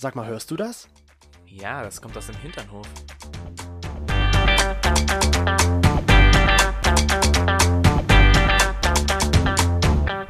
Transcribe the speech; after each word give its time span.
Sag 0.00 0.14
mal, 0.14 0.28
hörst 0.28 0.48
du 0.52 0.54
das? 0.54 0.88
Ja, 1.44 1.82
das 1.82 2.00
kommt 2.00 2.16
aus 2.16 2.28
dem 2.28 2.36
Hinternhof. 2.36 2.86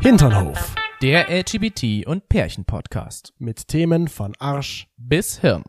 Hinternhof. 0.01 0.75
Der 1.03 1.29
LGBT- 1.29 2.07
und 2.07 2.31
Pärchen-Podcast. 2.31 3.35
Mit 3.37 3.69
Themen 3.69 4.09
von 4.09 4.35
Arsch. 4.39 4.89
Bis 4.97 5.39
Hirn. 5.41 5.65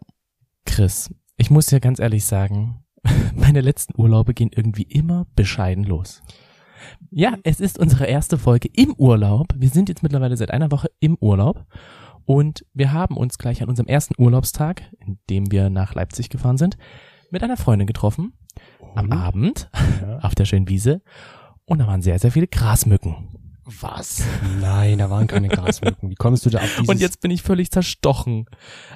Chris, 0.66 1.14
ich 1.36 1.50
muss 1.52 1.66
dir 1.66 1.82
ganz 1.82 2.00
ehrlich 2.00 2.26
sagen, 2.26 2.86
meine 3.36 3.60
letzten 3.60 4.00
Urlaube 4.00 4.34
gehen 4.34 4.52
irgendwie 4.56 4.84
immer 4.84 5.28
bescheiden 5.36 5.84
los. 5.84 6.22
Ja, 7.12 7.36
es 7.44 7.60
ist 7.60 7.78
unsere 7.78 8.06
erste 8.06 8.38
Folge 8.38 8.70
im 8.72 8.94
Urlaub. 8.94 9.48
Wir 9.58 9.68
sind 9.68 9.90
jetzt 9.90 10.04
mittlerweile 10.04 10.38
seit 10.38 10.52
einer 10.52 10.72
Woche 10.72 10.90
im 11.02 11.18
Urlaub. 11.20 11.66
Und 12.30 12.64
wir 12.76 12.94
haben 12.94 13.18
uns 13.18 13.40
gleich 13.40 13.64
an 13.64 13.70
unserem 13.70 13.88
ersten 13.88 14.14
Urlaubstag, 14.22 14.84
in 15.00 15.18
dem 15.32 15.52
wir 15.52 15.72
nach 15.72 15.96
Leipzig 15.96 16.30
gefahren 16.30 16.60
sind, 16.60 16.78
mit 17.32 17.42
einer 17.42 17.58
Freundin 17.58 17.88
getroffen. 17.88 18.34
Am 18.94 19.06
Und? 19.06 19.14
Abend 19.14 19.70
Ja. 20.00 20.20
auf 20.22 20.36
der 20.36 20.46
schönen 20.46 20.68
Wiese. 20.70 21.02
Und 21.66 21.80
da 21.80 21.88
waren 21.88 22.04
sehr, 22.04 22.20
sehr 22.20 22.32
viele 22.32 22.46
Grasmücken. 22.46 23.16
Was? 23.82 24.24
Nein, 24.62 25.00
da 25.00 25.10
waren 25.10 25.26
keine 25.26 25.48
Grasmücken. 25.48 26.12
Wie 26.12 26.16
kommst 26.16 26.46
du 26.46 26.52
da 26.52 26.60
auf 26.60 26.70
dieses... 26.76 26.88
Und 26.88 27.02
jetzt 27.02 27.20
bin 27.20 27.32
ich 27.32 27.42
völlig 27.42 27.72
zerstochen. 27.72 28.46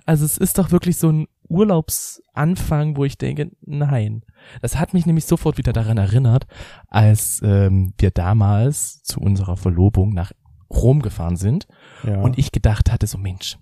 Also 0.05 0.26
es 0.26 0.38
ist 0.38 0.60
doch 0.60 0.70
wirklich 0.70 0.98
so 0.98 1.10
ein 1.10 1.26
Urlaubsanfang, 1.50 2.98
wo 2.98 3.04
ich 3.04 3.18
denke, 3.18 3.50
nein. 3.66 4.22
Das 4.62 4.77
hat 4.77 4.94
mich 4.94 5.08
nämlich 5.08 5.26
sofort 5.26 5.58
wieder 5.58 5.74
daran 5.74 5.98
erinnert, 5.98 6.46
als 6.88 7.41
ähm, 7.44 7.96
wir 7.98 8.12
damals 8.12 9.02
zu 9.02 9.20
unserer 9.20 9.58
Verlobung 9.58 10.13
nach 10.13 10.34
Rom 10.76 11.02
gefahren 11.02 11.36
sind 11.36 11.68
ja. 12.04 12.20
und 12.22 12.38
ich 12.38 12.52
gedacht 12.52 12.91
hatte, 12.91 13.08
so 13.08 13.18
Mensch, 13.18 13.58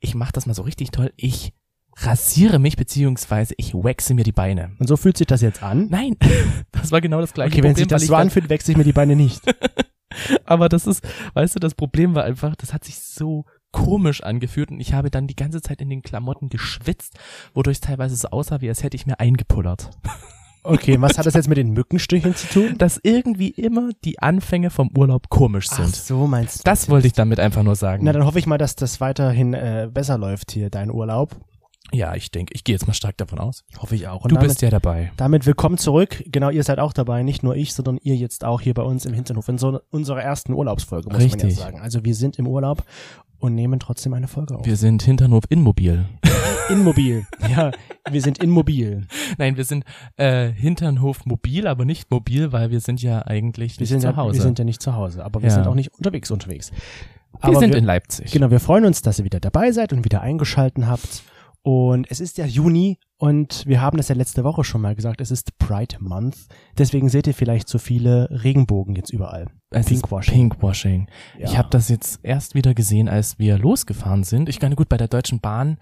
ich 0.00 0.14
mache 0.14 0.32
das 0.32 0.46
mal 0.46 0.54
so 0.54 0.62
richtig 0.62 0.90
toll. 0.90 1.12
Ich 1.16 1.52
rasiere 1.96 2.58
mich 2.58 2.76
beziehungsweise 2.76 3.54
ich 3.58 3.74
waxe 3.74 4.14
mir 4.14 4.24
die 4.24 4.32
Beine. 4.32 4.72
Und 4.78 4.88
so 4.88 4.96
fühlt 4.96 5.16
sich 5.16 5.26
das 5.26 5.42
jetzt 5.42 5.62
an? 5.62 5.88
Nein, 5.90 6.16
das 6.72 6.90
war 6.90 7.00
genau 7.00 7.20
das 7.20 7.34
gleiche 7.34 7.52
Okay, 7.52 7.62
wenn 7.62 7.72
Problem. 7.72 7.88
sich 7.88 7.88
das 7.88 8.06
so 8.06 8.14
anfühlt, 8.14 8.48
wechsle 8.48 8.72
ich 8.72 8.78
mir 8.78 8.84
die 8.84 8.92
Beine 8.92 9.16
nicht. 9.16 9.42
Aber 10.44 10.68
das 10.68 10.86
ist, 10.86 11.06
weißt 11.34 11.54
du, 11.54 11.58
das 11.58 11.74
Problem 11.74 12.14
war 12.14 12.24
einfach, 12.24 12.54
das 12.56 12.72
hat 12.74 12.84
sich 12.84 12.98
so 12.98 13.46
komisch 13.70 14.22
angefühlt 14.22 14.70
und 14.70 14.80
ich 14.80 14.92
habe 14.92 15.10
dann 15.10 15.26
die 15.26 15.36
ganze 15.36 15.62
Zeit 15.62 15.80
in 15.80 15.88
den 15.88 16.02
Klamotten 16.02 16.50
geschwitzt, 16.50 17.18
wodurch 17.54 17.76
es 17.76 17.80
teilweise 17.80 18.14
so 18.16 18.28
aussah, 18.28 18.60
wie 18.60 18.68
als 18.68 18.82
hätte 18.82 18.96
ich 18.96 19.06
mir 19.06 19.18
eingepullert. 19.18 19.90
Okay, 20.64 21.00
was 21.00 21.18
hat 21.18 21.26
das 21.26 21.34
jetzt 21.34 21.48
mit 21.48 21.58
den 21.58 21.70
Mückenstichen 21.72 22.34
zu 22.36 22.46
tun? 22.48 22.78
Dass 22.78 23.00
irgendwie 23.02 23.48
immer 23.48 23.90
die 24.04 24.20
Anfänge 24.20 24.70
vom 24.70 24.90
Urlaub 24.96 25.28
komisch 25.28 25.66
Ach 25.72 25.76
sind. 25.78 25.96
so, 25.96 26.26
meinst 26.26 26.60
du? 26.60 26.62
Das 26.64 26.88
wollte 26.88 27.08
ich 27.08 27.12
damit 27.14 27.40
einfach 27.40 27.62
nur 27.64 27.74
sagen. 27.76 28.04
Na, 28.04 28.12
dann 28.12 28.24
hoffe 28.24 28.38
ich 28.38 28.46
mal, 28.46 28.58
dass 28.58 28.76
das 28.76 29.00
weiterhin 29.00 29.54
äh, 29.54 29.88
besser 29.92 30.18
läuft 30.18 30.52
hier, 30.52 30.70
dein 30.70 30.90
Urlaub. 30.92 31.34
ja, 31.92 32.14
ich 32.14 32.30
denke, 32.30 32.54
ich 32.54 32.62
gehe 32.64 32.74
jetzt 32.74 32.86
mal 32.86 32.94
stark 32.94 33.16
davon 33.16 33.38
aus. 33.40 33.64
Hoffe 33.78 33.96
ich 33.96 34.06
auch. 34.06 34.22
Und 34.22 34.30
Du 34.30 34.36
damit, 34.36 34.48
bist 34.50 34.62
ja 34.62 34.70
dabei. 34.70 35.10
Damit 35.16 35.46
willkommen 35.46 35.78
zurück. 35.78 36.22
Genau, 36.26 36.48
ihr 36.50 36.62
seid 36.62 36.78
auch 36.78 36.92
dabei. 36.92 37.22
Nicht 37.24 37.42
nur 37.42 37.56
ich, 37.56 37.74
sondern 37.74 37.98
ihr 38.02 38.14
jetzt 38.16 38.44
auch 38.44 38.60
hier 38.60 38.74
bei 38.74 38.82
uns 38.82 39.04
im 39.04 39.14
Hinterhof 39.14 39.48
in 39.48 39.58
so 39.58 39.80
unserer 39.90 40.22
ersten 40.22 40.52
Urlaubsfolge, 40.54 41.08
muss 41.10 41.18
man 41.18 41.28
ja 41.28 41.34
Richtig. 41.34 41.56
sagen. 41.56 41.80
Also 41.80 42.04
wir 42.04 42.14
sind 42.14 42.38
im 42.38 42.46
Urlaub 42.46 42.84
und 43.42 43.54
nehmen 43.54 43.80
trotzdem 43.80 44.14
eine 44.14 44.28
Folge 44.28 44.56
auf. 44.56 44.64
Wir 44.64 44.76
sind 44.76 45.02
Hinternhof 45.02 45.44
Inmobil. 45.48 46.06
Inmobil. 46.70 47.26
ja, 47.50 47.72
wir 48.10 48.22
sind 48.22 48.38
immobil. 48.42 49.06
Nein, 49.36 49.56
wir 49.56 49.64
sind 49.64 49.84
äh, 50.16 50.48
Hinternhof 50.50 51.26
mobil, 51.26 51.66
aber 51.66 51.84
nicht 51.84 52.10
mobil, 52.10 52.52
weil 52.52 52.70
wir 52.70 52.80
sind 52.80 53.02
ja 53.02 53.26
eigentlich 53.26 53.78
Wir 53.78 53.82
nicht 53.82 53.90
sind, 53.90 54.00
zu 54.00 54.06
ja, 54.08 54.16
Hause. 54.16 54.34
wir 54.36 54.42
sind 54.42 54.58
ja 54.58 54.64
nicht 54.64 54.80
zu 54.80 54.94
Hause, 54.94 55.24
aber 55.24 55.42
wir 55.42 55.48
Ja. 55.48 55.54
sind 55.56 55.66
auch 55.66 55.74
nicht 55.74 55.92
unterwegs 55.94 56.30
unterwegs. 56.30 56.70
wir 56.70 57.44
aber 57.44 57.58
sind 57.58 57.70
wir, 57.72 57.78
in 57.78 57.84
Leipzig. 57.84 58.30
Genau, 58.30 58.50
wir 58.50 58.60
freuen 58.60 58.84
uns, 58.84 59.02
dass 59.02 59.18
ihr 59.18 59.24
wieder 59.24 59.40
dabei 59.40 59.72
seid 59.72 59.92
und 59.92 60.04
wieder 60.04 60.20
eingeschalten 60.20 60.86
habt. 60.88 61.24
Und 61.62 62.10
es 62.10 62.18
ist 62.20 62.38
ja 62.38 62.46
Juni 62.46 62.98
und 63.18 63.64
wir 63.66 63.80
haben 63.80 63.96
das 63.96 64.08
ja 64.08 64.16
letzte 64.16 64.42
Woche 64.42 64.64
schon 64.64 64.80
mal 64.80 64.96
gesagt, 64.96 65.20
es 65.20 65.30
ist 65.30 65.56
Pride 65.58 65.96
Month. 66.00 66.36
Deswegen 66.76 67.08
seht 67.08 67.28
ihr 67.28 67.34
vielleicht 67.34 67.68
so 67.68 67.78
viele 67.78 68.28
Regenbogen 68.30 68.96
jetzt 68.96 69.10
überall. 69.10 69.46
Es 69.70 69.86
Pinkwashing. 69.86 70.34
Pinkwashing. 70.34 71.08
Ja. 71.38 71.46
Ich 71.46 71.56
habe 71.56 71.68
das 71.70 71.88
jetzt 71.88 72.18
erst 72.24 72.56
wieder 72.56 72.74
gesehen, 72.74 73.08
als 73.08 73.38
wir 73.38 73.58
losgefahren 73.58 74.24
sind. 74.24 74.48
Ich 74.48 74.60
meine, 74.60 74.74
gut, 74.74 74.88
bei 74.88 74.96
der 74.96 75.06
Deutschen 75.06 75.38
Bahn, 75.38 75.78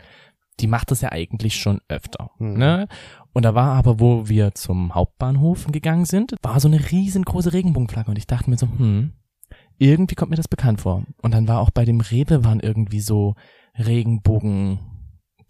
die 0.60 0.66
macht 0.66 0.90
das 0.90 1.00
ja 1.00 1.12
eigentlich 1.12 1.56
schon 1.56 1.80
öfter. 1.88 2.30
Hm. 2.36 2.58
Ne? 2.58 2.88
Und 3.32 3.46
da 3.46 3.54
war 3.54 3.72
aber, 3.74 4.00
wo 4.00 4.28
wir 4.28 4.54
zum 4.54 4.94
Hauptbahnhof 4.94 5.66
gegangen 5.68 6.04
sind, 6.04 6.34
war 6.42 6.60
so 6.60 6.68
eine 6.68 6.90
riesengroße 6.90 7.54
Regenbogenflagge. 7.54 8.10
Und 8.10 8.18
ich 8.18 8.26
dachte 8.26 8.50
mir 8.50 8.58
so, 8.58 8.66
hm, 8.66 9.12
irgendwie 9.78 10.14
kommt 10.14 10.30
mir 10.30 10.36
das 10.36 10.48
bekannt 10.48 10.82
vor. 10.82 11.04
Und 11.22 11.32
dann 11.32 11.48
war 11.48 11.60
auch 11.60 11.70
bei 11.70 11.86
dem 11.86 12.02
Rewe 12.02 12.44
waren 12.44 12.60
irgendwie 12.60 13.00
so 13.00 13.34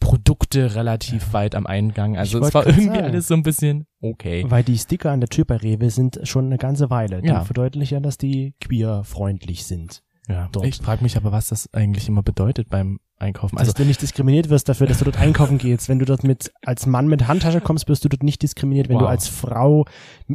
Regenbogenprodukte 0.00 0.74
relativ 0.74 1.32
weit 1.32 1.54
am 1.54 1.66
Eingang. 1.66 2.16
Also 2.16 2.38
Ich 2.40 2.46
es 2.46 2.54
war 2.54 2.66
irgendwie 2.66 2.86
sagen. 2.86 3.04
alles 3.04 3.28
so 3.28 3.34
ein 3.34 3.42
bisschen 3.42 3.86
okay. 4.00 4.44
Weil 4.48 4.64
die 4.64 4.78
Sticker 4.78 5.10
an 5.10 5.20
der 5.20 5.28
Tür 5.28 5.44
bei 5.44 5.56
Rewe 5.56 5.90
sind 5.90 6.20
schon 6.24 6.46
eine 6.46 6.58
ganze 6.58 6.90
Weile. 6.90 7.22
Die 7.22 7.28
Ja. 7.28 7.44
verdeutlichen 7.44 7.94
ja, 7.96 8.00
dass 8.00 8.18
die 8.18 8.54
queer-freundlich 8.60 9.64
sind. 9.64 10.02
Ja, 10.28 10.48
dort. 10.52 10.66
ich 10.66 10.76
frage 10.76 11.02
mich 11.02 11.16
aber, 11.16 11.32
was 11.32 11.48
das 11.48 11.72
eigentlich 11.72 12.08
immer 12.08 12.22
bedeutet 12.22 12.68
beim 12.68 13.00
Einkaufen. 13.20 13.58
Also 13.58 13.72
dass 13.72 13.76
du 13.80 13.84
nicht 13.84 14.00
diskriminiert 14.02 14.48
wirst 14.48 14.68
dafür, 14.68 14.86
dass 14.86 14.98
du 14.98 15.04
dort 15.04 15.18
einkaufen 15.18 15.58
gehst. 15.58 15.88
Wenn 15.88 15.98
du 15.98 16.04
dort 16.04 16.24
mit 16.24 16.52
als 16.64 16.86
Mann 16.86 17.06
mit 17.08 17.28
Handtasche 17.28 17.60
kommst, 17.60 17.88
wirst 17.88 18.04
du 18.04 18.08
dort 18.08 18.22
nicht 18.22 18.42
diskriminiert. 18.42 18.88
Wenn 18.88 18.98
du 18.98 19.04
Wow. 19.04 19.10
als 19.10 19.28
Frau 19.28 19.84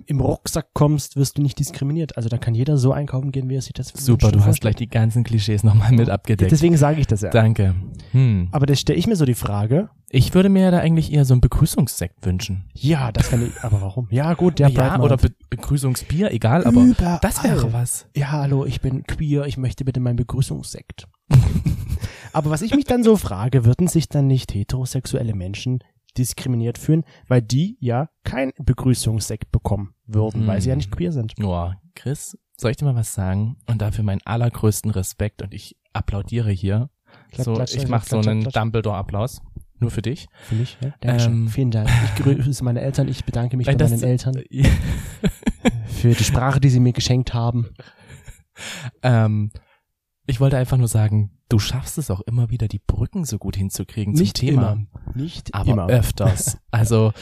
im 0.06 0.19
Rucksack 0.22 0.68
kommst, 0.73 1.16
wirst 1.16 1.38
du 1.38 1.41
nicht 1.41 1.59
diskriminiert. 1.59 2.18
Also 2.18 2.29
da 2.29 2.38
kann 2.38 2.53
jeder 2.56 2.78
so 2.78 2.91
einkaufen 2.94 3.31
gehen, 3.31 3.50
wie 3.50 3.56
er 3.56 3.62
sich 3.62 3.73
das 3.73 3.90
Super, 3.90 4.23
wünscht 4.28 4.35
du 4.35 4.40
und 4.40 4.46
hast 4.46 4.62
gleich 4.62 4.75
die 4.75 4.88
ganzen 4.90 5.23
Klischees 5.23 5.63
nochmal 5.63 5.91
mit 5.91 6.09
abgedeckt. 6.09 6.51
Deswegen 6.51 6.78
sage 6.78 7.00
ich 7.01 7.07
das 7.07 7.22
ja. 7.22 7.29
Danke. 7.29 7.75
Hm. 8.12 8.50
Aber 8.51 8.66
das 8.66 8.79
stelle 8.79 8.97
ich 9.00 9.07
mir 9.07 9.16
so 9.16 9.25
die 9.25 9.34
Frage. 9.35 9.90
Ich 10.09 10.34
würde 10.34 10.50
mir 10.50 10.72
da 10.72 10.79
eigentlich 10.79 11.12
eher 11.12 11.25
so 11.25 11.34
ein 11.34 11.41
Begrüßungssekt 11.41 12.25
wünschen. 12.25 12.66
Ja, 12.73 13.12
das 13.12 13.29
kann 13.31 13.46
ich. 13.46 13.52
Aber 13.63 13.81
warum? 13.81 14.07
Ja 14.12 14.34
gut, 14.35 14.59
der 14.59 14.69
ja, 14.69 15.00
oder 15.02 15.17
Be 15.17 15.31
Begrüßungsbier, 15.50 16.31
egal, 16.31 16.63
aber 16.66 16.84
Überall. 16.84 17.19
das 17.22 17.44
wäre 17.44 17.73
was. 17.73 18.06
Ja, 18.16 18.31
hallo, 18.31 18.66
ich 18.66 18.79
bin 18.81 19.03
queer, 19.03 19.46
ich 19.46 19.57
möchte 19.57 19.84
bitte 19.84 20.00
meinen 20.00 20.16
Begrüßungssekt. 20.17 21.07
Aber 22.35 22.50
was 22.50 22.62
ich 22.62 22.75
mich 22.75 22.84
dann 22.84 23.01
so 23.03 23.16
frage, 23.16 23.63
würden 23.66 23.88
sich 23.88 24.09
dann 24.09 24.28
nicht 24.28 24.53
heterosexuelle 24.53 25.34
Menschen 25.34 25.79
diskriminiert 26.18 26.78
fühlen, 26.78 27.03
weil 27.28 27.41
die 27.41 27.78
ja 27.79 28.09
kein 28.23 28.51
Begrüßungssekt 28.57 29.51
bekommen 29.51 29.94
würden, 30.06 30.46
weil 30.46 30.59
sie 30.62 30.68
ja 30.69 30.73
Hm. 30.73 30.78
nicht 30.79 30.91
queer 30.91 31.12
sind. 31.13 31.34
Oh, 31.41 31.72
Chris, 31.96 32.38
soll 32.57 32.72
ich 32.72 32.78
dir 32.78 32.85
mal 32.85 32.96
was 32.96 33.13
sagen? 33.13 33.56
Und 33.68 33.81
dafür 33.81 34.03
meinen 34.03 34.22
allergrößten 34.25 34.91
Respekt 34.91 35.41
und 35.41 35.53
ich 35.53 35.78
applaudiere 35.94 36.51
hier. 36.51 36.90
Klatsch, 37.31 37.46
so, 37.46 37.53
klatsch, 37.53 37.75
ich 37.75 37.88
mache 37.88 38.07
so 38.07 38.19
einen. 38.19 38.44
Dumbledore-Applaus. 38.44 39.41
Nur 39.79 39.91
für 39.91 40.02
dich. 40.02 40.28
Für 40.44 40.56
mich, 40.56 40.78
ja? 40.81 40.94
Ähm, 41.02 41.47
Vielen 41.50 41.72
Dank. 41.72 41.90
Ich 42.06 42.23
grüße 42.23 42.63
meine 42.63 42.81
Eltern, 42.81 43.07
ich 43.09 43.23
bedanke 43.25 43.56
mich 43.57 43.66
bei 43.67 43.75
meinen 43.75 44.03
Eltern 44.03 44.35
für 45.88 46.13
die 46.13 46.23
Sprache, 46.23 46.59
die 46.62 46.69
sie 46.69 46.79
mir 46.79 46.94
geschenkt 46.94 47.34
haben. 47.34 47.67
ähm, 49.03 49.52
ich 50.28 50.40
wollte 50.40 50.58
einfach 50.58 50.78
nur 50.78 50.88
sagen, 50.88 51.31
du 51.50 51.59
schaffst 51.59 51.97
es 51.97 52.09
auch 52.12 52.22
immer 52.22 52.50
wieder, 52.50 52.68
die 52.68 52.80
Brücken 52.80 53.25
so 53.25 53.38
gut 53.38 53.56
hinzukriegen 53.56 54.13
Nicht 54.13 54.38
zum 54.38 54.47
Thema. 54.47 54.72
immer. 54.74 54.88
Nicht 55.16 55.53
aber 55.53 55.72
immer. 55.72 55.88
öfters. 55.88 56.58
Also 56.72 57.13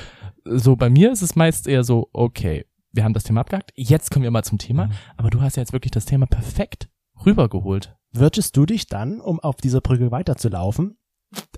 so 0.46 0.76
bei 0.76 0.90
mir 0.90 1.12
ist 1.12 1.22
es 1.22 1.36
meist 1.36 1.68
eher 1.68 1.84
so, 1.84 2.10
okay, 2.14 2.66
wir 2.92 3.04
haben 3.04 3.14
das 3.14 3.24
Thema 3.24 3.42
abgehakt, 3.42 3.72
jetzt 3.76 4.12
kommen 4.12 4.24
wir 4.24 4.32
mal 4.32 4.44
zum 4.44 4.58
Thema, 4.58 4.88
Mhm. 4.88 4.92
aber 5.18 5.30
du 5.30 5.42
hast 5.42 5.56
ja 5.58 5.62
jetzt 5.62 5.74
wirklich 5.74 5.92
das 5.92 6.06
Thema 6.06 6.26
perfekt 6.26 6.90
rübergeholt. 7.26 7.96
Würdest 8.12 8.56
du 8.58 8.66
dich 8.66 8.88
dann, 8.88 9.20
um 9.20 9.40
auf 9.40 9.56
dieser 9.58 9.82
Brücke 9.82 10.12
weiterzulaufen, 10.12 10.98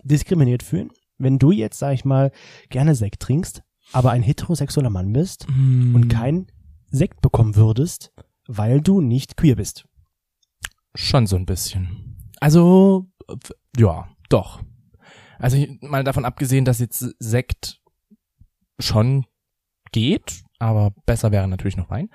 diskriminiert 0.03 0.63
fühlen, 0.63 0.89
wenn 1.17 1.39
du 1.39 1.51
jetzt, 1.51 1.79
sag 1.79 1.93
ich 1.93 2.05
mal, 2.05 2.31
gerne 2.69 2.95
Sekt 2.95 3.21
trinkst, 3.21 3.63
aber 3.91 4.11
ein 4.11 4.23
heterosexueller 4.23 4.89
Mann 4.89 5.11
bist 5.13 5.47
Mm. 5.49 5.95
und 5.95 6.07
kein 6.09 6.47
Sekt 6.89 7.21
bekommen 7.21 7.55
würdest, 7.55 8.13
weil 8.47 8.79
du 8.81 9.01
nicht 9.01 9.35
queer 9.37 9.55
bist? 9.55 9.85
Schon 10.95 11.27
so 11.27 11.35
ein 11.35 11.45
bisschen. 11.45 12.15
Also, 12.39 13.07
ja, 13.77 14.07
doch. 14.29 14.61
Also 15.39 15.57
ich- 15.57 15.81
mal 15.81 16.03
davon 16.03 16.25
abgesehen, 16.25 16.65
dass 16.65 16.79
jetzt 16.79 17.05
Sekt 17.19 17.79
schon 18.79 19.25
geht, 19.91 20.41
aber 20.59 20.91
besser 21.05 21.31
wäre 21.31 21.47
natürlich 21.47 21.77
noch 21.77 21.89
Wein. 21.89 22.09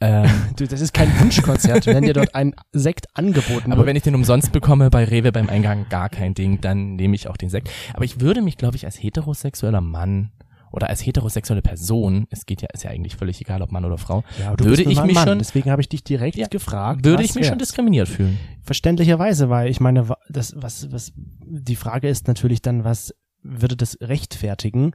Ähm, 0.00 0.24
Du, 0.56 0.66
das 0.66 0.80
ist 0.80 0.92
kein 0.94 1.08
Wunschkonzert, 1.20 1.86
wenn 1.86 2.04
dir 2.04 2.12
dort 2.12 2.34
ein 2.34 2.54
Sekt 2.72 3.06
angeboten 3.14 3.72
Aber 3.72 3.78
wird. 3.80 3.86
wenn 3.88 3.96
ich 3.96 4.02
den 4.02 4.14
umsonst 4.14 4.52
bekomme 4.52 4.90
bei 4.90 5.04
Rewe 5.04 5.32
beim 5.32 5.48
Eingang, 5.48 5.88
gar 5.88 6.08
kein 6.08 6.34
Ding, 6.34 6.60
dann 6.60 6.96
nehme 6.96 7.14
ich 7.14 7.28
auch 7.28 7.36
den 7.36 7.50
Sekt. 7.50 7.70
Aber 7.94 8.04
ich 8.04 8.20
würde 8.20 8.42
mich, 8.42 8.56
glaube 8.56 8.76
ich, 8.76 8.84
als 8.84 9.00
heterosexueller 9.02 9.80
Mann 9.80 10.32
oder 10.74 10.88
als 10.90 11.04
heterosexuelle 11.06 11.62
Person, 11.62 12.26
es 12.30 12.46
geht 12.46 12.60
ja, 12.62 12.68
ist 12.72 12.82
ja 12.84 12.90
eigentlich 12.90 13.16
völlig 13.16 13.40
egal, 13.40 13.62
ob 13.62 13.70
Mann 13.72 13.84
oder 13.84 13.96
Frau, 13.98 14.24
ja, 14.40 14.58
würde 14.58 14.82
ich 14.82 14.88
mich 15.02 15.14
Mann, 15.14 15.26
schon- 15.28 15.38
deswegen 15.38 15.70
habe 15.70 15.80
ich 15.80 15.88
dich 15.88 16.02
direkt 16.04 16.36
Ja, 16.36 16.48
gefragt. 16.48 17.04
würde 17.04 17.22
ich 17.22 17.34
mich 17.34 17.46
schon 17.46 17.58
wär's? 17.58 17.68
diskriminiert 17.68 18.08
fühlen. 18.08 18.38
Verständlicherweise, 18.62 19.48
weil 19.50 19.68
ich 19.70 19.80
meine, 19.80 20.06
das, 20.28 20.54
was, 20.56 20.90
was, 20.92 21.12
die 21.16 21.76
Frage 21.76 22.08
ist 22.08 22.26
natürlich 22.28 22.60
dann, 22.62 22.84
was 22.84 23.14
würde 23.42 23.76
das 23.76 23.96
rechtfertigen, 24.00 24.92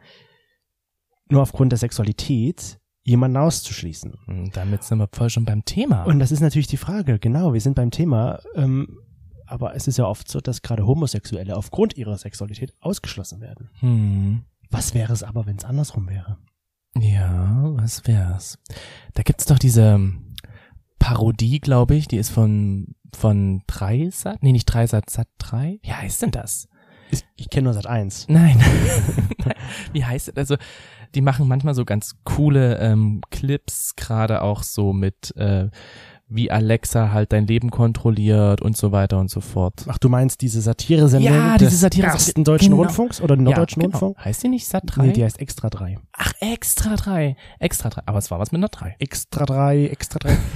nur 1.29 1.41
aufgrund 1.41 1.71
der 1.71 1.79
Sexualität 1.79 2.79
jemanden 3.03 3.37
auszuschließen? 3.37 4.15
Und 4.27 4.57
damit 4.57 4.83
sind 4.83 4.97
wir 4.97 5.07
voll 5.11 5.29
schon 5.29 5.45
beim 5.45 5.63
Thema. 5.65 6.03
Und 6.03 6.19
das 6.19 6.31
ist 6.31 6.41
natürlich 6.41 6.67
die 6.67 6.77
Frage, 6.77 7.19
genau, 7.19 7.53
wir 7.53 7.61
sind 7.61 7.75
beim 7.75 7.91
Thema. 7.91 8.39
Ähm, 8.55 8.99
aber 9.45 9.75
es 9.75 9.87
ist 9.87 9.97
ja 9.97 10.05
oft 10.05 10.27
so, 10.29 10.39
dass 10.41 10.61
gerade 10.61 10.85
Homosexuelle 10.85 11.55
aufgrund 11.55 11.97
ihrer 11.97 12.17
Sexualität 12.17 12.73
ausgeschlossen 12.81 13.41
werden. 13.41 13.69
Hm. 13.79 14.43
Was 14.69 14.93
wäre 14.93 15.13
es 15.13 15.23
aber, 15.23 15.45
wenn 15.45 15.57
es 15.57 15.65
andersrum 15.65 16.07
wäre? 16.09 16.37
Ja, 16.95 17.61
was 17.75 18.05
wär's? 18.07 18.57
Da 19.13 19.23
gibt's 19.23 19.45
doch 19.45 19.59
diese 19.59 19.99
Parodie, 20.99 21.59
glaube 21.59 21.95
ich, 21.95 22.07
die 22.07 22.17
ist 22.17 22.29
von 22.29 22.95
von 23.15 23.63
Dreisat, 23.67 24.43
nee, 24.43 24.51
nicht 24.51 24.65
Dreisat, 24.65 25.09
Sat 25.09 25.27
3. 25.39 25.79
Wie 25.81 25.93
heißt 25.93 26.21
denn 26.21 26.31
das? 26.31 26.67
Ich, 27.11 27.23
ich 27.35 27.49
kenne 27.49 27.65
nur 27.65 27.73
seit 27.73 27.87
eins. 27.87 28.27
Nein. 28.29 28.57
Nein. 29.39 29.55
Wie 29.93 30.05
heißt 30.05 30.29
es? 30.29 30.37
Also, 30.37 30.57
die 31.15 31.21
machen 31.21 31.47
manchmal 31.47 31.73
so 31.73 31.85
ganz 31.85 32.17
coole 32.23 32.77
ähm, 32.77 33.21
Clips, 33.31 33.95
gerade 33.95 34.43
auch 34.43 34.61
so 34.61 34.93
mit 34.93 35.35
äh, 35.37 35.69
wie 36.29 36.51
Alexa 36.51 37.11
halt 37.11 37.33
dein 37.33 37.47
Leben 37.47 37.71
kontrolliert 37.71 38.61
und 38.61 38.77
so 38.77 38.91
weiter 38.91 39.19
und 39.19 39.29
so 39.31 39.41
fort. 39.41 39.85
Ach, 39.87 39.97
du 39.97 40.09
meinst 40.09 40.41
diese 40.41 40.61
Satire-Sendung 40.61 41.33
Ja, 41.33 41.57
diese 41.57 41.71
des 41.71 41.79
Satire- 41.81 42.07
ersten 42.07 42.43
deutschen 42.43 42.69
genau. 42.71 42.83
Rundfunks 42.83 43.19
oder 43.19 43.35
norddeutschen 43.35 43.81
ja, 43.81 43.87
genau. 43.87 43.97
Rundfunk? 43.99 44.25
Heißt 44.25 44.43
die 44.43 44.49
nicht 44.49 44.67
Sat 44.67 44.83
3? 44.85 45.07
Nee, 45.07 45.13
die 45.13 45.23
heißt 45.23 45.39
Extra 45.39 45.69
3. 45.69 45.97
Ach, 46.13 46.31
extra 46.39 46.95
3. 46.95 47.35
Extra 47.59 47.89
3. 47.89 48.01
Aber 48.05 48.19
es 48.19 48.29
war 48.31 48.39
was 48.39 48.51
mit 48.51 48.59
einer 48.59 48.69
3. 48.69 48.95
Extra 48.99 49.45
3, 49.45 49.85
Extra 49.87 50.19
3. 50.19 50.37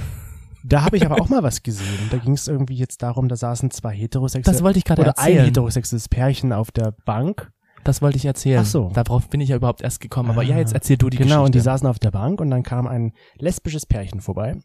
Da 0.66 0.82
habe 0.82 0.96
ich 0.96 1.04
aber 1.04 1.20
auch 1.20 1.28
mal 1.28 1.42
was 1.42 1.62
gesehen. 1.62 2.08
Da 2.10 2.16
ging 2.16 2.32
es 2.32 2.48
irgendwie 2.48 2.76
jetzt 2.76 3.02
darum, 3.02 3.28
da 3.28 3.36
saßen 3.36 3.70
zwei 3.70 3.92
heterosexuelle 3.94 4.54
Das 4.56 4.64
wollte 4.64 4.78
ich 4.78 4.84
gerade 4.86 5.02
oder 5.02 5.18
ein 5.18 5.26
erzählen. 5.26 5.44
heterosexuelles 5.44 6.08
Pärchen 6.08 6.54
auf 6.54 6.70
der 6.70 6.94
Bank. 7.04 7.52
Das 7.84 8.00
wollte 8.00 8.16
ich 8.16 8.24
erzählen. 8.24 8.60
Ach 8.62 8.64
so. 8.64 8.90
Darauf 8.94 9.28
bin 9.28 9.42
ich 9.42 9.50
ja 9.50 9.56
überhaupt 9.56 9.82
erst 9.82 10.00
gekommen. 10.00 10.30
Aber 10.30 10.42
ja, 10.42 10.56
Ah. 10.56 10.60
jetzt 10.60 10.72
erzähl 10.72 10.96
du 10.96 11.10
die 11.10 11.18
genau, 11.18 11.40
und 11.44 11.48
die 11.54 11.58
Geschichte. 11.58 11.64
saßen 11.70 11.86
auf 11.86 11.98
der 11.98 12.12
Bank 12.12 12.40
und 12.40 12.50
dann 12.50 12.62
kam 12.62 12.86
ein 12.86 13.12
lesbisches 13.36 13.84
Pärchen 13.84 14.22
vorbei. 14.22 14.56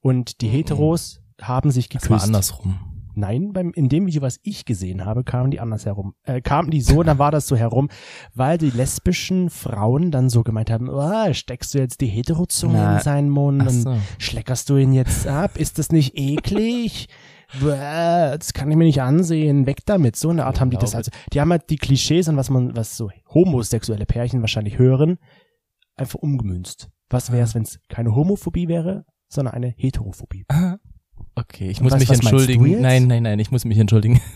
Und 0.00 0.40
die 0.40 0.48
Heteros 0.48 1.20
haben 1.40 1.70
sich 1.70 1.88
das 1.88 2.02
geküsst. 2.02 2.20
war 2.20 2.26
andersrum. 2.26 2.80
Nein, 3.14 3.52
beim, 3.52 3.72
in 3.72 3.88
dem 3.88 4.06
Video, 4.06 4.22
was 4.22 4.38
ich 4.44 4.64
gesehen 4.64 5.04
habe, 5.04 5.24
kamen 5.24 5.50
die 5.50 5.58
anders 5.58 5.86
herum. 5.86 6.14
Äh, 6.22 6.40
kamen 6.40 6.70
die 6.70 6.80
so, 6.80 7.02
dann 7.02 7.18
war 7.18 7.32
das 7.32 7.48
so 7.48 7.56
herum, 7.56 7.88
weil 8.32 8.58
die 8.58 8.70
lesbischen 8.70 9.50
Frauen 9.50 10.12
dann 10.12 10.28
so 10.28 10.44
gemeint 10.44 10.70
haben, 10.70 10.88
oh, 10.88 11.32
steckst 11.32 11.74
du 11.74 11.78
jetzt 11.78 12.00
die 12.00 12.06
Heterozunge 12.06 12.74
Na, 12.74 12.96
in 12.96 13.02
seinen 13.02 13.28
Mund 13.28 13.62
Ach 13.62 13.70
und 13.70 13.82
so. 13.82 13.96
schleckerst 14.18 14.70
du 14.70 14.76
ihn 14.76 14.92
jetzt 14.92 15.26
ab? 15.26 15.56
Ist 15.56 15.80
das 15.80 15.90
nicht 15.90 16.16
eklig? 16.16 17.08
Das 17.60 18.52
kann 18.52 18.70
ich 18.70 18.76
mir 18.76 18.84
nicht 18.84 19.02
ansehen. 19.02 19.66
Weg 19.66 19.84
damit. 19.86 20.14
So 20.14 20.28
eine 20.28 20.44
Art 20.46 20.60
haben 20.60 20.70
die 20.70 20.76
das 20.76 20.94
also. 20.94 21.10
Die 21.32 21.40
haben 21.40 21.50
halt 21.50 21.70
die 21.70 21.76
Klischees 21.76 22.28
und 22.28 22.36
was 22.36 22.50
man, 22.50 22.76
was 22.76 22.96
so 22.96 23.10
homosexuelle 23.34 24.06
Pärchen 24.06 24.42
wahrscheinlich 24.42 24.78
hören, 24.78 25.18
einfach 25.96 26.20
umgemünzt. 26.20 26.88
Was 27.08 27.32
wäre 27.32 27.42
es, 27.42 27.54
wenn 27.54 27.62
es 27.62 27.80
keine 27.88 28.14
Homophobie 28.14 28.68
wäre, 28.68 29.06
sondern 29.28 29.54
eine 29.54 29.68
Heterophobie? 29.76 30.44
Okay, 31.34 31.70
ich 31.70 31.78
Und 31.78 31.84
muss 31.84 31.92
was- 31.92 32.00
mich 32.00 32.08
was 32.08 32.18
entschuldigen. 32.20 32.80
Nein, 32.80 33.06
nein, 33.06 33.22
nein, 33.22 33.38
ich 33.38 33.50
muss 33.52 33.64
mich 33.64 33.78
entschuldigen. 33.78 34.20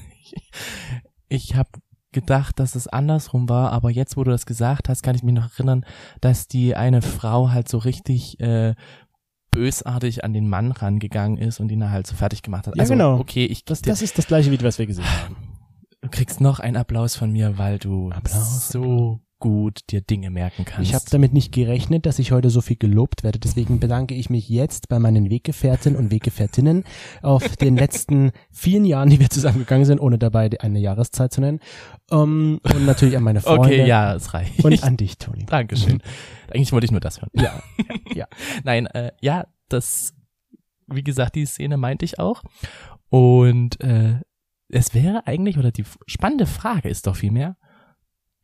Ich 1.29 1.55
habe 1.55 1.71
gedacht, 2.13 2.59
dass 2.59 2.75
es 2.75 2.87
andersrum 2.89 3.49
war, 3.49 3.73
aber 3.73 3.91
jetzt, 3.91 4.17
wo 4.17 4.25
du 4.25 4.31
das 4.31 4.45
gesagt 4.47 4.89
hast, 4.89 5.03
kann 5.03 5.15
ich 5.15 5.23
mich 5.23 5.35
noch 5.35 5.51
erinnern, 5.55 5.85
dass 6.21 6.47
die 6.47 6.77
eine 6.77 7.01
Frau 7.01 7.51
halt 7.51 7.69
so 7.69 7.79
richtig 7.79 8.39
äh, 8.41 8.75
bösartig 9.51 10.25
an 10.25 10.33
den 10.35 10.49
Mann 10.49 10.73
rangegangen 10.73 11.39
ist 11.39 11.59
und 11.61 11.73
ihn 11.73 11.91
halt 11.91 12.07
so 12.07 12.15
fertig 12.15 12.43
gemacht 12.43 12.67
hat. 12.67 12.77
Ja, 12.77 12.81
also, 12.83 12.93
genau. 12.95 13.19
okay, 13.19 13.47
ich 13.47 13.65
Das, 13.65 13.81
das 13.83 14.03
ist 14.03 14.19
das 14.19 14.27
gleiche 14.27 14.51
Video, 14.51 14.67
was 14.67 14.79
wir 14.79 14.87
gesehen 14.87 15.05
haben. 15.07 15.37
du 16.03 16.09
kriegst 16.11 16.41
noch 16.41 16.61
einen 16.61 16.77
Applaus 16.77 17.17
von 17.17 17.33
mir, 17.33 17.57
weil 17.59 17.79
du 17.79 18.11
Applaus, 18.11 18.69
so 18.69 19.21
gut 19.43 19.81
dir 19.91 20.03
Dinge 20.03 20.31
merken 20.31 20.65
kannst. 20.65 20.89
Ich 20.89 20.95
habe 20.95 21.05
damit 21.11 21.33
nicht 21.33 21.51
gerechnet, 21.51 22.07
dass 22.07 22.21
ich 22.21 22.31
heute 22.31 22.49
so 22.49 22.61
viel 22.61 22.77
gelobt 22.77 23.25
werde. 23.25 23.41
Deswegen 23.41 23.81
bedanke 23.81 24.15
ich 24.15 24.31
mich 24.31 24.49
jetzt 24.49 24.89
bei 24.89 25.01
meinen 25.01 25.31
Weggefährten 25.31 25.97
und 25.97 26.13
Weggefährtinnen 26.13 26.85
auf 27.23 27.57
den 27.57 27.77
letzten 27.77 28.31
vielen 28.53 28.85
Jahren, 28.85 29.11
die 29.11 29.19
wir 29.19 29.29
zusammengegangen 29.31 29.85
sind, 29.85 29.99
ohne 29.99 30.17
dabei 30.17 30.49
eine 30.61 30.79
Jahreszeit 30.79 31.33
zu 31.33 31.41
nennen. 31.41 31.59
Um, 32.09 32.61
und 32.63 32.87
natürlich 32.87 33.17
an 33.17 33.25
meine 33.25 33.41
Freunde 33.43 33.67
okay, 33.67 33.85
ja, 33.85 34.15
es 34.15 34.33
reicht. 34.33 34.65
und 34.65 34.85
an 34.85 34.97
dich, 34.97 35.19
Toni. 35.19 35.45
Dankeschön. 35.45 36.01
Eigentlich 36.55 36.73
wollte 36.73 36.85
ich 36.85 36.93
nur 36.93 37.01
das 37.01 37.21
hören. 37.21 37.31
Ja, 37.35 37.61
ja. 38.15 38.27
Nein, 38.63 38.87
äh, 38.87 39.11
ja, 39.21 39.49
das, 39.69 40.15
wie 40.87 41.03
gesagt, 41.03 41.35
die 41.35 41.47
Szene 41.47 41.79
meinte 41.79 42.05
ich 42.05 42.21
auch. 42.21 42.45
Und 43.09 43.81
äh, 43.81 44.21
es 44.69 44.95
wäre 44.95 45.27
eigentlich, 45.27 45.59
oder 45.59 45.73
die 45.73 45.85
spannende 46.07 46.47
Frage 46.47 46.89
ist 46.89 47.09
doch 47.09 47.17
vielmehr, 47.17 47.57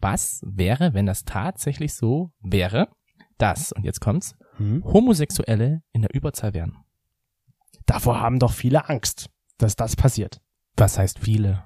was 0.00 0.40
wäre, 0.44 0.94
wenn 0.94 1.06
das 1.06 1.24
tatsächlich 1.24 1.94
so 1.94 2.32
wäre, 2.40 2.88
dass, 3.38 3.72
und 3.72 3.84
jetzt 3.84 4.00
kommt's, 4.00 4.34
Hm? 4.58 4.84
Homosexuelle 4.84 5.82
in 5.92 6.02
der 6.02 6.14
Überzahl 6.14 6.52
wären? 6.52 6.76
Davor 7.86 8.20
haben 8.20 8.38
doch 8.38 8.52
viele 8.52 8.88
Angst, 8.88 9.30
dass 9.56 9.76
das 9.76 9.96
passiert. 9.96 10.40
Was 10.76 10.98
heißt 10.98 11.18
viele? 11.20 11.64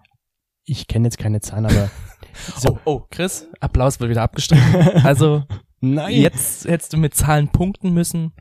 Ich 0.65 0.87
kenne 0.87 1.07
jetzt 1.07 1.19
keine 1.19 1.41
Zahlen, 1.41 1.67
aber 1.67 1.91
so. 2.57 2.79
Oh, 2.85 2.97
oh, 2.97 3.07
Chris, 3.11 3.49
Applaus 3.61 3.99
wird 3.99 4.11
wieder 4.11 4.23
abgestrichen. 4.23 4.75
Also, 5.05 5.45
Nein. 5.81 6.15
jetzt 6.15 6.67
hättest 6.67 6.93
du 6.93 6.97
mit 6.99 7.15
Zahlen 7.15 7.49
punkten 7.49 7.93
müssen. 7.93 8.33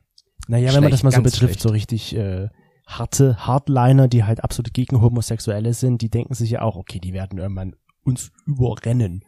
Naja, 0.48 0.74
wenn 0.74 0.84
man 0.84 0.92
das 0.92 1.00
Schlecht, 1.00 1.04
mal 1.04 1.12
so 1.12 1.22
betrifft, 1.24 1.38
schlecht. 1.38 1.62
so 1.62 1.70
richtig 1.70 2.16
äh, 2.16 2.50
harte 2.86 3.46
Hardliner, 3.48 4.08
die 4.08 4.24
halt 4.26 4.44
absolut 4.44 4.74
gegen 4.74 5.02
Homosexuelle 5.02 5.74
sind, 5.74 6.02
die 6.02 6.10
denken 6.10 6.34
sich 6.34 6.52
ja 6.52 6.62
auch, 6.62 6.76
okay, 6.76 7.00
die 7.00 7.14
werden 7.14 7.40
irgendwann 7.40 7.76
uns 8.04 8.32
überrennen. 8.46 9.24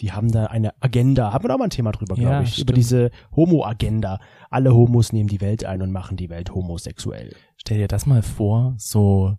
Die 0.00 0.12
haben 0.12 0.30
da 0.32 0.46
eine 0.46 0.72
Agenda, 0.80 1.32
haben 1.32 1.44
wir 1.44 1.48
da 1.48 1.58
mal 1.58 1.64
ein 1.64 1.70
Thema 1.70 1.92
drüber, 1.92 2.16
Ja, 2.16 2.28
glaube 2.30 2.44
ich, 2.44 2.52
stimmt. 2.54 2.70
über 2.70 2.72
diese 2.74 3.10
Homo-Agenda. 3.36 4.18
Alle 4.50 4.74
Homos 4.74 5.12
nehmen 5.12 5.28
die 5.28 5.40
Welt 5.40 5.64
ein 5.64 5.82
und 5.82 5.92
machen 5.92 6.16
die 6.16 6.30
Welt 6.30 6.54
homosexuell. 6.54 7.34
Stell 7.56 7.78
dir 7.78 7.88
das 7.88 8.06
mal 8.06 8.22
vor, 8.22 8.74
so 8.78 9.36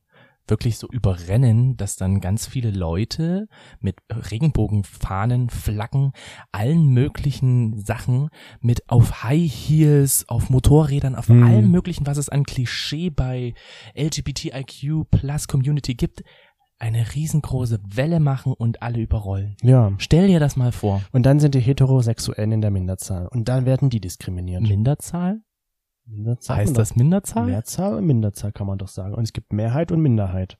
wirklich 0.47 0.77
so 0.77 0.87
überrennen, 0.89 1.77
dass 1.77 1.95
dann 1.95 2.19
ganz 2.19 2.45
viele 2.45 2.71
Leute 2.71 3.47
mit 3.79 3.95
Regenbogenfahnen, 4.11 5.49
Flaggen, 5.49 6.11
allen 6.51 6.87
möglichen 6.87 7.79
Sachen 7.79 8.29
mit 8.59 8.89
auf 8.89 9.23
High 9.23 9.49
Heels, 9.49 10.25
auf 10.27 10.49
Motorrädern, 10.49 11.15
auf 11.15 11.29
Hm. 11.29 11.43
allem 11.43 11.71
möglichen, 11.71 12.05
was 12.05 12.17
es 12.17 12.27
an 12.27 12.43
Klischee 12.43 13.09
bei 13.09 13.53
LGBTIQ 13.95 15.05
Plus 15.09 15.47
Community 15.47 15.93
gibt, 15.95 16.21
eine 16.81 17.13
riesengroße 17.13 17.79
Welle 17.87 18.19
machen 18.19 18.53
und 18.53 18.81
alle 18.81 18.99
überrollen. 18.99 19.55
Ja. 19.61 19.91
Stell 19.99 20.27
dir 20.27 20.39
das 20.39 20.55
mal 20.55 20.71
vor. 20.71 21.01
Und 21.11 21.27
dann 21.27 21.39
sind 21.39 21.53
die 21.53 21.59
Heterosexuellen 21.59 22.51
in 22.51 22.61
der 22.61 22.71
Minderzahl. 22.71 23.27
Und 23.27 23.47
dann 23.47 23.65
werden 23.65 23.91
die 23.91 24.01
diskriminiert. 24.01 24.63
Minderzahl? 24.63 25.41
Minderzahl 26.07 26.57
Heißt 26.57 26.77
das 26.77 26.95
Minderzahl? 26.95 27.45
Mehrzahl 27.45 27.93
und 27.93 28.07
Minderzahl 28.07 28.51
kann 28.51 28.65
man 28.65 28.79
doch 28.79 28.87
sagen. 28.87 29.13
Und 29.13 29.23
es 29.23 29.31
gibt 29.31 29.53
Mehrheit 29.53 29.91
und 29.91 30.01
Minderheit. 30.01 30.57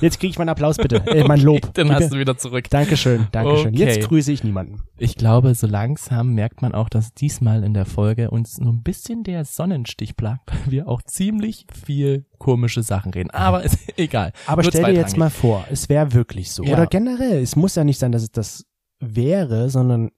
Jetzt 0.00 0.20
kriege 0.20 0.30
ich 0.30 0.38
meinen 0.38 0.50
Applaus 0.50 0.76
bitte. 0.76 1.02
Äh, 1.06 1.24
mein 1.24 1.40
Lob. 1.40 1.72
Dann 1.74 1.88
Bitte. 1.88 1.94
hast 1.94 2.12
du 2.12 2.18
wieder 2.18 2.36
zurück. 2.36 2.68
Dankeschön, 2.68 3.28
Dankeschön. 3.32 3.68
Okay. 3.68 3.78
Jetzt 3.78 4.08
grüße 4.08 4.32
ich 4.32 4.44
niemanden. 4.44 4.82
Ich 4.98 5.14
glaube, 5.16 5.54
so 5.54 5.66
langsam 5.66 6.34
merkt 6.34 6.60
man 6.60 6.74
auch, 6.74 6.88
dass 6.88 7.14
diesmal 7.14 7.64
in 7.64 7.74
der 7.74 7.86
Folge 7.86 8.30
uns 8.30 8.58
nur 8.58 8.72
ein 8.72 8.82
bisschen 8.82 9.22
der 9.22 9.44
Sonnenstich 9.44 10.16
plagt, 10.16 10.50
weil 10.50 10.72
wir 10.72 10.88
auch 10.88 11.00
ziemlich 11.02 11.66
viel 11.72 12.26
komische 12.38 12.82
Sachen 12.82 13.12
reden. 13.12 13.30
Aber 13.30 13.62
ist 13.62 13.78
egal. 13.98 14.32
Aber 14.46 14.62
Nur 14.62 14.72
stell 14.72 14.84
dir 14.84 15.00
jetzt 15.00 15.16
mal 15.16 15.30
vor, 15.30 15.64
es 15.70 15.88
wäre 15.88 16.12
wirklich 16.12 16.52
so. 16.52 16.64
Ja. 16.64 16.74
Oder 16.74 16.86
generell, 16.86 17.40
es 17.40 17.56
muss 17.56 17.74
ja 17.76 17.84
nicht 17.84 17.98
sein, 17.98 18.12
dass 18.12 18.22
es 18.22 18.32
das 18.32 18.66
wäre, 19.00 19.70
sondern 19.70 20.10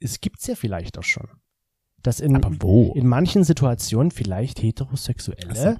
es 0.00 0.20
gibt's 0.20 0.46
ja 0.46 0.54
vielleicht 0.54 0.98
auch 0.98 1.04
schon. 1.04 1.26
Dass 2.02 2.20
in, 2.20 2.36
Aber 2.36 2.50
wo? 2.60 2.92
in 2.94 3.06
manchen 3.08 3.42
Situationen 3.42 4.12
vielleicht 4.12 4.62
Heterosexuelle 4.62 5.48
Ach 5.50 5.56
so. 5.56 5.76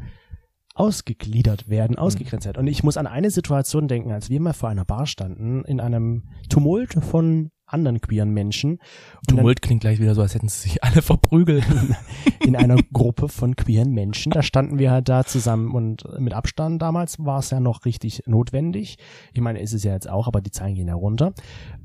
Ausgegliedert 0.78 1.68
werden, 1.68 1.98
ausgegrenzt 1.98 2.46
werden. 2.46 2.58
Und 2.58 2.66
ich 2.68 2.82
muss 2.84 2.96
an 2.96 3.06
eine 3.06 3.30
Situation 3.30 3.88
denken, 3.88 4.12
als 4.12 4.30
wir 4.30 4.40
mal 4.40 4.52
vor 4.52 4.68
einer 4.68 4.84
Bar 4.84 5.06
standen, 5.06 5.64
in 5.64 5.80
einem 5.80 6.24
Tumult 6.48 6.94
von 6.94 7.50
anderen 7.66 8.00
queeren 8.00 8.30
Menschen. 8.30 8.72
Und 8.72 8.80
dann- 9.26 9.36
Tumult 9.38 9.60
klingt 9.60 9.80
gleich 9.82 9.98
wieder 9.98 10.14
so, 10.14 10.22
als 10.22 10.34
hätten 10.34 10.48
sie 10.48 10.60
sich 10.68 10.84
alle 10.84 11.02
verprügelt. 11.02 11.64
in 12.40 12.56
einer 12.56 12.76
Gruppe 12.92 13.28
von 13.28 13.56
queeren 13.56 13.92
Menschen. 13.92 14.30
Da 14.30 14.42
standen 14.42 14.78
wir 14.78 14.90
halt 14.90 15.08
da 15.08 15.24
zusammen 15.24 15.74
und 15.74 16.04
mit 16.18 16.32
Abstand 16.32 16.80
damals 16.80 17.18
war 17.18 17.40
es 17.40 17.50
ja 17.50 17.60
noch 17.60 17.84
richtig 17.84 18.22
notwendig. 18.26 18.96
Ich 19.34 19.40
meine, 19.40 19.60
ist 19.60 19.74
es 19.74 19.82
ja 19.84 19.92
jetzt 19.92 20.08
auch, 20.08 20.26
aber 20.28 20.40
die 20.40 20.50
Zahlen 20.50 20.74
gehen 20.74 20.88
ja 20.88 20.94
runter. 20.94 21.34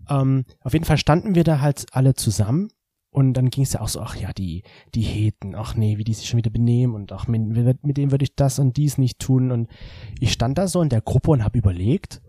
Ähm, 0.10 0.46
auf 0.62 0.74
jeden 0.74 0.86
Fall 0.86 0.98
standen 0.98 1.36
wir 1.36 1.44
da 1.44 1.60
halt 1.60 1.88
alle 1.92 2.14
zusammen 2.14 2.70
und 3.14 3.34
dann 3.34 3.50
ging 3.50 3.64
es 3.64 3.74
ja 3.74 3.82
auch 3.82 3.88
so, 3.88 4.02
ach 4.02 4.16
ja, 4.16 4.34
die, 4.34 4.64
die 4.96 5.02
Heten, 5.02 5.56
ach 5.56 5.76
nee, 5.76 5.98
wie 5.98 6.04
die 6.04 6.14
sich 6.14 6.28
schon 6.28 6.38
wieder 6.38 6.50
benehmen 6.50 6.96
und 6.96 7.12
ach, 7.12 7.28
mit, 7.28 7.84
mit 7.84 7.98
dem 7.98 8.12
würde 8.12 8.24
ich 8.24 8.36
das 8.36 8.60
und 8.60 8.76
dies 8.78 8.98
nicht 8.98 9.20
tun 9.20 9.52
und 9.52 9.70
ich 10.20 10.34
stand 10.34 10.58
da 10.58 10.68
so 10.68 10.82
in 10.82 10.90
der 10.90 11.02
Gruppe 11.02 11.32
und 11.32 11.44
habe 11.44 11.58
überlegt, 11.58 12.22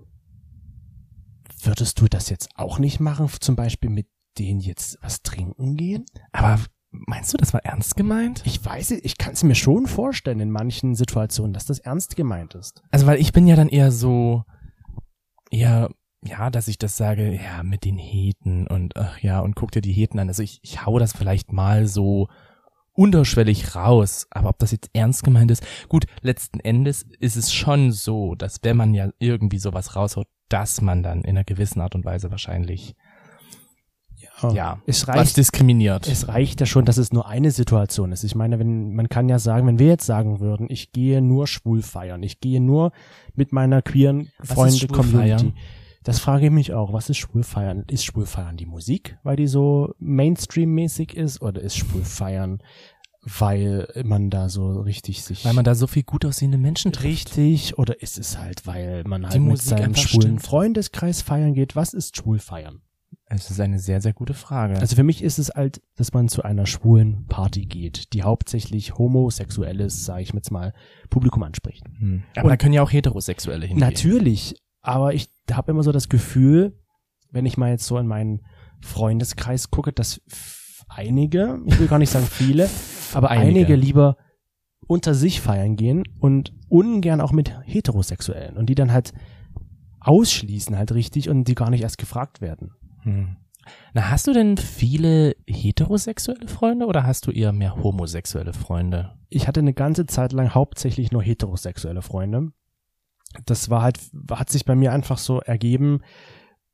würdest 1.63 2.01
du 2.01 2.07
das 2.07 2.29
jetzt 2.29 2.51
auch 2.57 2.79
nicht 2.79 3.01
machen, 3.01 3.29
zum 3.41 3.57
Beispiel 3.57 3.91
mit 3.91 4.07
denen 4.39 4.61
jetzt 4.61 4.99
was 5.01 5.23
trinken 5.23 5.77
gehen? 5.77 6.05
Aber 6.33 6.61
meinst 6.91 7.33
du, 7.33 7.39
das 7.39 7.53
war 7.53 7.65
ernst 7.65 7.97
gemeint? 7.97 8.43
Ich 8.45 8.65
weiß, 8.65 8.91
es, 8.91 9.05
ich 9.05 9.19
kann 9.19 9.33
es 9.33 9.43
mir 9.43 9.55
schon 9.55 9.87
vorstellen 9.87 10.41
in 10.41 10.51
manchen 10.51 10.95
Situationen, 10.95 11.53
dass 11.53 11.67
das 11.67 11.79
ernst 11.79 12.17
gemeint 12.17 12.55
ist. 12.55 12.83
Also, 12.91 13.07
weil 13.07 13.21
ich 13.21 13.33
bin 13.33 13.47
ja 13.47 13.57
dann 13.57 13.69
eher 13.69 13.91
so, 13.91 14.45
eher, 15.51 15.91
ja, 16.25 16.51
dass 16.51 16.69
ich 16.69 16.79
das 16.79 16.97
sage, 16.97 17.35
ja, 17.35 17.63
mit 17.63 17.85
den 17.85 17.99
Heten 17.99 18.67
und 18.67 18.97
ach 18.97 19.19
ja, 19.21 19.41
und 19.41 19.55
guck 19.57 19.73
dir 19.73 19.83
die 19.83 19.93
Heten 19.93 20.19
an. 20.19 20.29
Also 20.29 20.43
ich, 20.43 20.61
ich 20.63 20.85
hau 20.85 20.99
das 20.99 21.13
vielleicht 21.13 21.53
mal 21.53 21.87
so 21.87 22.29
unterschwellig 22.93 23.75
raus. 23.75 24.27
Aber 24.31 24.49
ob 24.49 24.59
das 24.59 24.71
jetzt 24.71 24.91
ernst 24.95 25.23
gemeint 25.25 25.51
ist, 25.51 25.65
gut, 25.89 26.07
letzten 26.23 26.61
Endes 26.61 27.05
ist 27.21 27.37
es 27.37 27.53
schon 27.53 27.93
so, 27.93 28.35
dass 28.35 28.61
wenn 28.63 28.77
man 28.77 28.95
ja 28.95 29.11
irgendwie 29.19 29.59
sowas 29.59 29.97
raushaut, 29.97 30.29
dass 30.49 30.81
man 30.81 31.03
dann 31.03 31.23
in 31.23 31.31
einer 31.31 31.45
gewissen 31.45 31.81
Art 31.81 31.95
und 31.95 32.05
Weise 32.05 32.31
wahrscheinlich 32.31 32.95
ja, 34.53 34.83
es 34.87 35.07
was 35.07 35.17
reicht, 35.17 35.37
diskriminiert. 35.37 36.09
es 36.09 36.29
reicht 36.29 36.61
ja 36.61 36.67
schon, 36.67 36.85
dass 36.85 36.97
es 36.97 37.13
nur 37.13 37.29
eine 37.29 37.51
Situation 37.51 38.13
ist. 38.13 38.25
Ich 38.25 38.35
meine, 38.35 38.59
wenn, 38.59 38.95
man 38.95 39.09
kann 39.09 39.29
ja 39.29 39.39
sagen, 39.39 39.67
wenn 39.67 39.79
wir 39.79 39.89
jetzt 39.89 40.07
sagen 40.07 40.41
würden, 40.41 40.67
ich 40.69 40.93
gehe 40.93 41.23
nur 41.23 41.47
schwul 41.47 41.83
feiern, 41.83 42.23
ich 42.23 42.41
gehe 42.41 42.61
nur 42.61 42.93
mit 43.35 43.53
meiner 43.53 43.81
queeren 43.81 44.31
Was 44.39 44.53
Freunde 44.53 44.87
Community. 44.89 45.17
feiern? 45.17 45.55
Das 46.05 46.21
frage 46.21 46.47
ich 46.47 46.53
mich 46.53 46.73
auch. 46.73 46.93
Was 46.93 47.11
ist 47.11 47.17
Schwulfeiern? 47.17 47.85
Ist 47.89 48.05
Schwulfeiern 48.05 48.57
die 48.57 48.67
Musik, 48.67 49.19
weil 49.23 49.37
die 49.37 49.47
so 49.47 49.95
Mainstream-mäßig 49.99 51.17
ist? 51.17 51.41
Oder 51.43 51.63
ist 51.63 51.77
Schwulfeiern, 51.77 52.63
weil 53.23 53.89
man 54.05 54.29
da 54.29 54.51
so 54.51 54.81
richtig 54.83 55.23
sich 55.23 55.45
weil 55.47 55.55
man 55.55 55.65
da 55.65 55.75
so 55.75 55.87
viel 55.87 56.03
gut 56.03 56.27
aussehende 56.27 56.59
Menschen 56.59 56.93
trifft. 56.93 57.39
richtig? 57.39 57.79
Oder 57.79 58.03
ist 58.03 58.19
es 58.19 58.39
halt, 58.39 58.67
weil 58.67 59.03
man 59.05 59.25
halt 59.25 59.35
Die 59.35 59.41
mit 59.41 59.53
Musik 59.53 59.79
seinem 59.79 59.95
schwulen 59.95 60.23
stimmt. 60.23 60.43
Freundeskreis 60.43 61.23
feiern 61.23 61.55
geht? 61.55 61.75
Was 61.75 61.95
ist 61.95 62.17
Schwulfeiern? 62.17 62.83
Es 63.27 63.51
ist 63.51 63.59
eine 63.59 63.79
sehr, 63.79 64.03
sehr 64.03 64.13
gute 64.13 64.35
Frage. 64.35 64.79
Also 64.79 64.97
für 64.97 65.03
mich 65.03 65.23
ist 65.23 65.39
es 65.39 65.49
halt, 65.49 65.81
dass 65.97 66.13
man 66.13 66.29
zu 66.29 66.43
einer 66.43 66.67
schwulen 66.67 67.27
Party 67.27 67.65
geht, 67.65 68.13
die 68.13 68.23
hauptsächlich 68.23 68.99
homosexuelles, 68.99 70.05
sage 70.05 70.23
ich 70.23 70.33
jetzt 70.35 70.51
mal, 70.51 70.75
Publikum 71.09 71.43
anspricht. 71.43 71.85
hm. 71.99 72.23
Aber 72.37 72.51
da 72.51 72.57
können 72.59 72.75
ja 72.75 72.83
auch 72.83 72.93
Heterosexuelle 72.93 73.67
hingehen. 73.67 73.81
Natürlich, 73.81 74.57
aber 74.85 75.15
ich 75.15 75.29
habe 75.51 75.73
immer 75.73 75.83
so 75.83 75.93
das 75.93 76.09
Gefühl, 76.09 76.79
wenn 77.31 77.47
ich 77.47 77.57
mal 77.57 77.71
jetzt 77.71 77.87
so 77.87 77.99
in 77.99 78.07
meinen 78.07 78.43
Freundeskreis 78.81 79.71
gucke, 79.71 79.93
dass 79.93 80.21
einige, 80.89 81.61
ich 81.67 81.79
will 81.79 81.89
gar 81.89 81.99
nicht 81.99 82.11
sagen 82.11 82.27
viele, 82.27 82.69
aber 83.13 83.31
Einige. 83.31 83.49
einige. 83.49 83.77
lieber 83.77 84.17
unter 84.87 85.15
sich 85.15 85.41
feiern 85.41 85.77
gehen 85.77 86.05
und 86.21 86.53
ungern 86.69 87.21
auch 87.21 87.33
mit 87.33 87.53
Heterosexuellen 87.65 88.57
und 88.57 88.67
die 88.67 88.75
dann 88.75 88.93
halt 88.93 89.13
ausschließen 90.01 90.77
halt 90.77 90.93
richtig 90.93 91.31
und 91.31 91.49
die 91.49 91.55
gar 91.55 91.71
nicht 91.71 91.83
erst 91.83 91.99
gefragt 91.99 92.41
werden. 92.41 92.73
Hm. 93.03 93.37
Na, 93.95 94.11
hast 94.11 94.27
du 94.27 94.35
denn 94.35 94.59
viele 94.59 95.35
heterosexuelle 95.47 96.49
Freunde 96.49 96.85
oder 96.85 97.05
hast 97.05 97.27
du 97.27 97.31
eher 97.31 97.53
mehr 97.53 97.83
homosexuelle 97.83 98.53
Freunde? 98.53 99.15
ich 99.35 99.49
hatte 99.49 99.61
eine 99.61 99.75
ganze 99.75 100.07
Zeit 100.07 100.33
lang 100.33 100.55
hauptsächlich 100.55 101.11
nur 101.11 101.23
heterosexuelle 101.23 102.03
Freunde. 102.03 102.53
Das 103.47 103.71
war 103.71 103.83
halt, 103.83 103.99
hat 104.31 104.51
sich 104.51 104.65
bei 104.65 104.75
mir 104.75 104.93
einfach 104.93 105.19
so 105.19 105.41
ergeben, 105.41 106.01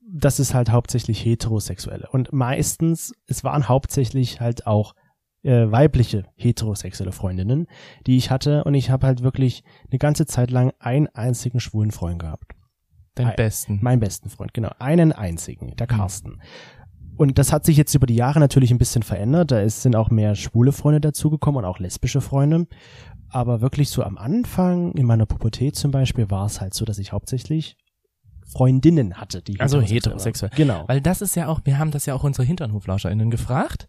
dass 0.01 0.39
es 0.39 0.55
halt 0.55 0.71
hauptsächlich 0.71 1.25
heterosexuelle. 1.25 2.09
Und 2.11 2.33
meistens, 2.33 3.13
es 3.27 3.45
waren 3.45 3.69
hauptsächlich 3.69 4.41
halt 4.41 4.67
auch 4.67 4.95
äh, 5.43 5.71
weibliche 5.71 6.25
heterosexuelle 6.37 7.13
Freundinnen, 7.13 7.67
die 8.07 8.17
ich 8.17 8.31
hatte. 8.31 8.65
Und 8.65 8.75
ich 8.75 8.91
habe 8.91 9.07
halt 9.07 9.23
wirklich 9.23 9.63
eine 9.91 9.99
ganze 9.99 10.27
Zeit 10.27 10.51
lang 10.51 10.73
einen 10.79 11.07
einzigen 11.09 11.61
schwulen 11.61 11.93
Freund 11.93 12.19
gehabt. 12.19 12.53
Den 13.17 13.29
Ei- 13.29 13.35
besten. 13.37 13.79
Meinen 13.83 14.01
besten 14.01 14.29
Freund, 14.31 14.53
genau. 14.55 14.71
Einen 14.79 15.13
einzigen, 15.13 15.75
der 15.77 15.87
Carsten. 15.87 16.41
Und 17.17 17.39
das 17.39 17.53
hat 17.53 17.67
sich 17.67 17.77
jetzt 17.77 17.95
über 17.95 18.07
die 18.07 18.15
Jahre 18.15 18.41
natürlich 18.41 18.71
ein 18.71 18.79
bisschen 18.79 19.03
verändert. 19.03 19.51
Da 19.51 19.61
ist, 19.61 19.83
sind 19.83 19.95
auch 19.95 20.11
mehr 20.11 20.35
schwule 20.35 20.73
Freunde 20.73 21.01
dazugekommen 21.01 21.59
und 21.59 21.65
auch 21.65 21.79
lesbische 21.79 22.21
Freunde. 22.21 22.67
Aber 23.31 23.61
wirklich 23.61 23.91
so 23.91 24.03
am 24.03 24.19
Anfang, 24.19 24.93
in 24.93 25.07
meiner 25.07 25.27
Pubertät 25.27 25.77
zum 25.77 25.91
Beispiel, 25.91 26.31
war 26.31 26.47
es 26.47 26.61
halt 26.61 26.75
so, 26.75 26.85
dass 26.85 26.99
ich 26.99 27.13
hauptsächlich 27.13 27.77
Freundinnen 28.51 29.15
hatte, 29.15 29.43
die 29.43 29.61
Also 29.61 29.81
heterosexuell. 29.81 30.51
Genau. 30.57 30.85
Weil 30.89 31.01
das 31.01 31.23
ist 31.23 31.37
ja 31.37 31.47
auch, 31.47 31.61
wir 31.65 31.79
haben 31.79 31.93
das 31.93 32.07
ja 32.07 32.15
auch 32.15 32.25
unsere 32.25 32.47
HinternhoflauscherInnen 32.47 33.31
gefragt, 33.31 33.87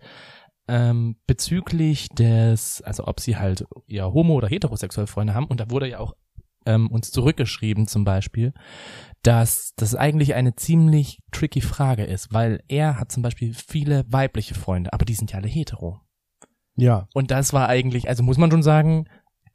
ähm, 0.67 1.17
bezüglich 1.25 2.07
des, 2.10 2.81
also 2.83 3.07
ob 3.07 3.19
sie 3.19 3.38
halt 3.38 3.65
ja 3.88 4.05
homo- 4.05 4.36
oder 4.36 4.48
heterosexuelle 4.48 5.07
Freunde 5.07 5.33
haben. 5.33 5.48
Und 5.48 5.60
da 5.60 5.69
wurde 5.69 5.89
ja 5.89 6.00
auch 6.00 6.13
ähm, 6.65 6.89
uns 6.91 7.12
zurückgeschrieben 7.12 7.88
zum 7.88 8.03
Beispiel, 8.03 8.53
dass 9.24 9.74
das 9.75 9.95
eigentlich 9.95 10.36
eine 10.36 10.55
ziemlich 10.55 11.19
tricky 11.31 11.62
Frage 11.62 12.03
ist, 12.03 12.33
weil 12.33 12.63
er 12.67 13.00
hat 13.00 13.12
zum 13.12 13.24
Beispiel 13.24 13.53
viele 13.53 14.03
weibliche 14.07 14.53
Freunde, 14.53 14.93
aber 14.93 15.05
die 15.05 15.15
sind 15.15 15.31
ja 15.31 15.39
alle 15.39 15.48
hetero. 15.48 16.00
ja. 16.75 17.07
Und 17.13 17.31
das 17.31 17.53
war 17.53 17.67
eigentlich, 17.67 18.07
also 18.10 18.21
muss 18.21 18.38
man 18.38 18.51
schon 18.51 18.63
sagen, 18.63 19.05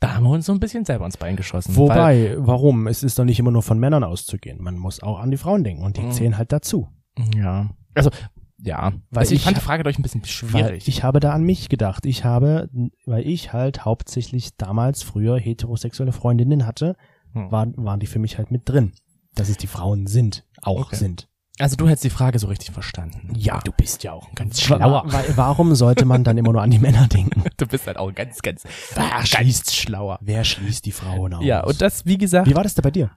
da 0.00 0.14
haben 0.14 0.24
wir 0.24 0.30
uns 0.30 0.46
so 0.46 0.52
ein 0.52 0.60
bisschen 0.60 0.84
selber 0.84 1.06
ins 1.06 1.16
Bein 1.16 1.36
geschossen. 1.36 1.74
Wobei, 1.76 2.34
warum? 2.38 2.86
Es 2.86 3.02
ist 3.02 3.18
doch 3.18 3.24
nicht 3.24 3.38
immer 3.38 3.50
nur 3.50 3.62
von 3.62 3.78
Männern 3.78 4.04
auszugehen. 4.04 4.62
Man 4.62 4.76
muss 4.78 5.02
auch 5.02 5.18
an 5.18 5.30
die 5.30 5.36
Frauen 5.36 5.64
denken 5.64 5.82
und 5.84 5.96
die 5.96 6.02
Mhm. 6.02 6.12
zählen 6.12 6.38
halt 6.38 6.52
dazu. 6.52 6.88
ja. 7.34 7.70
Also, 7.94 8.10
ja. 8.58 8.92
Weil 9.10 9.20
also 9.20 9.32
ich, 9.32 9.38
ich 9.40 9.44
fand 9.44 9.56
die 9.56 9.60
Frage 9.62 9.82
durch 9.82 9.98
ein 9.98 10.02
bisschen 10.02 10.24
schwierig. 10.24 10.86
ich 10.86 11.02
habe 11.02 11.18
da 11.20 11.32
an 11.32 11.44
mich 11.44 11.68
gedacht. 11.70 12.04
Ich 12.06 12.24
habe, 12.24 12.68
weil 13.06 13.26
ich 13.26 13.52
halt 13.54 13.84
hauptsächlich 13.86 14.56
damals 14.56 15.02
früher 15.02 15.38
heterosexuelle 15.38 16.12
Freundinnen 16.12 16.66
hatte, 16.66 16.96
Hm. 17.32 17.50
waren, 17.50 17.74
waren 17.76 18.00
die 18.00 18.06
für 18.06 18.18
mich 18.18 18.36
halt 18.38 18.50
mit 18.50 18.68
drin. 18.68 18.92
Dass 19.34 19.48
es 19.48 19.56
die 19.58 19.66
Frauen 19.66 20.06
sind, 20.06 20.44
auch 20.62 20.86
Okay. 20.86 20.96
sind. 20.96 21.28
Also 21.58 21.76
du 21.76 21.86
hättest 21.88 22.04
die 22.04 22.10
Frage 22.10 22.38
so 22.38 22.48
richtig 22.48 22.70
verstanden. 22.70 23.32
Ja. 23.34 23.60
Du 23.64 23.72
bist 23.72 24.02
ja 24.04 24.12
auch 24.12 24.28
ein 24.28 24.34
ganz 24.34 24.58
Wa- 24.70 24.76
schlauer. 24.76 25.04
Weil, 25.06 25.24
warum 25.36 25.74
sollte 25.74 26.04
man 26.04 26.22
dann 26.22 26.36
immer 26.36 26.52
nur 26.52 26.60
an 26.62 26.70
die 26.70 26.78
Männer 26.78 27.06
denken? 27.08 27.42
Du 27.56 27.66
bist 27.66 27.86
halt 27.86 27.96
auch 27.96 28.12
ganz, 28.14 28.42
ganz, 28.42 28.64
Wer 28.94 29.22
ganz 29.30 29.72
schlauer. 29.74 30.18
Wer 30.20 30.44
schließt 30.44 30.84
die 30.84 30.92
Frauen 30.92 31.32
aus? 31.32 31.42
Ja, 31.44 31.64
und 31.64 31.80
das, 31.80 32.04
wie 32.04 32.18
gesagt, 32.18 32.46
Wie 32.50 32.54
war 32.54 32.62
das 32.62 32.74
da 32.74 32.82
bei 32.82 32.90
dir? 32.90 33.10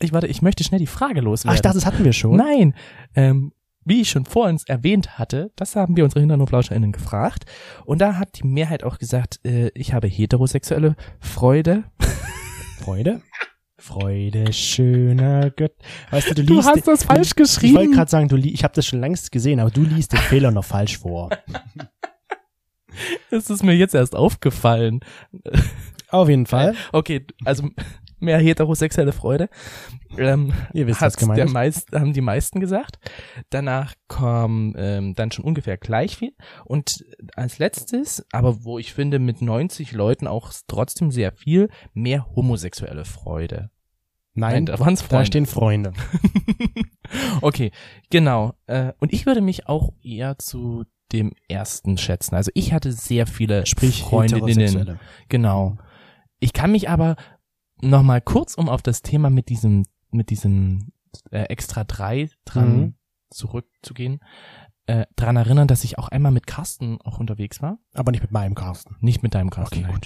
ich 0.00 0.12
warte, 0.12 0.26
ich 0.26 0.42
möchte 0.42 0.64
schnell 0.64 0.80
die 0.80 0.88
Frage 0.88 1.20
Ach, 1.20 1.24
loswerden. 1.24 1.54
ich 1.54 1.62
dachte, 1.62 1.76
das 1.78 1.86
hatten 1.86 2.04
wir 2.04 2.12
schon. 2.12 2.36
Nein, 2.36 2.74
ähm, 3.14 3.52
wie 3.84 4.00
ich 4.00 4.10
schon 4.10 4.24
vorhin 4.26 4.58
erwähnt 4.66 5.16
hatte, 5.16 5.52
das 5.54 5.76
haben 5.76 5.96
wir 5.96 6.02
unsere 6.02 6.18
HinternhoflauscherInnen 6.20 6.90
gefragt. 6.90 7.44
Und 7.84 8.00
da 8.00 8.16
hat 8.16 8.40
die 8.40 8.46
Mehrheit 8.46 8.82
auch 8.82 8.98
gesagt, 8.98 9.38
äh, 9.44 9.68
ich 9.74 9.92
habe 9.94 10.08
heterosexuelle 10.08 10.96
Freude. 11.20 11.84
Freude? 12.80 13.22
Freude, 13.78 14.52
schöner 14.54 15.50
Gott. 15.50 15.72
Weißt 16.10 16.30
du, 16.30 16.34
du 16.34 16.44
Du 16.44 16.54
liest. 16.56 16.68
hast 16.68 16.86
das 16.88 17.04
falsch 17.04 17.30
Ich 17.32 17.36
wollte 17.38 17.42
geschrieben. 17.42 17.92
gerade 17.92 18.10
sagen, 18.10 18.28
du 18.28 18.36
ich 18.36 18.64
habe 18.64 18.74
das 18.74 18.86
schon 18.86 19.00
längst 19.00 19.30
gesehen, 19.32 19.60
aber 19.60 19.70
du 19.70 19.82
liest 19.82 20.12
den 20.12 20.18
Fehler 20.20 20.50
noch 20.50 20.64
falsch 20.64 20.98
vor. 20.98 21.30
Das 23.30 23.50
ist 23.50 23.62
mir 23.62 23.74
jetzt 23.74 23.94
erst 23.94 24.16
aufgefallen. 24.16 25.00
Auf 26.08 26.30
jeden 26.30 26.46
Fall. 26.46 26.74
Okay, 26.92 27.26
also 27.44 27.68
mehr 28.26 28.38
heterosexuelle 28.38 29.12
Freude. 29.12 29.48
Ähm, 30.18 30.52
Ihr 30.74 30.86
wisst, 30.86 31.00
was 31.00 31.16
gemeint 31.16 31.38
der 31.38 31.46
ist. 31.46 31.52
meist, 31.52 31.92
haben 31.92 32.12
die 32.12 32.20
meisten 32.20 32.60
gesagt. 32.60 32.98
Danach 33.50 33.94
kommen 34.08 34.74
ähm, 34.76 35.14
dann 35.14 35.32
schon 35.32 35.44
ungefähr 35.44 35.78
gleich 35.78 36.18
viel. 36.18 36.32
Und 36.64 37.04
als 37.34 37.58
letztes, 37.58 38.24
aber 38.32 38.64
wo 38.64 38.78
ich 38.78 38.92
finde 38.92 39.18
mit 39.18 39.40
90 39.40 39.92
Leuten 39.92 40.26
auch 40.26 40.52
trotzdem 40.66 41.10
sehr 41.10 41.32
viel, 41.32 41.68
mehr 41.94 42.26
homosexuelle 42.36 43.04
Freude. 43.04 43.70
Nein, 44.34 44.66
da 44.66 44.78
waren's 44.78 45.00
da 45.00 45.08
Freunde. 45.08 45.26
stehen 45.26 45.46
Freunde. 45.46 45.92
okay, 47.40 47.70
genau. 48.10 48.52
Äh, 48.66 48.92
und 48.98 49.14
ich 49.14 49.24
würde 49.24 49.40
mich 49.40 49.66
auch 49.66 49.94
eher 50.02 50.38
zu 50.38 50.84
dem 51.12 51.32
ersten 51.48 51.96
schätzen. 51.96 52.34
Also 52.34 52.50
ich 52.54 52.72
hatte 52.72 52.92
sehr 52.92 53.26
viele 53.26 53.64
Sprich, 53.64 54.02
Freundinnen. 54.02 54.98
Genau. 55.28 55.78
Ich 56.38 56.52
kann 56.52 56.72
mich 56.72 56.90
aber 56.90 57.16
noch 57.82 58.02
mal 58.02 58.20
kurz, 58.20 58.54
um 58.54 58.68
auf 58.68 58.82
das 58.82 59.02
Thema 59.02 59.30
mit 59.30 59.48
diesem 59.48 59.84
mit 60.10 60.30
diesem 60.30 60.92
äh, 61.30 61.42
extra 61.44 61.84
drei 61.84 62.30
dran 62.44 62.78
Mhm. 62.80 62.94
zurückzugehen, 63.30 64.20
äh, 64.86 65.06
dran 65.16 65.36
erinnern, 65.36 65.68
dass 65.68 65.84
ich 65.84 65.98
auch 65.98 66.08
einmal 66.08 66.32
mit 66.32 66.46
Carsten 66.46 67.00
auch 67.02 67.18
unterwegs 67.18 67.60
war, 67.62 67.78
Aber 67.94 68.12
nicht 68.12 68.22
mit 68.22 68.30
meinem 68.32 68.54
Carsten. 68.54 68.96
nicht 69.00 69.22
mit 69.22 69.34
deinem 69.34 69.50
Carsten. 69.50 69.82
nein. 69.82 70.00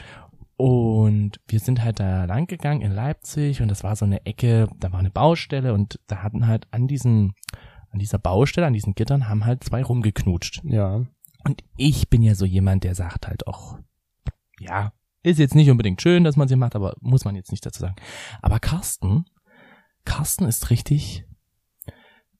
Und 0.57 1.41
wir 1.49 1.59
sind 1.59 1.83
halt 1.83 2.01
da 2.01 2.25
lang 2.27 2.47
gegangen 2.47 2.83
in 2.83 2.93
Leipzig 2.93 3.63
und 3.63 3.69
das 3.69 3.83
war 3.83 3.97
so 3.97 4.05
eine 4.05 4.27
Ecke, 4.27 4.69
da 4.79 4.93
war 4.93 4.99
eine 4.99 5.11
Baustelle 5.11 5.73
und 5.73 5.99
da 6.07 6.23
hatten 6.23 6.47
halt 6.47 6.67
an 6.71 6.87
diesen 6.87 7.35
an 7.93 7.99
dieser 7.99 8.19
Baustelle, 8.19 8.67
an 8.67 8.73
diesen 8.75 8.95
Gittern 8.95 9.29
haben 9.29 9.45
halt 9.47 9.65
zwei 9.65 9.83
rumgeknutscht. 9.83 10.63
Ja. 10.65 11.05
Und 11.45 11.65
ich 11.77 12.09
bin 12.09 12.23
ja 12.23 12.35
so 12.37 12.45
jemand, 12.45 12.85
der 12.85 12.95
sagt 12.95 13.27
halt 13.27 13.47
auch, 13.49 13.79
ja, 14.61 14.93
ist 15.23 15.39
jetzt 15.39 15.55
nicht 15.55 15.71
unbedingt 15.71 16.01
schön, 16.01 16.25
dass 16.25 16.37
man 16.37 16.49
sie 16.49 16.57
macht, 16.57 16.75
aber 16.75 16.95
muss 17.01 17.25
man 17.25 17.35
jetzt 17.37 17.51
nicht 17.51 17.65
dazu 17.65 17.81
sagen. 17.81 17.97
Aber 18.43 18.59
Carsten, 18.61 19.27
Carsten 20.05 20.47
ist 20.47 20.71
richtig, 20.71 21.25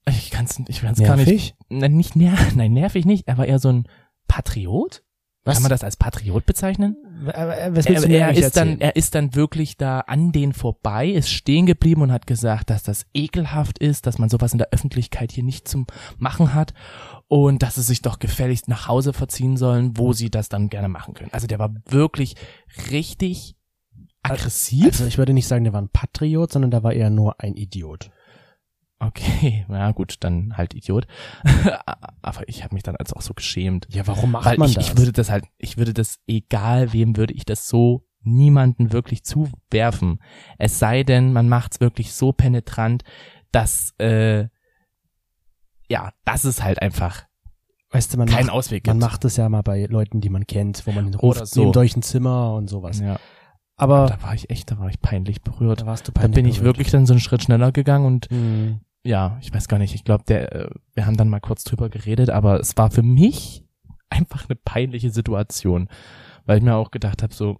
ich 0.09 0.31
kann's, 0.31 0.61
ich 0.67 0.81
kann's 0.81 0.99
gar 0.99 1.17
nicht, 1.17 1.27
Nervig? 1.27 1.55
nein, 1.69 1.97
nicht 1.97 2.17
ner 2.17 2.37
nein, 2.55 2.73
nervig 2.73 3.05
nicht, 3.05 3.29
er 3.29 3.39
war 3.39 3.47
eher 3.47 3.59
so 3.59 3.71
ein 3.71 3.87
Patriot. 4.29 5.03
Was? 5.45 5.55
Kann 5.57 5.63
man 5.63 5.71
das 5.71 5.85
als 5.85 5.97
Patriot 5.97 6.45
bezeichnen? 6.47 6.97
Äh, 7.27 7.71
Was 7.75 7.87
Er, 7.87 7.93
willst 7.93 8.05
du 8.05 8.09
er 8.13 8.31
ist 8.33 8.57
dann, 8.57 8.69
erzählen? 8.69 8.81
er 8.81 8.97
ist 8.97 9.15
dann 9.15 9.35
wirklich 9.35 9.77
da 9.77 10.01
an 10.01 10.33
denen 10.33 10.53
vorbei, 10.53 11.09
ist 11.09 11.31
stehen 11.31 11.67
geblieben 11.67 12.03
und 12.03 12.13
hat 12.13 12.27
gesagt, 12.27 12.71
dass 12.71 12.83
das 12.83 13.07
ekelhaft 13.15 13.79
ist, 13.79 14.07
dass 14.07 14.19
man 14.19 14.29
sowas 14.29 14.53
in 14.53 14.59
der 14.59 14.69
Öffentlichkeit 14.73 15.33
hier 15.33 15.45
nicht 15.45 15.69
zum 15.69 15.87
Machen 16.19 16.55
hat 16.55 16.75
und 17.29 17.63
dass 17.63 17.77
sie 17.77 17.83
sich 17.83 18.03
doch 18.03 18.19
gefälligst 18.19 18.69
nach 18.69 18.89
Hause 18.89 19.13
verziehen 19.13 19.57
sollen, 19.57 19.97
wo 19.97 20.13
sie 20.13 20.31
das 20.31 20.49
dann 20.49 20.69
gerne 20.69 20.89
machen 20.89 21.15
können. 21.15 21.33
Also 21.33 21.47
der 21.47 21.59
war 21.59 21.75
wirklich 21.87 22.37
richtig 22.91 23.57
aggressiv. 24.23 24.87
Also 24.87 25.07
ich 25.07 25.19
würde 25.19 25.33
nicht 25.33 25.47
sagen, 25.47 25.65
der 25.65 25.73
war 25.73 25.81
ein 25.81 25.89
Patriot, 25.89 26.53
sondern 26.53 26.71
der 26.71 26.83
war 26.83 26.93
eher 26.93 27.11
nur 27.11 27.41
ein 27.41 27.55
Idiot. 27.55 28.11
Okay, 29.01 29.65
na 29.69 29.91
gut, 29.93 30.17
dann 30.21 30.57
halt 30.57 30.75
Idiot. 30.75 31.07
Aber 32.23 32.49
ich 32.49 32.63
habe 32.65 32.75
mich 32.75 32.83
dann 32.83 32.97
also 32.97 33.17
auch 33.17 33.23
so 33.23 33.35
geschämt. 33.35 33.87
Ja, 33.91 34.07
warum 34.07 34.31
macht 34.33 34.45
Weil 34.47 34.59
man 34.59 34.69
ich, 34.69 34.75
das? 34.77 34.89
ich 34.91 34.97
würde 34.99 35.13
das 35.13 35.31
halt, 35.31 35.45
ich 35.59 35.77
würde 35.77 35.93
das, 35.95 36.19
egal 36.27 36.93
wem 36.93 37.17
würde 37.17 37.35
ich 37.35 37.45
das 37.45 37.69
so 37.69 38.07
niemanden 38.23 38.93
wirklich 38.93 39.25
zuwerfen. 39.25 40.21
Es 40.59 40.79
sei 40.79 41.03
denn, 41.03 41.33
man 41.33 41.49
macht's 41.49 41.81
wirklich 41.81 42.13
so 42.13 42.33
penetrant, 42.33 43.03
dass, 43.51 43.95
äh, 43.99 44.49
ja, 45.89 46.13
das 46.25 46.45
ist 46.45 46.63
halt 46.63 46.81
einfach 46.83 47.25
weißt 47.93 48.13
du, 48.15 48.19
man 48.19 48.29
keinen 48.29 48.47
macht, 48.47 48.55
Ausweg 48.55 48.87
man 48.87 48.99
gibt. 49.01 49.11
macht 49.11 49.25
das 49.25 49.37
ja 49.37 49.49
mal 49.49 49.63
bei 49.63 49.85
Leuten, 49.87 50.21
die 50.21 50.29
man 50.29 50.47
kennt, 50.47 50.87
wo 50.87 50.93
man 50.93 51.07
den 51.07 51.17
Oder 51.17 51.41
ruft, 51.41 51.47
so. 51.49 51.65
nehmt 51.65 51.77
euch 51.77 51.97
ein 51.97 52.03
Zimmer 52.03 52.55
und 52.55 52.69
sowas. 52.69 53.01
Ja, 53.01 53.19
Aber 53.77 54.07
da 54.07 54.23
war 54.23 54.33
ich 54.35 54.49
echt, 54.51 54.71
da 54.71 54.79
war 54.79 54.89
ich 54.91 55.01
peinlich 55.01 55.43
berührt. 55.43 55.81
da 55.81 55.87
warst 55.87 56.07
du 56.07 56.13
Da 56.13 56.21
peinlich 56.21 56.35
bin 56.37 56.45
ich 56.47 56.59
berührt. 56.59 56.77
wirklich 56.77 56.93
dann 56.93 57.07
so 57.07 57.15
einen 57.15 57.21
Schritt 57.21 57.43
schneller 57.43 57.73
gegangen 57.73 58.07
und 58.07 58.27
Hm. 58.31 58.81
Ja, 59.05 59.39
ich 59.41 59.53
weiß 59.53 59.69
gar 59.69 59.79
nicht, 59.79 59.95
ich 59.95 60.05
glaube, 60.05 60.25
der, 60.25 60.53
äh, 60.55 60.71
wir 60.95 61.07
haben 61.07 61.17
dann 61.17 61.29
mal 61.29 61.41
kurz 61.41 61.65
drüber 61.65 61.89
geredet, 61.89 62.31
aber 62.31 62.61
es 62.61 62.77
war 62.77 62.91
für 62.91 63.03
mich 63.03 63.65
einfach 64.11 64.47
eine 64.49 64.57
peinliche 64.57 65.11
Situation, 65.11 65.89
weil 66.45 66.59
ich 66.59 66.65
mir 66.65 66.75
auch 66.75 66.91
gedacht 66.91 67.23
habe, 67.23 67.33
so, 67.33 67.59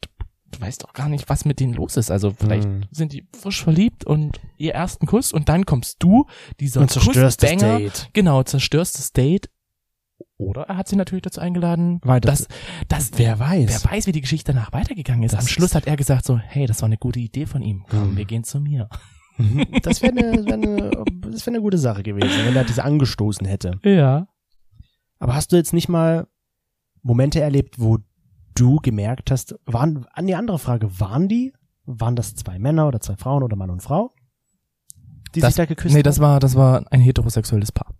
du, 0.00 0.08
du 0.50 0.60
weißt 0.60 0.82
doch 0.82 0.92
gar 0.94 1.08
nicht, 1.08 1.28
was 1.28 1.44
mit 1.44 1.60
denen 1.60 1.74
los 1.74 1.96
ist. 1.96 2.10
Also 2.10 2.30
vielleicht 2.32 2.64
Hm. 2.64 2.82
sind 2.90 3.12
die 3.12 3.26
frisch 3.38 3.62
verliebt 3.62 4.04
und 4.04 4.40
ihr 4.56 4.72
ersten 4.74 5.06
Kuss 5.06 5.32
und 5.32 5.48
dann 5.48 5.64
kommst 5.66 6.02
du, 6.02 6.26
dieser 6.58 6.80
Und 6.80 6.90
zerstörst 6.90 7.42
das 7.42 7.56
Date. 7.56 8.10
genau, 8.12 8.42
zerstörst 8.42 8.98
das 8.98 9.12
Date. 9.12 9.50
Oder 10.38 10.62
er 10.62 10.76
hat 10.76 10.88
sie 10.88 10.96
natürlich 10.96 11.22
dazu 11.22 11.40
eingeladen, 11.40 12.00
Weiter 12.04 12.28
dass, 12.28 12.46
dass 12.88 13.10
Wer 13.16 13.38
weiß. 13.40 13.84
Wer 13.84 13.90
weiß, 13.92 14.06
wie 14.06 14.12
die 14.12 14.20
Geschichte 14.20 14.52
danach 14.52 14.72
weitergegangen 14.72 15.24
ist. 15.24 15.32
Das 15.32 15.40
Am 15.40 15.48
Schluss 15.48 15.74
hat 15.74 15.86
er 15.86 15.96
gesagt 15.96 16.24
so, 16.24 16.38
hey, 16.38 16.66
das 16.66 16.80
war 16.80 16.86
eine 16.86 16.96
gute 16.96 17.18
Idee 17.20 17.46
von 17.46 17.60
ihm. 17.62 17.84
Komm, 17.88 18.10
Hm. 18.10 18.16
wir 18.16 18.24
gehen 18.24 18.44
zu 18.44 18.60
mir. 18.60 18.88
Das 19.82 20.02
wäre 20.02 20.12
eine, 20.16 20.44
wär 20.46 20.54
eine, 20.54 20.90
das 21.20 21.46
wär 21.46 21.52
eine 21.52 21.60
gute 21.62 21.78
Sache 21.78 22.02
gewesen, 22.02 22.44
wenn 22.44 22.56
er 22.56 22.64
diese 22.64 22.84
angestoßen 22.84 23.46
hätte. 23.46 23.78
Ja. 23.84 24.26
Aber 25.18 25.34
hast 25.34 25.52
du 25.52 25.56
jetzt 25.56 25.72
nicht 25.72 25.88
mal 25.88 26.26
Momente 27.02 27.40
erlebt, 27.40 27.76
wo 27.78 27.98
du 28.54 28.76
gemerkt 28.76 29.30
hast, 29.30 29.54
waren, 29.66 30.06
an 30.12 30.26
die 30.26 30.34
andere 30.34 30.58
Frage, 30.58 30.98
waren 31.00 31.28
die? 31.28 31.52
Waren 31.86 32.16
das 32.16 32.34
zwei 32.34 32.58
Männer 32.58 32.88
oder 32.88 33.00
zwei 33.00 33.16
Frauen 33.16 33.42
oder 33.42 33.56
Mann 33.56 33.70
und 33.70 33.82
Frau? 33.82 34.12
Die 35.34 35.40
Das- 35.40 35.54
sich 35.54 35.56
da 35.56 35.64
geküsst 35.66 35.94
Nee, 35.94 36.02
das 36.02 36.16
haben? 36.16 36.22
war, 36.24 36.40
das 36.40 36.54
war 36.54 36.84
ein 36.90 37.00
heterosexuelles 37.00 37.70
Paar. 37.72 37.94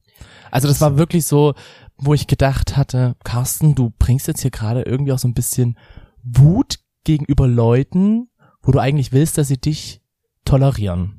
Also 0.50 0.66
das 0.66 0.80
war 0.80 0.96
wirklich 0.98 1.24
so, 1.26 1.54
wo 1.96 2.12
ich 2.14 2.26
gedacht 2.26 2.76
hatte, 2.76 3.14
Carsten, 3.22 3.74
du 3.74 3.92
bringst 3.98 4.26
jetzt 4.26 4.42
hier 4.42 4.50
gerade 4.50 4.82
irgendwie 4.82 5.12
auch 5.12 5.18
so 5.18 5.28
ein 5.28 5.34
bisschen 5.34 5.78
Wut 6.24 6.80
gegenüber 7.04 7.46
Leuten, 7.46 8.28
wo 8.62 8.72
du 8.72 8.78
eigentlich 8.80 9.12
willst, 9.12 9.38
dass 9.38 9.48
sie 9.48 9.58
dich 9.60 10.02
tolerieren. 10.44 11.17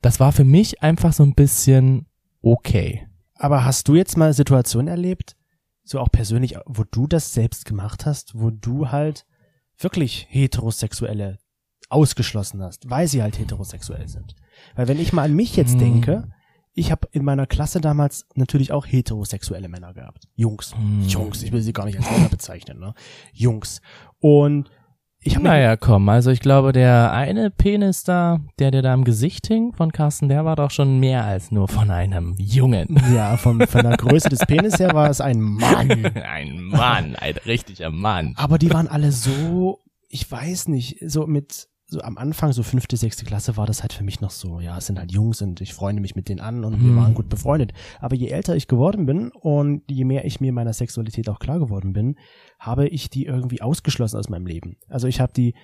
Das 0.00 0.20
war 0.20 0.32
für 0.32 0.44
mich 0.44 0.82
einfach 0.82 1.12
so 1.12 1.22
ein 1.22 1.34
bisschen 1.34 2.06
okay. 2.42 3.06
Aber 3.34 3.64
hast 3.64 3.88
du 3.88 3.94
jetzt 3.94 4.16
mal 4.16 4.32
Situationen 4.32 4.88
erlebt, 4.88 5.36
so 5.84 5.98
auch 6.00 6.10
persönlich, 6.10 6.56
wo 6.66 6.84
du 6.84 7.06
das 7.06 7.32
selbst 7.32 7.64
gemacht 7.64 8.06
hast, 8.06 8.38
wo 8.38 8.50
du 8.50 8.90
halt 8.90 9.26
wirklich 9.78 10.26
Heterosexuelle 10.28 11.38
ausgeschlossen 11.88 12.62
hast, 12.62 12.90
weil 12.90 13.08
sie 13.08 13.22
halt 13.22 13.38
heterosexuell 13.38 14.08
sind? 14.08 14.34
Weil 14.74 14.88
wenn 14.88 14.98
ich 15.00 15.12
mal 15.12 15.22
an 15.24 15.34
mich 15.34 15.56
jetzt 15.56 15.72
Hm. 15.72 15.78
denke, 15.78 16.28
ich 16.74 16.92
habe 16.92 17.08
in 17.12 17.24
meiner 17.24 17.46
Klasse 17.46 17.80
damals 17.80 18.26
natürlich 18.34 18.70
auch 18.72 18.86
heterosexuelle 18.86 19.68
Männer 19.68 19.94
gehabt. 19.94 20.28
Jungs. 20.36 20.74
Hm. 20.76 21.02
Jungs, 21.08 21.42
ich 21.42 21.50
will 21.50 21.62
sie 21.62 21.72
gar 21.72 21.86
nicht 21.86 21.98
als 21.98 22.10
Männer 22.10 22.28
bezeichnen, 22.28 22.78
ne? 22.78 22.94
Jungs. 23.32 23.80
Und 24.20 24.70
ich 25.20 25.38
Naja, 25.38 25.76
komm, 25.76 26.08
also 26.08 26.30
ich 26.30 26.40
glaube, 26.40 26.72
der 26.72 27.12
eine 27.12 27.50
Penis 27.50 28.04
da, 28.04 28.40
der 28.58 28.70
dir 28.70 28.82
da 28.82 28.94
im 28.94 29.04
Gesicht 29.04 29.46
hing 29.48 29.72
von 29.72 29.92
Carsten, 29.92 30.28
der 30.28 30.44
war 30.44 30.56
doch 30.56 30.70
schon 30.70 31.00
mehr 31.00 31.24
als 31.24 31.50
nur 31.50 31.68
von 31.68 31.90
einem 31.90 32.34
Jungen. 32.38 33.00
ja, 33.14 33.36
von, 33.36 33.66
von 33.66 33.82
der 33.82 33.96
Größe 33.96 34.28
des 34.28 34.40
Penis 34.40 34.78
her 34.78 34.94
war 34.94 35.10
es 35.10 35.20
ein 35.20 35.40
Mann. 35.40 36.06
Ein 36.14 36.62
Mann, 36.62 37.16
ein 37.16 37.36
richtiger 37.46 37.90
Mann. 37.90 38.34
Aber 38.36 38.58
die 38.58 38.72
waren 38.72 38.88
alle 38.88 39.12
so, 39.12 39.80
ich 40.08 40.30
weiß 40.30 40.68
nicht, 40.68 40.98
so 41.04 41.26
mit, 41.26 41.67
so 41.90 42.00
am 42.02 42.18
Anfang, 42.18 42.52
so 42.52 42.62
fünfte, 42.62 42.98
sechste 42.98 43.24
Klasse 43.24 43.56
war 43.56 43.66
das 43.66 43.80
halt 43.82 43.94
für 43.94 44.04
mich 44.04 44.20
noch 44.20 44.30
so, 44.30 44.60
ja, 44.60 44.76
es 44.76 44.86
sind 44.86 44.98
halt 44.98 45.10
Jungs 45.10 45.40
und 45.40 45.60
ich 45.62 45.72
freunde 45.72 46.02
mich 46.02 46.14
mit 46.16 46.28
denen 46.28 46.40
an 46.40 46.62
und 46.64 46.82
wir 46.84 46.92
Mhm. 46.92 46.96
waren 46.96 47.14
gut 47.14 47.30
befreundet. 47.30 47.72
Aber 47.98 48.14
je 48.14 48.28
älter 48.28 48.54
ich 48.56 48.68
geworden 48.68 49.06
bin 49.06 49.30
und 49.30 49.82
je 49.90 50.04
mehr 50.04 50.26
ich 50.26 50.38
mir 50.40 50.52
meiner 50.52 50.74
Sexualität 50.74 51.30
auch 51.30 51.38
klar 51.38 51.58
geworden 51.58 51.94
bin, 51.94 52.16
habe 52.58 52.86
ich 52.88 53.08
die 53.08 53.24
irgendwie 53.24 53.62
ausgeschlossen 53.62 54.18
aus 54.18 54.28
meinem 54.28 54.46
Leben. 54.46 54.76
Also 54.88 55.06
ich 55.08 55.18
habe 55.20 55.32
die 55.32 55.54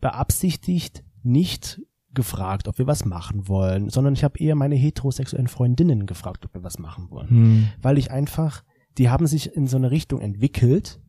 beabsichtigt 0.00 1.02
nicht 1.22 1.80
gefragt, 2.14 2.68
ob 2.68 2.78
wir 2.78 2.86
was 2.86 3.04
machen 3.04 3.48
wollen, 3.48 3.90
sondern 3.90 4.14
ich 4.14 4.24
habe 4.24 4.38
eher 4.38 4.54
meine 4.54 4.74
heterosexuellen 4.76 5.48
Freundinnen 5.48 6.06
gefragt, 6.06 6.44
ob 6.46 6.54
wir 6.54 6.62
was 6.62 6.78
machen 6.78 7.10
wollen 7.10 7.28
Hm. 7.28 7.68
weil 7.82 7.98
ich 7.98 8.10
einfach, 8.10 8.62
die 8.96 9.10
haben 9.10 9.26
sich 9.26 9.54
in 9.54 9.66
so 9.66 9.76
eine 9.76 9.90
Richtung 9.90 10.20
entwickelt, 10.20 11.00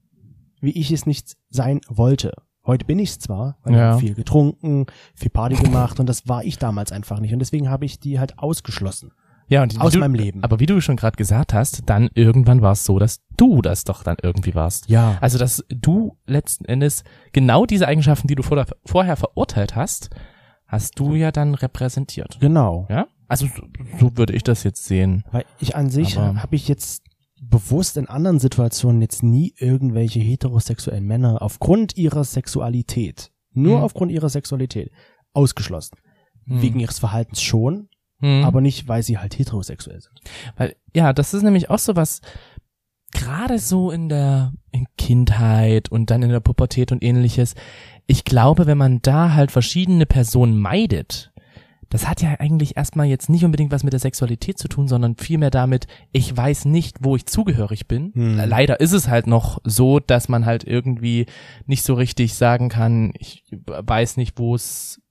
wie 0.62 0.72
ich 0.72 0.92
es 0.92 1.06
nicht 1.06 1.38
sein 1.50 1.80
wollte. 1.88 2.34
Heute 2.70 2.86
bin 2.86 3.00
ich 3.00 3.10
es 3.10 3.20
zwar, 3.20 3.58
weil 3.64 3.74
ich 3.74 3.80
Ja. 3.80 3.90
habe 3.92 4.00
viel 4.00 4.14
getrunken, 4.14 4.86
viel 5.16 5.30
Party 5.32 5.56
gemacht 5.56 6.00
und 6.00 6.08
das 6.08 6.28
war 6.28 6.44
ich 6.44 6.58
damals 6.60 6.92
einfach 6.92 7.20
nicht 7.20 7.34
und 7.34 7.40
deswegen 7.40 7.70
habe 7.70 7.84
ich 7.86 8.00
die 8.00 8.20
halt 8.20 8.38
ausgeschlossen 8.40 9.12
Ja, 9.48 9.64
und 9.64 9.82
aus 9.82 9.94
du, 9.94 10.00
meinem 10.00 10.14
Leben. 10.14 10.44
Aber 10.44 10.60
wie 10.60 10.68
du 10.68 10.80
schon 10.80 10.96
gerade 10.96 11.18
gesagt 11.18 11.54
hast, 11.56 11.82
dann 11.90 12.10
irgendwann 12.14 12.62
war 12.62 12.74
es 12.74 12.86
so, 12.86 13.00
dass 13.00 13.22
du 13.38 13.64
das 13.64 13.84
doch 13.86 14.04
dann 14.04 14.18
irgendwie 14.22 14.54
warst. 14.54 14.88
ja, 14.90 15.18
Also, 15.22 15.40
dass 15.40 15.66
du 15.70 16.16
letzten 16.28 16.66
Endes 16.66 17.04
genau 17.34 17.66
diese 17.66 17.88
Eigenschaften, 17.88 18.28
die 18.28 18.36
du 18.36 18.44
vor, 18.44 18.64
vorher 18.86 19.16
verurteilt 19.16 19.76
hast, 19.76 20.12
hast 20.68 21.00
du 21.00 21.16
ja 21.16 21.32
dann 21.32 21.56
repräsentiert. 21.56 22.38
genau. 22.40 22.86
Ja? 22.92 23.08
Also, 23.28 23.48
so, 23.48 23.64
so 24.00 24.18
würde 24.18 24.34
ich 24.34 24.44
das 24.44 24.64
jetzt 24.64 24.86
sehen. 24.86 25.24
Weil 25.32 25.46
ich 25.60 25.76
an 25.76 25.90
sich 25.90 26.18
habe 26.18 26.56
ich 26.56 26.68
jetzt 26.68 27.04
bewusst 27.42 27.98
in 27.98 28.08
anderen 28.08 28.40
Situationen 28.40 29.02
jetzt 29.02 29.24
nie 29.24 29.54
irgendwelche 29.58 30.20
heterosexuellen 30.20 31.06
Männer 31.06 31.42
aufgrund 31.42 31.98
ihrer 31.98 32.24
Sexualität, 32.24 33.32
nur 33.52 33.78
Hm. 33.78 33.84
aufgrund 33.84 34.12
ihrer 34.12 34.30
Sexualität, 34.30 34.92
ausgeschlossen. 35.34 35.98
Hm. 36.46 36.62
Wegen 36.62 36.80
ihres 36.80 37.00
Verhaltens 37.00 37.42
schon, 37.42 37.90
Hm. 38.22 38.44
aber 38.44 38.62
nicht, 38.62 38.88
weil 38.88 39.04
sie 39.04 39.18
halt 39.18 39.38
heterosexuell 39.38 40.02
sind. 40.02 40.20
Weil, 40.58 40.76
ja, 40.96 41.14
das 41.14 41.34
ist 41.34 41.44
nämlich 41.44 41.70
auch 41.70 41.80
so 41.80 41.96
was, 41.96 42.22
gerade 43.12 43.60
so 43.60 43.92
in 43.92 44.10
der 44.10 44.54
in 44.72 44.86
Kindheit 44.98 45.90
und 45.90 46.12
dann 46.12 46.22
in 46.22 46.30
der 46.30 46.40
Pubertät 46.42 46.92
und 46.92 47.04
ähnliches. 47.04 47.56
Ich 48.06 48.24
glaube, 48.24 48.68
wenn 48.68 48.78
man 48.78 49.02
da 49.02 49.34
halt 49.34 49.52
verschiedene 49.52 50.06
Personen 50.06 50.58
meidet, 50.58 51.29
das 51.90 52.08
hat 52.08 52.22
ja 52.22 52.36
eigentlich 52.40 52.78
erstmal 52.78 53.08
jetzt 53.08 53.30
nicht 53.30 53.44
unbedingt 53.44 53.72
was 53.72 53.84
mit 53.84 53.94
der 53.94 54.00
Sexualität 54.00 54.58
zu 54.58 54.68
tun, 54.68 54.88
sondern 54.88 55.16
vielmehr 55.16 55.50
damit, 55.50 55.88
ich 56.12 56.36
weiß 56.36 56.66
nicht, 56.66 56.98
wo 57.02 57.16
ich 57.16 57.26
zugehörig 57.26 57.88
bin. 57.88 58.12
Hm. 58.14 58.38
Leider 58.38 58.80
ist 58.80 58.94
es 58.94 59.08
halt 59.08 59.26
noch 59.28 59.60
so, 59.64 60.00
dass 60.00 60.30
man 60.30 60.46
halt 60.46 60.64
irgendwie 60.64 61.26
nicht 61.66 61.84
so 61.84 61.96
richtig 61.96 62.36
sagen 62.36 62.70
kann, 62.70 63.14
ich 63.18 63.44
weiß 63.66 64.18
nicht, 64.18 64.38
wo 64.38 64.56
es 64.56 65.02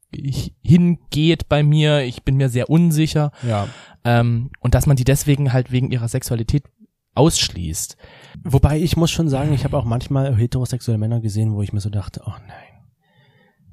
hingeht 0.63 1.49
bei 1.49 1.63
mir, 1.63 2.01
ich 2.03 2.23
bin 2.23 2.37
mir 2.37 2.49
sehr 2.49 2.71
unsicher 2.71 3.31
Ja. 3.47 3.69
ähm, 4.05 4.51
und 4.61 4.75
dass 4.75 4.87
man 4.87 4.97
die 4.97 5.05
deswegen 5.05 5.53
halt 5.53 5.71
wegen 5.71 5.91
ihrer 5.91 6.09
Sexualität 6.09 6.65
ausschließt. 7.15 7.97
Wobei 8.45 8.81
ich 8.81 8.97
muss 8.97 9.11
schon 9.11 9.29
sagen, 9.29 9.53
ich 9.53 9.65
habe 9.65 9.77
auch 9.77 9.85
manchmal 9.85 10.35
heterosexuelle 10.37 10.99
Männer 10.99 11.21
gesehen, 11.21 11.53
wo 11.53 11.63
ich 11.63 11.73
mir 11.73 11.81
so 11.81 11.91
dachte, 11.91 12.23
oh 12.25 12.33
nein, 12.47 12.87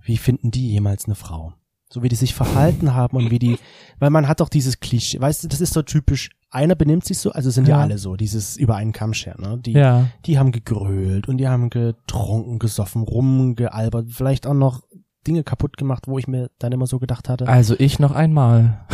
wie 0.01 0.17
finden 0.17 0.51
die 0.51 0.71
jemals 0.71 1.05
eine 1.05 1.15
Frau? 1.15 1.53
So 1.95 2.03
wie 2.03 2.10
die 2.10 2.17
sich 2.17 2.34
verhalten 2.36 2.93
haben 2.93 3.15
und 3.15 3.31
wie 3.31 3.39
die, 3.39 3.58
weil 3.99 4.10
man 4.10 4.27
hat 4.27 4.41
doch 4.41 4.49
dieses 4.49 4.81
Klischee, 4.81 5.17
weißt 5.21 5.45
du, 5.45 5.47
das 5.47 5.62
ist 5.62 5.73
so 5.73 5.81
typisch, 5.81 6.29
einer 6.49 6.75
benimmt 6.75 7.05
sich 7.05 7.19
so, 7.19 7.31
also 7.31 7.49
sind 7.49 7.69
ja, 7.69 7.77
Ja. 7.77 7.84
alle 7.84 7.97
so, 7.97 8.17
dieses 8.17 8.58
über 8.58 8.75
einen 8.75 8.91
Kamm 8.91 9.13
scheren, 9.13 9.41
ne? 9.41 9.58
Die, 9.58 9.71
Ja. 9.71 10.08
die 10.25 10.38
haben 10.38 10.51
gegrölt 10.51 11.29
und 11.29 11.38
die 11.38 11.47
haben 11.47 11.69
getrunken, 11.69 12.60
gesoffen, 12.60 13.03
rumgealbert, 13.03 14.08
vielleicht 14.10 14.45
auch 14.45 14.53
noch 14.53 14.81
Dinge 15.25 15.45
kaputt 15.45 15.77
gemacht, 15.77 16.03
wo 16.10 16.19
ich 16.19 16.27
mir 16.27 16.49
dann 16.60 16.73
immer 16.73 16.86
so 16.86 16.99
gedacht 16.99 17.29
hatte, 17.29 17.47
Also 17.47 17.75
ich 17.79 17.97
noch 17.97 18.12
einmal. 18.12 18.86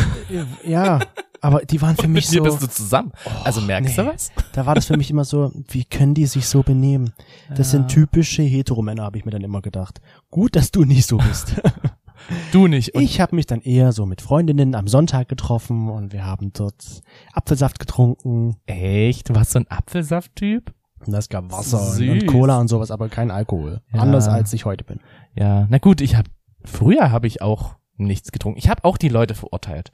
ja, 0.63 0.99
aber 1.41 1.61
die 1.65 1.81
waren 1.81 1.95
für 1.97 2.07
mich 2.07 2.31
Mit 2.31 2.43
mir 2.43 2.51
so, 2.51 2.57
bist 2.59 2.61
du 2.77 2.83
zusammen. 2.83 3.13
also 3.43 3.61
merkst 3.61 3.97
nee. 3.97 4.03
du 4.03 4.09
was? 4.13 4.31
da 4.53 4.67
war 4.67 4.75
das 4.75 4.85
für 4.85 4.95
mich 4.95 5.09
immer 5.09 5.25
so, 5.25 5.51
wie 5.69 5.85
können 5.85 6.13
die 6.13 6.27
sich 6.27 6.45
so 6.45 6.61
benehmen? 6.61 7.13
Das 7.49 7.71
Ja. 7.73 7.79
sind 7.79 7.87
typische 7.87 8.43
Heteromänner, 8.43 9.01
habe 9.05 9.17
ich 9.17 9.25
mir 9.25 9.31
dann 9.31 9.41
immer 9.41 9.63
gedacht. 9.63 9.99
Gut, 10.29 10.55
dass 10.55 10.69
du 10.69 10.83
nicht 10.85 11.07
so 11.07 11.17
bist. 11.17 11.55
Du 12.51 12.67
nicht. 12.67 12.95
Und 12.95 13.03
ich 13.03 13.19
habe 13.21 13.35
mich 13.35 13.45
dann 13.45 13.61
eher 13.61 13.91
so 13.91 14.05
mit 14.05 14.21
Freundinnen 14.21 14.75
am 14.75 14.87
Sonntag 14.87 15.29
getroffen 15.29 15.89
und 15.89 16.13
wir 16.13 16.25
haben 16.25 16.51
dort 16.53 17.01
Apfelsaft 17.33 17.79
getrunken. 17.79 18.57
echt? 18.65 19.29
Du 19.29 19.35
warst 19.35 19.51
so 19.51 19.59
ein 19.59 19.67
Apfelsafttyp? 19.69 20.73
Und 21.05 21.13
es 21.13 21.29
gab 21.29 21.51
Wasser 21.51 21.95
und, 21.97 22.09
und 22.09 22.27
Cola 22.27 22.59
und 22.59 22.67
sowas, 22.67 22.91
aber 22.91 23.09
kein 23.09 23.31
Alkohol. 23.31 23.81
Ja. 23.93 24.01
Anders 24.01 24.27
als 24.27 24.53
ich 24.53 24.65
heute 24.65 24.83
bin. 24.83 24.99
Ja. 25.35 25.65
Na 25.69 25.79
gut, 25.79 26.01
ich 26.01 26.15
habe 26.15 26.29
früher 26.63 27.11
habe 27.11 27.27
ich 27.27 27.41
auch 27.41 27.75
nichts 27.97 28.31
getrunken. 28.31 28.59
Ich 28.59 28.69
habe 28.69 28.83
auch 28.83 28.97
die 28.97 29.09
Leute 29.09 29.33
verurteilt. 29.33 29.91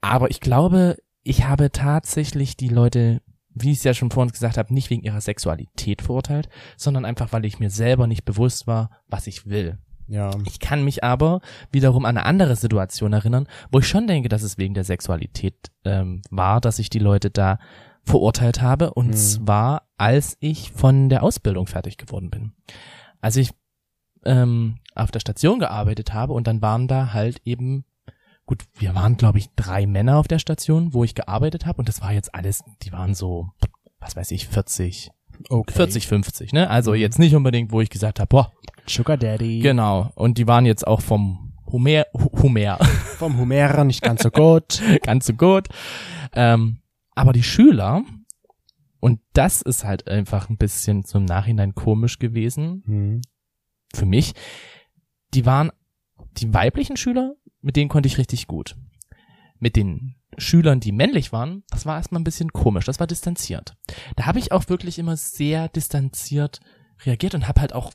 Aber 0.00 0.30
ich 0.30 0.40
glaube, 0.40 0.96
ich 1.22 1.44
habe 1.44 1.70
tatsächlich 1.70 2.56
die 2.56 2.68
Leute, 2.68 3.20
wie 3.54 3.72
ich 3.72 3.78
es 3.78 3.84
ja 3.84 3.94
schon 3.94 4.10
vorhin 4.10 4.32
gesagt 4.32 4.56
habe, 4.56 4.72
nicht 4.72 4.90
wegen 4.90 5.02
ihrer 5.02 5.20
Sexualität 5.20 6.02
verurteilt, 6.02 6.48
sondern 6.76 7.04
einfach, 7.04 7.32
weil 7.32 7.44
ich 7.44 7.58
mir 7.58 7.70
selber 7.70 8.06
nicht 8.06 8.24
bewusst 8.24 8.66
war, 8.66 8.90
was 9.08 9.26
ich 9.26 9.46
will. 9.46 9.78
Ja. 10.08 10.30
Ich 10.46 10.58
kann 10.58 10.84
mich 10.84 11.04
aber 11.04 11.40
wiederum 11.70 12.04
an 12.06 12.16
eine 12.16 12.26
andere 12.26 12.56
Situation 12.56 13.12
erinnern, 13.12 13.46
wo 13.70 13.78
ich 13.78 13.86
schon 13.88 14.06
denke, 14.06 14.28
dass 14.28 14.42
es 14.42 14.56
wegen 14.58 14.74
der 14.74 14.84
Sexualität 14.84 15.70
ähm, 15.84 16.22
war, 16.30 16.60
dass 16.60 16.78
ich 16.78 16.88
die 16.90 16.98
Leute 16.98 17.30
da 17.30 17.58
verurteilt 18.04 18.62
habe. 18.62 18.94
Und 18.94 19.08
Mhm. 19.08 19.12
zwar, 19.14 19.82
als 19.98 20.36
ich 20.40 20.72
von 20.72 21.08
der 21.10 21.22
Ausbildung 21.22 21.66
fertig 21.66 21.98
geworden 21.98 22.30
bin. 22.30 22.52
Als 23.20 23.36
ich 23.36 23.50
ähm, 24.24 24.78
auf 24.94 25.10
der 25.10 25.20
Station 25.20 25.58
gearbeitet 25.58 26.12
habe 26.14 26.32
und 26.32 26.46
dann 26.46 26.62
waren 26.62 26.88
da 26.88 27.12
halt 27.12 27.40
eben, 27.44 27.84
gut, 28.46 28.64
wir 28.74 28.94
waren 28.94 29.16
glaube 29.16 29.38
ich 29.38 29.48
drei 29.56 29.86
Männer 29.86 30.16
auf 30.16 30.26
der 30.28 30.38
Station, 30.38 30.94
wo 30.94 31.04
ich 31.04 31.14
gearbeitet 31.14 31.66
habe 31.66 31.78
und 31.78 31.88
das 31.88 32.00
war 32.00 32.12
jetzt 32.12 32.34
alles, 32.34 32.64
die 32.82 32.92
waren 32.92 33.14
so, 33.14 33.50
was 34.00 34.16
weiß 34.16 34.30
ich, 34.32 34.48
40, 34.48 35.10
Okay. 35.48 35.72
40, 35.72 36.06
50, 36.06 36.52
ne? 36.52 36.68
Also 36.70 36.94
jetzt 36.94 37.18
nicht 37.18 37.34
unbedingt, 37.34 37.72
wo 37.72 37.80
ich 37.80 37.90
gesagt 37.90 38.20
habe, 38.20 38.28
boah, 38.28 38.52
Sugar 38.86 39.16
Daddy. 39.16 39.60
Genau. 39.60 40.10
Und 40.14 40.38
die 40.38 40.46
waren 40.46 40.66
jetzt 40.66 40.86
auch 40.86 41.00
vom 41.00 41.52
Homer, 41.66 42.06
Homer 42.14 42.78
Vom 43.18 43.38
Humera 43.38 43.84
nicht 43.84 44.02
ganz 44.02 44.22
so 44.22 44.30
gut. 44.30 44.80
ganz 45.02 45.26
so 45.26 45.34
gut. 45.34 45.68
Ähm, 46.32 46.78
aber 47.14 47.32
die 47.32 47.42
Schüler, 47.42 48.02
und 49.00 49.20
das 49.32 49.62
ist 49.62 49.84
halt 49.84 50.08
einfach 50.08 50.48
ein 50.48 50.56
bisschen 50.56 51.04
zum 51.04 51.24
Nachhinein 51.24 51.74
komisch 51.74 52.18
gewesen 52.18 52.82
Hm. 52.86 53.20
für 53.94 54.06
mich, 54.06 54.34
die 55.34 55.44
waren 55.46 55.70
die 56.38 56.52
weiblichen 56.54 56.96
Schüler, 56.96 57.34
mit 57.60 57.76
denen 57.76 57.88
konnte 57.90 58.06
ich 58.06 58.18
richtig 58.18 58.46
gut. 58.46 58.76
Mit 59.58 59.76
den 59.76 60.14
Schülern, 60.38 60.80
die 60.80 60.92
männlich 60.92 61.32
waren, 61.32 61.64
das 61.70 61.86
war 61.86 61.96
erstmal 61.96 62.20
ein 62.20 62.24
bisschen 62.24 62.52
komisch, 62.52 62.84
das 62.86 63.00
war 63.00 63.06
distanziert. 63.06 63.76
Da 64.16 64.26
habe 64.26 64.38
ich 64.38 64.52
auch 64.52 64.68
wirklich 64.68 64.98
immer 64.98 65.16
sehr 65.16 65.68
distanziert 65.68 66.60
reagiert 67.04 67.34
und 67.34 67.46
habe 67.48 67.60
halt 67.60 67.72
auch, 67.74 67.92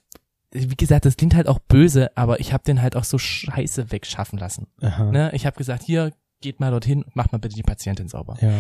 wie 0.52 0.68
gesagt, 0.76 1.06
das 1.06 1.18
klingt 1.18 1.36
halt 1.36 1.48
auch 1.48 1.60
böse, 1.60 2.16
aber 2.16 2.40
ich 2.40 2.54
habe 2.54 2.64
den 2.64 2.82
halt 2.82 2.96
auch 2.96 3.04
so 3.04 3.18
scheiße 3.18 3.92
wegschaffen 3.92 4.38
lassen. 4.40 4.68
Aha. 4.82 5.12
Ne? 5.12 5.32
Ich 5.34 5.46
habe 5.46 5.58
gesagt, 5.58 5.84
hier, 5.84 6.12
geht 6.42 6.60
mal 6.60 6.72
dorthin, 6.72 7.06
macht 7.14 7.32
mal 7.32 7.40
bitte 7.40 7.56
die 7.56 7.64
Patientin 7.64 8.08
sauber. 8.08 8.38
Ja. 8.42 8.52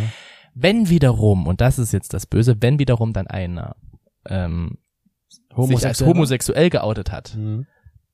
Wenn 0.56 0.90
wiederum, 0.90 1.46
und 1.48 1.62
das 1.62 1.78
ist 1.78 1.92
jetzt 1.94 2.14
das 2.14 2.26
Böse, 2.26 2.62
wenn 2.62 2.80
wiederum 2.80 3.14
dann 3.14 3.28
einer 3.28 3.76
ähm, 4.26 4.78
sich 5.58 5.86
als 5.86 6.02
Homosexuell. 6.02 6.70
geoutet 6.70 7.12
hat, 7.12 7.34
Hm. 7.34 7.68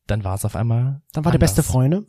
Dann 0.09 0.23
war 0.23 0.35
es 0.35 0.45
auf 0.45 0.55
einmal. 0.55 1.01
Dann 1.13 1.25
war 1.25 1.31
der 1.31 1.39
anders. 1.39 1.55
beste 1.55 1.63
Freunde. 1.63 2.05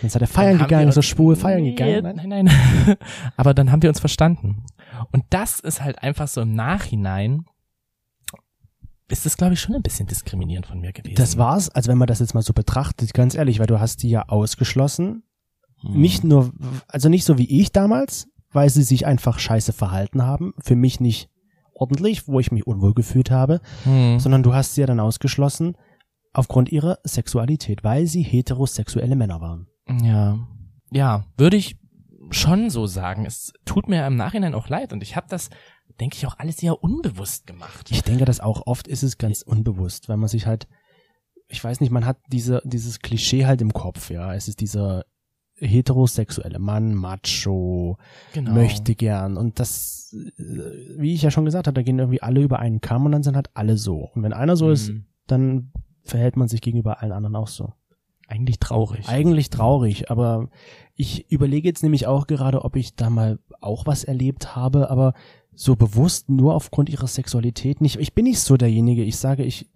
Dann 0.00 0.06
ist 0.06 0.16
er 0.16 0.26
feiern 0.26 0.58
Dann 0.58 0.68
gegangen, 0.68 0.92
so 0.92 1.02
schwul 1.02 1.36
feiern 1.36 1.64
gegangen. 1.64 2.16
Nein, 2.16 2.28
nein. 2.46 2.96
Aber 3.36 3.54
dann 3.54 3.70
haben 3.70 3.82
wir 3.82 3.88
uns 3.90 4.00
verstanden. 4.00 4.64
Und 5.12 5.24
das 5.30 5.60
ist 5.60 5.82
halt 5.82 6.02
einfach 6.02 6.28
so 6.28 6.40
im 6.42 6.54
Nachhinein, 6.54 7.44
ist 9.08 9.26
das, 9.26 9.36
glaube 9.36 9.54
ich, 9.54 9.60
schon 9.60 9.74
ein 9.74 9.82
bisschen 9.82 10.06
diskriminierend 10.06 10.66
von 10.66 10.80
mir 10.80 10.92
gewesen. 10.92 11.16
Das 11.16 11.36
war's, 11.36 11.68
also 11.68 11.90
wenn 11.90 11.98
man 11.98 12.08
das 12.08 12.20
jetzt 12.20 12.34
mal 12.34 12.42
so 12.42 12.52
betrachtet, 12.52 13.12
ganz 13.12 13.34
ehrlich, 13.34 13.58
weil 13.58 13.66
du 13.66 13.78
hast 13.80 14.02
die 14.02 14.10
ja 14.10 14.28
ausgeschlossen. 14.28 15.22
Hm. 15.80 16.00
Nicht 16.00 16.24
nur, 16.24 16.52
also 16.88 17.08
nicht 17.08 17.24
so 17.24 17.36
wie 17.38 17.60
ich 17.60 17.70
damals, 17.72 18.28
weil 18.50 18.70
sie 18.70 18.82
sich 18.82 19.06
einfach 19.06 19.38
scheiße 19.38 19.72
verhalten 19.72 20.22
haben. 20.22 20.54
Für 20.58 20.76
mich 20.76 21.00
nicht 21.00 21.28
ordentlich, 21.74 22.28
wo 22.28 22.40
ich 22.40 22.52
mich 22.52 22.66
unwohl 22.66 22.94
gefühlt 22.94 23.30
habe, 23.30 23.60
Hm. 23.84 24.18
sondern 24.20 24.42
du 24.42 24.54
hast 24.54 24.74
sie 24.74 24.80
ja 24.80 24.86
dann 24.86 25.00
ausgeschlossen 25.00 25.76
aufgrund 26.34 26.70
ihrer 26.70 26.98
Sexualität, 27.04 27.82
weil 27.84 28.06
sie 28.06 28.22
heterosexuelle 28.22 29.16
Männer 29.16 29.40
waren. 29.40 29.66
Ja. 30.02 30.46
Ja, 30.90 31.24
würde 31.38 31.56
ich 31.56 31.76
schon 32.30 32.70
so 32.70 32.86
sagen. 32.86 33.24
Es 33.26 33.52
tut 33.64 33.88
mir 33.88 34.06
im 34.06 34.16
Nachhinein 34.16 34.54
auch 34.54 34.68
leid 34.68 34.92
und 34.92 35.02
ich 35.02 35.16
habe 35.16 35.26
das, 35.28 35.50
denke 36.00 36.16
ich, 36.16 36.26
auch 36.26 36.38
alles 36.38 36.62
eher 36.62 36.82
unbewusst 36.82 37.46
gemacht. 37.46 37.90
Ich 37.90 38.02
denke, 38.02 38.24
dass 38.24 38.40
auch 38.40 38.66
oft 38.66 38.88
ist 38.88 39.02
es 39.02 39.18
ganz 39.18 39.42
unbewusst, 39.42 40.08
weil 40.08 40.16
man 40.16 40.28
sich 40.28 40.46
halt, 40.46 40.66
ich 41.48 41.62
weiß 41.62 41.80
nicht, 41.80 41.90
man 41.90 42.06
hat 42.06 42.18
diese, 42.32 42.60
dieses 42.64 43.00
Klischee 43.00 43.46
halt 43.46 43.60
im 43.62 43.72
Kopf, 43.72 44.10
ja. 44.10 44.34
Es 44.34 44.48
ist 44.48 44.60
dieser 44.60 45.04
heterosexuelle 45.56 46.58
Mann, 46.58 46.94
Macho, 46.94 47.96
genau. 48.32 48.52
möchte 48.52 48.94
gern. 48.94 49.36
Und 49.36 49.60
das, 49.60 50.14
äh, 50.36 50.98
wie 50.98 51.14
ich 51.14 51.22
ja 51.22 51.30
schon 51.30 51.44
gesagt 51.44 51.66
habe, 51.66 51.74
da 51.74 51.82
gehen 51.82 51.98
irgendwie 51.98 52.22
alle 52.22 52.42
über 52.42 52.58
einen 52.58 52.80
Kamm 52.80 53.06
und 53.06 53.12
dann 53.12 53.22
sind 53.22 53.36
halt 53.36 53.50
alle 53.54 53.76
so. 53.76 54.10
Und 54.14 54.22
wenn 54.22 54.32
einer 54.32 54.56
so 54.56 54.70
ist, 54.70 54.88
Mhm. 54.90 55.04
dann 55.26 55.72
verhält 56.04 56.36
man 56.36 56.48
sich 56.48 56.60
gegenüber 56.60 57.02
allen 57.02 57.12
anderen 57.12 57.36
auch 57.36 57.48
so. 57.48 57.72
Eigentlich 58.28 58.58
traurig. 58.58 59.08
Eigentlich 59.08 59.50
traurig, 59.50 60.10
aber 60.10 60.48
ich 60.94 61.30
überlege 61.30 61.68
jetzt 61.68 61.82
nämlich 61.82 62.06
auch 62.06 62.26
gerade, 62.26 62.64
ob 62.64 62.76
ich 62.76 62.94
da 62.94 63.10
mal 63.10 63.38
auch 63.60 63.86
was 63.86 64.04
erlebt 64.04 64.56
habe, 64.56 64.90
aber 64.90 65.12
so 65.54 65.76
bewusst 65.76 66.30
nur 66.30 66.54
aufgrund 66.54 66.88
ihrer 66.88 67.06
Sexualität 67.06 67.80
nicht. 67.80 67.96
Ich 67.96 68.14
bin 68.14 68.24
nicht 68.24 68.40
so 68.40 68.56
derjenige. 68.56 69.04
Ich 69.04 69.16
sage, 69.16 69.44
ich, 69.44 69.70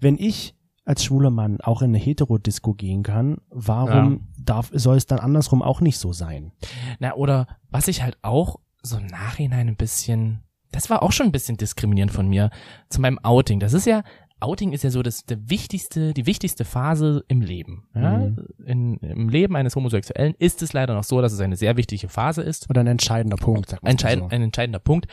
wenn 0.00 0.18
ich 0.18 0.54
als 0.84 1.02
schwuler 1.02 1.30
Mann 1.30 1.60
auch 1.62 1.82
in 1.82 1.90
eine 1.90 1.98
Heterodisco 1.98 2.74
gehen 2.74 3.02
kann, 3.02 3.38
warum 3.48 4.28
darf, 4.38 4.70
soll 4.74 4.96
es 4.96 5.06
dann 5.06 5.18
andersrum 5.18 5.62
auch 5.62 5.80
nicht 5.80 5.98
so 5.98 6.12
sein? 6.12 6.52
Na, 6.98 7.14
oder 7.14 7.46
was 7.70 7.88
ich 7.88 8.02
halt 8.02 8.18
auch 8.22 8.56
so 8.82 8.98
im 8.98 9.06
Nachhinein 9.06 9.68
ein 9.68 9.76
bisschen, 9.76 10.42
das 10.72 10.90
war 10.90 11.02
auch 11.02 11.12
schon 11.12 11.26
ein 11.26 11.32
bisschen 11.32 11.56
diskriminierend 11.56 12.12
von 12.12 12.28
mir, 12.28 12.50
zu 12.90 13.00
meinem 13.00 13.18
Outing. 13.20 13.60
Das 13.60 13.72
ist 13.72 13.86
ja, 13.86 14.02
Outing 14.44 14.72
ist 14.72 14.84
ja 14.84 14.90
so 14.90 15.02
das, 15.02 15.24
der 15.24 15.48
wichtigste, 15.50 16.12
die 16.14 16.26
wichtigste 16.26 16.64
Phase 16.64 17.24
im 17.28 17.40
Leben. 17.40 17.88
Ja? 17.94 18.18
Mhm. 18.18 18.46
In, 18.64 18.96
Im 18.98 19.28
Leben 19.28 19.56
eines 19.56 19.74
Homosexuellen 19.74 20.34
ist 20.38 20.62
es 20.62 20.72
leider 20.72 20.94
noch 20.94 21.04
so, 21.04 21.20
dass 21.20 21.32
es 21.32 21.40
eine 21.40 21.56
sehr 21.56 21.76
wichtige 21.76 22.08
Phase 22.08 22.42
ist. 22.42 22.68
Oder 22.70 22.80
ein 22.82 22.86
entscheidender 22.86 23.36
Punkt, 23.36 23.70
sagt 23.70 23.82
man 23.82 23.90
Entscheid, 23.90 24.18
so. 24.18 24.28
Ein 24.28 24.42
entscheidender 24.42 24.78
Punkt, 24.78 25.06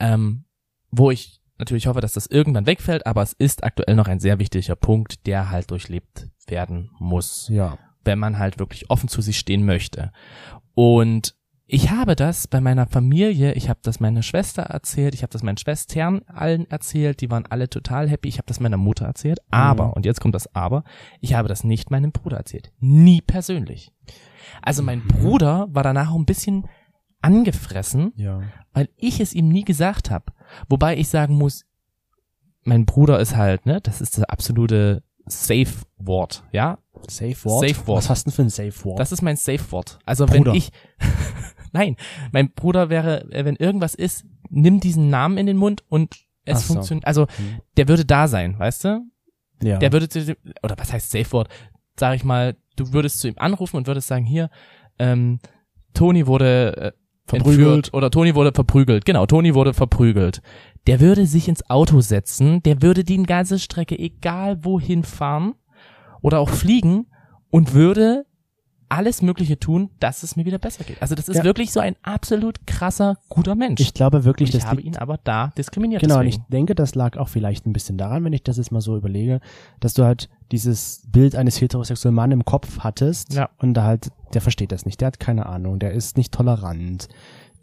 ähm, 0.00 0.44
wo 0.90 1.10
ich 1.10 1.40
natürlich 1.58 1.86
hoffe, 1.86 2.00
dass 2.00 2.12
das 2.14 2.26
irgendwann 2.26 2.66
wegfällt, 2.66 3.06
aber 3.06 3.22
es 3.22 3.32
ist 3.32 3.62
aktuell 3.62 3.94
noch 3.94 4.08
ein 4.08 4.18
sehr 4.20 4.38
wichtiger 4.38 4.74
Punkt, 4.76 5.26
der 5.26 5.50
halt 5.50 5.70
durchlebt 5.70 6.28
werden 6.48 6.90
muss 6.98 7.48
Ja. 7.48 7.78
wenn 8.04 8.18
man 8.18 8.38
halt 8.38 8.58
wirklich 8.58 8.90
offen 8.90 9.08
zu 9.08 9.22
sich 9.22 9.38
stehen 9.38 9.64
möchte. 9.64 10.12
Und 10.74 11.36
ich 11.66 11.90
habe 11.90 12.14
das 12.14 12.46
bei 12.46 12.60
meiner 12.60 12.86
Familie, 12.86 13.52
ich 13.54 13.68
habe 13.70 13.80
das 13.82 13.98
meiner 13.98 14.22
Schwester 14.22 14.62
erzählt, 14.64 15.14
ich 15.14 15.22
habe 15.22 15.32
das 15.32 15.42
meinen 15.42 15.56
Schwestern 15.56 16.20
allen 16.26 16.70
erzählt, 16.70 17.20
die 17.20 17.30
waren 17.30 17.46
alle 17.46 17.70
total 17.70 18.08
happy, 18.08 18.28
ich 18.28 18.36
habe 18.38 18.46
das 18.46 18.60
meiner 18.60 18.76
Mutter 18.76 19.06
erzählt, 19.06 19.38
aber, 19.50 19.96
und 19.96 20.04
jetzt 20.04 20.20
kommt 20.20 20.34
das 20.34 20.54
Aber, 20.54 20.84
ich 21.20 21.34
habe 21.34 21.48
das 21.48 21.64
nicht 21.64 21.90
meinem 21.90 22.12
Bruder 22.12 22.36
erzählt. 22.36 22.70
Nie 22.80 23.22
persönlich. 23.22 23.92
Also 24.60 24.82
mein 24.82 25.06
Bruder 25.06 25.66
war 25.70 25.82
danach 25.82 26.10
auch 26.10 26.16
ein 26.18 26.26
bisschen 26.26 26.66
angefressen, 27.22 28.12
Ja. 28.16 28.42
weil 28.74 28.90
ich 28.96 29.20
es 29.20 29.32
ihm 29.32 29.48
nie 29.48 29.64
gesagt 29.64 30.10
habe. 30.10 30.26
Wobei 30.68 30.96
ich 30.98 31.08
sagen 31.08 31.34
muss, 31.36 31.64
mein 32.62 32.84
Bruder 32.84 33.18
ist 33.20 33.36
halt, 33.36 33.64
ne, 33.64 33.80
das 33.80 34.00
ist 34.02 34.18
das 34.18 34.24
absolute 34.24 35.02
Safe-Wort, 35.26 36.44
ja. 36.52 36.78
Safe 37.08 37.36
Wort. 37.44 37.68
Safe 37.68 37.86
Wort. 37.86 37.98
Was 37.98 38.10
hast 38.10 38.26
du 38.26 38.30
denn 38.30 38.34
für 38.36 38.42
ein 38.42 38.50
Safe 38.50 38.84
Wort? 38.84 39.00
Das 39.00 39.12
ist 39.12 39.22
mein 39.22 39.36
Safe-Wort. 39.36 39.98
Also 40.04 40.26
Bruder. 40.26 40.52
wenn 40.52 40.58
ich, 40.58 40.70
nein, 41.74 41.96
mein 42.32 42.50
Bruder 42.52 42.88
wäre, 42.88 43.30
äh, 43.32 43.44
wenn 43.44 43.56
irgendwas 43.56 43.94
ist, 43.94 44.24
nimm 44.48 44.80
diesen 44.80 45.10
Namen 45.10 45.36
in 45.36 45.46
den 45.46 45.56
Mund 45.58 45.84
und 45.88 46.14
es 46.46 46.66
so. 46.66 46.74
funktioniert, 46.74 47.06
also 47.06 47.26
Hm. 47.36 47.60
der 47.76 47.88
würde 47.88 48.04
da 48.04 48.28
sein, 48.28 48.58
weißt 48.58 48.84
du? 48.84 49.00
ja. 49.62 49.78
Der 49.78 49.92
würde, 49.92 50.08
zu- 50.08 50.36
oder 50.62 50.76
was 50.78 50.92
heißt 50.92 51.10
Safe-Wort? 51.10 51.48
Sag 51.96 52.16
ich 52.16 52.24
mal, 52.24 52.56
du 52.76 52.92
würdest 52.92 53.20
zu 53.20 53.28
ihm 53.28 53.34
anrufen 53.38 53.76
und 53.76 53.86
würdest 53.86 54.08
sagen, 54.08 54.24
hier, 54.24 54.50
ähm, 54.98 55.38
Toni 55.94 56.26
wurde 56.26 56.76
äh, 56.76 56.92
Verprügelt. 57.26 57.58
entführt 57.58 57.94
oder 57.94 58.10
Toni 58.10 58.34
wurde 58.34 58.52
verprügelt. 58.52 59.04
Genau, 59.06 59.24
Toni 59.26 59.54
wurde 59.54 59.72
verprügelt. 59.72 60.42
Der 60.86 61.00
würde 61.00 61.24
sich 61.24 61.48
ins 61.48 61.70
Auto 61.70 62.00
setzen, 62.02 62.62
der 62.64 62.82
würde 62.82 63.04
die 63.04 63.22
ganze 63.22 63.58
Strecke 63.58 63.98
egal 63.98 64.62
wohin 64.64 65.02
fahren 65.04 65.54
oder 66.20 66.40
auch 66.40 66.50
fliegen 66.50 67.06
und 67.48 67.72
würde 67.72 68.26
alles 68.94 69.22
Mögliche 69.22 69.58
tun, 69.58 69.90
dass 69.98 70.22
es 70.22 70.36
mir 70.36 70.44
wieder 70.44 70.58
besser 70.58 70.84
geht. 70.84 71.00
Also 71.02 71.14
das 71.14 71.28
ist 71.28 71.38
Ja. 71.38 71.44
wirklich 71.44 71.72
so 71.72 71.80
ein 71.80 71.96
absolut 72.02 72.66
krasser, 72.66 73.18
guter 73.28 73.54
Mensch. 73.54 73.80
ich 73.80 73.92
glaube 73.94 74.24
wirklich, 74.24 74.50
und 74.50 74.54
ich 74.56 74.60
dass 74.62 74.70
habe 74.70 74.80
ihn 74.80 74.96
aber 74.96 75.18
da 75.24 75.48
diskriminiert. 75.58 76.00
Genau, 76.02 76.18
und 76.20 76.26
ich 76.26 76.36
deswegen. 76.36 76.50
denke, 76.52 76.74
das 76.74 76.94
lag 76.94 77.16
auch 77.16 77.28
vielleicht 77.28 77.66
ein 77.66 77.72
bisschen 77.72 77.98
daran, 77.98 78.24
wenn 78.24 78.32
ich 78.32 78.42
das 78.44 78.56
jetzt 78.56 78.70
mal 78.70 78.80
so 78.80 78.96
überlege, 78.96 79.40
dass 79.80 79.94
du 79.94 80.04
halt 80.04 80.28
dieses 80.52 81.02
Bild 81.10 81.34
eines 81.34 81.60
heterosexuellen 81.60 82.14
Mann 82.14 82.30
im 82.30 82.44
Kopf 82.44 82.80
hattest 82.80 83.32
Ja. 83.34 83.50
und 83.58 83.74
da 83.74 83.82
halt, 83.84 84.10
der 84.32 84.40
versteht 84.40 84.70
das 84.72 84.86
nicht, 84.86 85.00
der 85.00 85.06
hat 85.08 85.18
keine 85.20 85.46
Ahnung, 85.46 85.78
der 85.80 85.92
ist 85.92 86.16
nicht 86.16 86.32
tolerant 86.32 87.08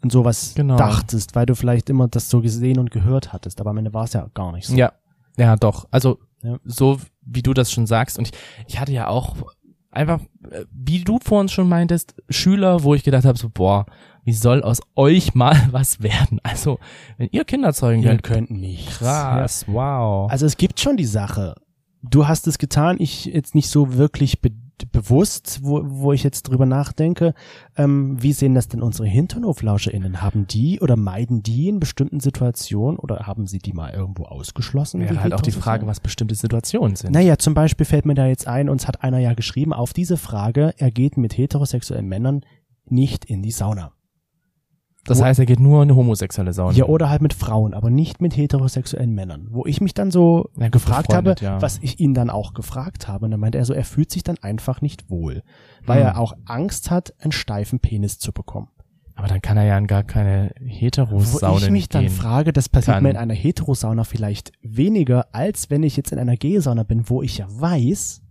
und 0.02 0.12
sowas 0.12 0.52
Genau. 0.54 0.76
dachtest, 0.76 1.34
weil 1.34 1.46
du 1.46 1.54
vielleicht 1.54 1.88
immer 1.88 2.08
das 2.08 2.28
so 2.28 2.40
gesehen 2.42 2.78
und 2.78 2.90
gehört 2.90 3.32
hattest, 3.32 3.60
aber 3.60 3.70
am 3.70 3.78
Ende 3.78 3.94
war 3.94 4.04
es 4.04 4.12
ja 4.12 4.28
gar 4.34 4.52
nicht 4.52 4.66
so. 4.66 4.74
Ja, 4.74 4.92
ja, 5.38 5.56
doch. 5.56 5.86
Also 5.90 6.18
Ja. 6.42 6.58
so 6.64 6.98
wie 7.24 7.40
du 7.42 7.54
das 7.54 7.70
schon 7.70 7.86
sagst 7.86 8.18
und 8.18 8.26
ich, 8.28 8.32
ich 8.66 8.80
hatte 8.80 8.92
ja 8.92 9.06
auch 9.06 9.36
einfach, 9.92 10.20
äh, 10.50 10.64
wie 10.72 11.04
du 11.04 11.18
vorhin 11.22 11.48
schon 11.48 11.68
meintest, 11.68 12.16
Schüler, 12.28 12.82
wo 12.82 12.94
ich 12.94 13.04
gedacht 13.04 13.24
habe, 13.24 13.38
so 13.38 13.48
boah, 13.48 13.86
wie 14.24 14.32
soll 14.32 14.62
aus 14.62 14.80
euch 14.96 15.34
mal 15.34 15.56
was 15.70 16.02
werden? 16.02 16.40
Also 16.42 16.80
wenn 17.18 17.28
ihr 17.30 17.44
Kinder 17.44 17.72
zeugen 17.72 18.02
Ihr 18.02 18.10
könnt, 18.10 18.22
könnt 18.22 18.50
nicht. 18.50 18.88
krass, 18.88 19.66
wow. 19.68 20.30
Also 20.30 20.46
es 20.46 20.56
gibt 20.56 20.80
schon 20.80 20.96
die 20.96 21.04
Sache. 21.04 21.54
Du 22.02 22.26
hast 22.26 22.48
es 22.48 22.58
getan, 22.58 22.96
ich 22.98 23.26
jetzt 23.26 23.54
nicht 23.54 23.68
so 23.68 23.94
wirklich 23.94 24.40
be 24.40 24.50
bewusst, 24.90 25.60
wo, 25.62 25.82
wo 25.84 26.12
ich 26.12 26.22
jetzt 26.22 26.42
drüber 26.42 26.66
nachdenke, 26.66 27.34
ähm, 27.76 28.20
wie 28.22 28.32
sehen 28.32 28.54
das 28.54 28.68
denn 28.68 28.82
unsere 28.82 29.06
HinternhoflauscherInnen? 29.06 30.22
Haben 30.22 30.46
die 30.46 30.80
oder 30.80 30.96
meiden 30.96 31.42
die 31.42 31.68
in 31.68 31.80
bestimmten 31.80 32.20
Situationen 32.20 32.98
oder 32.98 33.26
haben 33.26 33.46
sie 33.46 33.58
die 33.58 33.72
mal 33.72 33.92
irgendwo 33.92 34.24
ausgeschlossen? 34.24 35.00
Wäre 35.00 35.14
die 35.14 35.20
halt 35.20 35.34
auch 35.34 35.40
die? 35.40 35.52
Frage, 35.52 35.86
was 35.86 36.00
bestimmte 36.00 36.34
Situationen 36.34 36.96
sind. 36.96 37.12
Naja, 37.12 37.38
zum 37.38 37.54
Beispiel 37.54 37.86
fällt 37.86 38.06
mir 38.06 38.14
da 38.14 38.26
jetzt 38.26 38.46
ein, 38.46 38.68
uns 38.68 38.88
hat 38.88 39.02
einer 39.02 39.18
ja 39.18 39.34
geschrieben, 39.34 39.72
auf 39.72 39.92
diese 39.92 40.16
Frage, 40.16 40.74
er 40.76 40.90
geht 40.90 41.16
mit 41.16 41.36
heterosexuellen 41.36 42.08
Männern 42.08 42.42
nicht 42.86 43.24
in 43.24 43.42
die 43.42 43.52
Sauna. 43.52 43.92
Das 45.04 45.18
Wo- 45.18 45.24
heißt, 45.24 45.40
er 45.40 45.46
geht 45.46 45.58
nur 45.58 45.82
in 45.82 45.88
eine 45.90 45.96
homosexuelle 45.96 46.52
Sauna. 46.52 46.76
Ja, 46.76 46.84
oder 46.84 47.10
halt 47.10 47.22
mit 47.22 47.34
Frauen, 47.34 47.74
aber 47.74 47.90
nicht 47.90 48.20
mit 48.20 48.36
heterosexuellen 48.36 49.12
Männern. 49.12 49.48
Wo 49.50 49.66
ich 49.66 49.80
mich 49.80 49.94
dann 49.94 50.10
so 50.12 50.50
Ja, 50.56 50.68
gefragt 50.68 51.12
habe, 51.12 51.34
ja. 51.40 51.60
was 51.60 51.78
ich 51.82 51.98
ihn 51.98 52.14
dann 52.14 52.30
auch 52.30 52.54
gefragt 52.54 53.08
habe, 53.08 53.24
und 53.24 53.32
dann 53.32 53.40
meinte 53.40 53.58
er 53.58 53.64
so, 53.64 53.74
er 53.74 53.84
fühlt 53.84 54.10
sich 54.12 54.22
dann 54.22 54.38
einfach 54.42 54.80
nicht 54.80 55.10
wohl, 55.10 55.42
weil 55.84 56.00
Hm. 56.00 56.06
er 56.06 56.18
auch 56.18 56.34
Angst 56.44 56.90
hat, 56.92 57.14
einen 57.18 57.32
steifen 57.32 57.80
Penis 57.80 58.18
zu 58.18 58.32
bekommen. 58.32 58.68
Aber 59.14 59.26
dann 59.28 59.42
kann 59.42 59.56
er 59.58 59.64
ja 59.64 59.76
in 59.76 59.86
gar 59.88 60.04
keine 60.04 60.52
Wo 60.58 60.66
Heterosaunen 60.68 61.64
ich 61.64 61.70
mich 61.70 61.88
dann 61.88 62.04
gehen. 62.06 62.10
frage, 62.12 62.52
das 62.52 62.68
passiert 62.68 62.96
kann. 62.96 63.02
mir 63.02 63.10
in 63.10 63.16
einer 63.16 63.34
Heterosauna 63.34 64.04
vielleicht 64.04 64.52
weniger, 64.62 65.26
als 65.34 65.68
wenn 65.68 65.82
ich 65.82 65.96
jetzt 65.96 66.12
in 66.12 66.18
einer 66.18 66.36
G-Sauna 66.36 66.84
bin, 66.84 67.08
wo 67.10 67.22
ich 67.22 67.38
ja 67.38 67.46
weiß, 67.50 68.22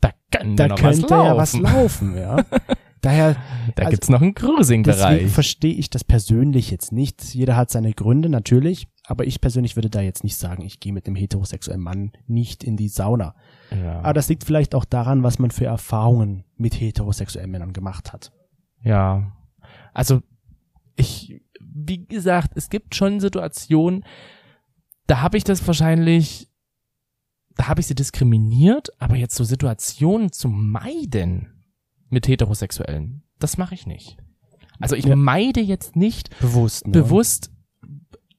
da 0.00 0.10
kann 0.30 0.54
da 0.56 0.68
könnte 0.68 1.02
was 1.10 1.10
ja 1.10 1.36
was 1.36 1.58
laufen, 1.58 2.16
ja. 2.16 2.44
Daher, 3.00 3.36
Da 3.76 3.84
also- 3.84 3.90
gibt's 3.90 4.08
noch 4.08 4.20
einen 4.22 4.34
Deswegen 4.34 4.54
Cruising-Bereich. 4.56 5.30
verstehe 5.30 5.74
ich 5.74 5.90
das 5.90 6.04
persönlich 6.04 6.70
jetzt 6.70 6.90
nicht. 6.92 7.34
Jeder 7.34 7.56
hat 7.56 7.70
seine 7.70 7.92
Gründe, 7.92 8.28
natürlich. 8.28 8.88
Aber 9.06 9.26
ich 9.26 9.40
persönlich 9.40 9.76
würde 9.76 9.88
da 9.88 10.00
jetzt 10.00 10.22
nicht 10.24 10.36
sagen, 10.36 10.62
ich 10.64 10.80
gehe 10.80 10.92
mit 10.92 11.06
dem 11.06 11.14
heterosexuellen 11.14 11.80
Mann 11.82 12.12
nicht 12.26 12.62
in 12.64 12.76
die 12.76 12.88
Sauna. 12.88 13.34
Ja. 13.70 14.00
Aber 14.00 14.12
das 14.14 14.28
liegt 14.28 14.44
vielleicht 14.44 14.74
auch 14.74 14.84
daran, 14.84 15.22
was 15.22 15.38
man 15.38 15.50
für 15.50 15.64
Erfahrungen 15.64 16.44
mit 16.56 16.78
heterosexuellen 16.78 17.50
Männern 17.50 17.72
gemacht 17.72 18.12
hat. 18.12 18.32
Ja. 18.82 19.32
Also, 19.94 20.20
ich, 20.96 21.40
wie 21.60 22.06
gesagt, 22.06 22.50
es 22.56 22.68
gibt 22.68 22.94
schon 22.94 23.20
Situationen, 23.20 24.04
da 25.06 25.22
habe 25.22 25.38
ich 25.38 25.44
das 25.44 25.66
wahrscheinlich, 25.66 26.48
da 27.56 27.68
habe 27.68 27.80
ich 27.80 27.86
sie 27.86 27.94
diskriminiert, 27.94 28.90
aber 29.00 29.16
jetzt 29.16 29.36
so 29.36 29.44
Situationen 29.44 30.32
zu 30.32 30.48
meiden 30.48 31.57
mit 32.10 32.26
Heterosexuellen, 32.28 33.22
das 33.38 33.58
mache 33.58 33.74
ich 33.74 33.86
nicht. 33.86 34.16
Also 34.80 34.94
ich 34.96 35.06
meide 35.06 35.60
jetzt 35.60 35.96
nicht 35.96 36.30
Bewusst. 36.40 36.86
Ne? 36.86 36.92
bewusst 36.92 37.50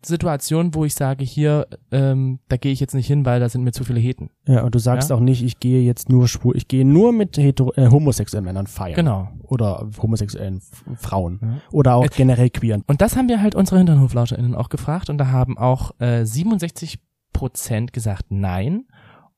Situationen, 0.05 0.73
wo 0.75 0.85
ich 0.85 0.95
sage, 0.95 1.25
hier, 1.25 1.67
ähm, 1.91 2.39
da 2.47 2.55
gehe 2.55 2.71
ich 2.71 2.79
jetzt 2.79 2.93
nicht 2.95 3.07
hin, 3.07 3.25
weil 3.25 3.41
da 3.41 3.49
sind 3.49 3.65
mir 3.65 3.73
zu 3.73 3.83
viele 3.83 3.99
Heten. 3.99 4.29
Ja, 4.47 4.63
und 4.63 4.73
du 4.73 4.79
sagst 4.79 5.09
Ja. 5.09 5.17
auch 5.17 5.19
nicht, 5.19 5.43
ich 5.43 5.59
gehe 5.59 5.81
jetzt 5.83 6.07
nur 6.07 6.29
schwul, 6.29 6.55
ich 6.55 6.69
gehe 6.69 6.85
nur 6.85 7.11
mit 7.11 7.35
hetero, 7.37 7.73
äh, 7.75 7.89
homosexuellen 7.89 8.45
Männern 8.45 8.65
feiern. 8.67 8.95
Genau. 8.95 9.27
Oder 9.43 9.89
homosexuellen 10.01 10.61
Frauen. 10.95 11.39
Ja. 11.41 11.57
Oder 11.73 11.95
auch 11.95 12.05
Äh, 12.05 12.09
generell 12.15 12.49
queeren. 12.49 12.83
Und 12.87 13.01
das 13.01 13.17
haben 13.17 13.27
wir 13.27 13.41
halt 13.41 13.55
unsere 13.55 13.77
HinternhoflauscherInnen 13.79 14.55
auch 14.55 14.69
gefragt 14.69 15.09
und 15.09 15.17
da 15.17 15.27
haben 15.27 15.57
auch 15.57 15.91
äh, 15.99 16.23
67 16.23 16.99
Prozent 17.33 17.91
gesagt 17.91 18.27
nein 18.29 18.85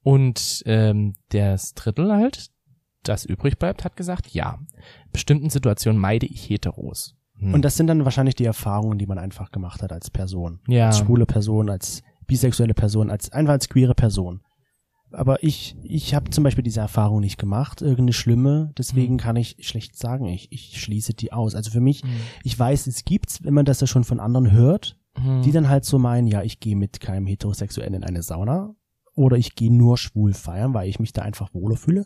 und 0.04 0.62
ähm, 0.67 1.15
das 1.30 1.74
Drittel 1.74 2.12
halt, 2.13 2.52
das 3.04 3.26
übrig 3.26 3.58
bleibt, 3.60 3.84
hat 3.84 3.96
gesagt 3.96 4.28
ja. 4.34 4.60
In 5.06 5.12
bestimmten 5.12 5.50
Situationen 5.50 6.00
meide 6.00 6.26
ich 6.26 6.50
Heteros. 6.50 7.16
Hm. 7.38 7.54
Und 7.54 7.64
das 7.64 7.76
sind 7.78 7.88
dann 7.88 8.06
wahrscheinlich 8.06 8.36
die 8.36 8.46
Erfahrungen, 8.46 8.98
die 8.98 9.08
man 9.08 9.18
einfach 9.18 9.52
gemacht 9.52 9.82
hat 9.82 9.92
als 9.92 10.10
Person. 10.10 10.60
ja, 10.68 10.88
als 10.88 11.00
schwule 11.00 11.26
Person, 11.26 11.70
als 11.70 12.04
bisexuelle 12.28 12.74
Person, 12.74 13.10
als 13.10 13.32
einfach 13.32 13.54
als 13.54 13.68
queere 13.70 13.96
Person. 13.96 14.42
Aber 15.14 15.44
ich, 15.44 15.76
ich 15.84 16.16
habe 16.16 16.30
zum 16.30 16.46
Beispiel 16.46 16.64
diese 16.64 16.80
Erfahrung 16.80 17.20
nicht 17.20 17.38
gemacht, 17.38 17.82
irgendeine 17.82 18.14
schlimme, 18.14 18.72
deswegen 18.78 19.16
Mhm. 19.16 19.20
kann 19.20 19.36
ich 19.36 19.58
schlecht 19.60 19.98
sagen, 19.98 20.26
ich, 20.28 20.50
ich 20.54 20.80
schließe 20.82 21.14
die 21.14 21.34
aus. 21.34 21.54
Also 21.54 21.70
für 21.72 21.82
mich, 21.82 22.02
Hm. 22.04 22.10
ich 22.44 22.58
weiß, 22.58 22.88
es 22.88 23.04
gibt's, 23.04 23.44
wenn 23.44 23.54
man 23.54 23.66
das 23.66 23.82
ja 23.82 23.88
schon 23.88 24.06
von 24.06 24.22
anderen 24.22 24.52
hört, 24.52 24.98
Hm. 25.18 25.42
die 25.42 25.52
dann 25.52 25.68
halt 25.68 25.84
so 25.84 26.00
meinen, 26.00 26.28
ja, 26.28 26.44
ich 26.44 26.62
gehe 26.62 26.78
mit 26.78 27.02
keinem 27.02 27.26
Heterosexuellen 27.28 27.94
in 27.96 28.04
eine 28.06 28.22
Sauna 28.24 28.74
oder 29.14 29.36
ich 29.36 29.56
gehe 29.56 29.74
nur 29.74 29.98
schwul 29.98 30.34
feiern, 30.34 30.74
weil 30.74 30.88
ich 30.88 31.00
mich 31.00 31.12
da 31.12 31.24
einfach 31.24 31.54
wohler 31.54 31.76
fühle. 31.76 32.06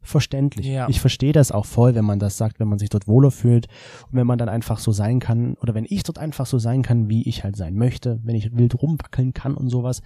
Verständlich. 0.00 0.66
Ja. 0.66 0.88
Ich 0.88 1.00
verstehe 1.00 1.32
das 1.32 1.52
auch 1.52 1.66
voll, 1.66 1.94
wenn 1.94 2.04
man 2.04 2.18
das 2.18 2.36
sagt, 2.38 2.60
wenn 2.60 2.68
man 2.68 2.78
sich 2.78 2.88
dort 2.88 3.08
wohler 3.08 3.30
fühlt 3.30 3.66
und 4.10 4.16
wenn 4.16 4.26
man 4.26 4.38
dann 4.38 4.48
einfach 4.48 4.78
so 4.78 4.92
sein 4.92 5.18
kann 5.20 5.54
oder 5.54 5.74
wenn 5.74 5.84
ich 5.88 6.02
dort 6.02 6.18
einfach 6.18 6.46
so 6.46 6.58
sein 6.58 6.82
kann, 6.82 7.08
wie 7.10 7.28
ich 7.28 7.44
halt 7.44 7.56
sein 7.56 7.74
möchte, 7.74 8.20
wenn 8.22 8.34
ich 8.34 8.56
wild 8.56 8.80
rumwackeln 8.80 9.34
kann 9.34 9.54
und 9.54 9.68
sowas. 9.68 10.00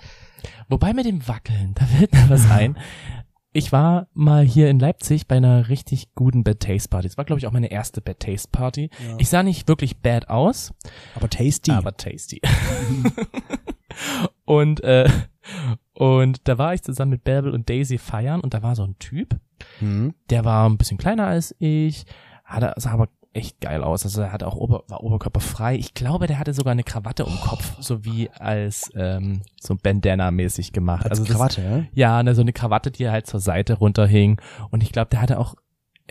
Wobei 0.68 0.92
mit 0.92 1.06
dem 1.06 1.26
Wackeln, 1.28 1.72
da 1.74 1.84
fällt 1.84 2.12
mir 2.12 2.28
was 2.28 2.50
ein. 2.50 2.76
Ich 3.54 3.70
war 3.70 4.08
mal 4.14 4.44
hier 4.44 4.70
in 4.70 4.78
Leipzig 4.78 5.28
bei 5.28 5.36
einer 5.36 5.68
richtig 5.68 6.14
guten 6.14 6.42
Bad 6.42 6.60
Taste 6.60 6.88
Party. 6.88 7.06
Das 7.08 7.18
war, 7.18 7.26
glaube 7.26 7.38
ich, 7.38 7.46
auch 7.46 7.52
meine 7.52 7.70
erste 7.70 8.00
Bad 8.00 8.20
Taste 8.20 8.48
Party. 8.50 8.88
Ja. 9.06 9.16
Ich 9.18 9.28
sah 9.28 9.42
nicht 9.42 9.68
wirklich 9.68 9.98
bad 9.98 10.30
aus, 10.30 10.72
Aber 11.14 11.28
tasty. 11.28 11.70
aber 11.70 11.94
tasty. 11.94 12.40
und 14.46 14.82
äh, 14.82 15.06
und 15.94 16.40
da 16.48 16.56
war 16.56 16.72
ich 16.72 16.82
zusammen 16.82 17.10
mit 17.10 17.24
Bärbel 17.24 17.52
und 17.52 17.68
Daisy 17.68 17.98
feiern 17.98 18.40
und 18.40 18.54
da 18.54 18.62
war 18.62 18.74
so 18.74 18.84
ein 18.84 18.98
Typ, 18.98 19.38
hm. 19.78 20.14
der 20.30 20.44
war 20.44 20.68
ein 20.68 20.78
bisschen 20.78 20.98
kleiner 20.98 21.26
als 21.26 21.54
ich, 21.58 22.04
hatte, 22.44 22.72
sah 22.76 22.90
aber 22.92 23.08
echt 23.34 23.60
geil 23.60 23.82
aus. 23.82 24.04
Also 24.04 24.22
er 24.22 24.32
hatte 24.32 24.46
auch 24.46 24.56
Ober, 24.56 24.84
war 24.88 25.02
oberkörperfrei. 25.02 25.76
Ich 25.76 25.94
glaube, 25.94 26.26
der 26.26 26.38
hatte 26.38 26.52
sogar 26.52 26.72
eine 26.72 26.84
Krawatte 26.84 27.24
um 27.24 27.32
den 27.32 27.40
Kopf, 27.40 27.76
so 27.80 28.04
wie 28.04 28.30
als 28.30 28.90
ähm, 28.94 29.42
so 29.60 29.74
Bandana-mäßig 29.74 30.72
gemacht. 30.72 31.04
Als 31.04 31.12
also 31.20 31.24
das- 31.24 31.36
Krawatte, 31.36 31.62
ja? 31.62 31.84
ja, 32.16 32.22
ne, 32.22 32.34
so 32.34 32.42
eine 32.42 32.52
Krawatte, 32.52 32.90
die 32.90 33.08
halt 33.08 33.26
zur 33.26 33.40
Seite 33.40 33.74
runterhing. 33.74 34.40
Und 34.70 34.82
ich 34.82 34.92
glaube, 34.92 35.08
der 35.10 35.22
hatte 35.22 35.38
auch 35.38 35.54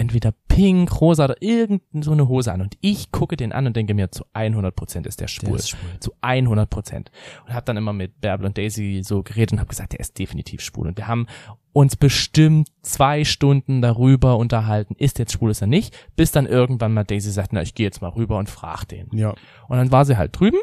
entweder 0.01 0.33
pink, 0.47 0.99
rosa 0.99 1.25
oder 1.25 1.41
irgend 1.41 1.83
so 2.01 2.11
eine 2.11 2.27
Hose 2.27 2.51
an. 2.51 2.61
Und 2.61 2.75
ich 2.81 3.11
gucke 3.11 3.37
den 3.37 3.53
an 3.53 3.67
und 3.67 3.75
denke 3.75 3.93
mir, 3.93 4.11
zu 4.11 4.25
100 4.33 4.75
Prozent 4.75 5.05
ist 5.05 5.21
der 5.21 5.27
schwul. 5.27 5.49
Der 5.49 5.59
ist 5.59 5.69
schwul. 5.69 5.99
Zu 5.99 6.11
100 6.21 6.69
Prozent. 6.69 7.11
Und 7.45 7.53
habe 7.53 7.65
dann 7.65 7.77
immer 7.77 7.93
mit 7.93 8.19
Bärbel 8.19 8.47
und 8.47 8.57
Daisy 8.57 9.01
so 9.03 9.21
geredet 9.21 9.53
und 9.53 9.59
habe 9.59 9.69
gesagt, 9.69 9.93
der 9.93 9.99
ist 9.99 10.17
definitiv 10.17 10.61
schwul. 10.61 10.87
Und 10.87 10.97
wir 10.97 11.07
haben 11.07 11.27
uns 11.71 11.95
bestimmt 11.95 12.69
zwei 12.81 13.23
Stunden 13.23 13.81
darüber 13.83 14.37
unterhalten, 14.37 14.95
ist 14.97 15.19
jetzt 15.19 15.33
schwul, 15.33 15.51
ist 15.51 15.61
er 15.61 15.67
nicht, 15.67 15.95
bis 16.15 16.31
dann 16.31 16.47
irgendwann 16.47 16.93
mal 16.93 17.03
Daisy 17.03 17.29
sagt, 17.29 17.53
na, 17.53 17.61
ich 17.61 17.75
gehe 17.75 17.85
jetzt 17.85 18.01
mal 18.01 18.09
rüber 18.09 18.39
und 18.39 18.49
frag 18.49 18.85
den. 18.85 19.07
Ja. 19.13 19.35
Und 19.67 19.77
dann 19.77 19.91
war 19.91 20.05
sie 20.05 20.17
halt 20.17 20.37
drüben. 20.37 20.59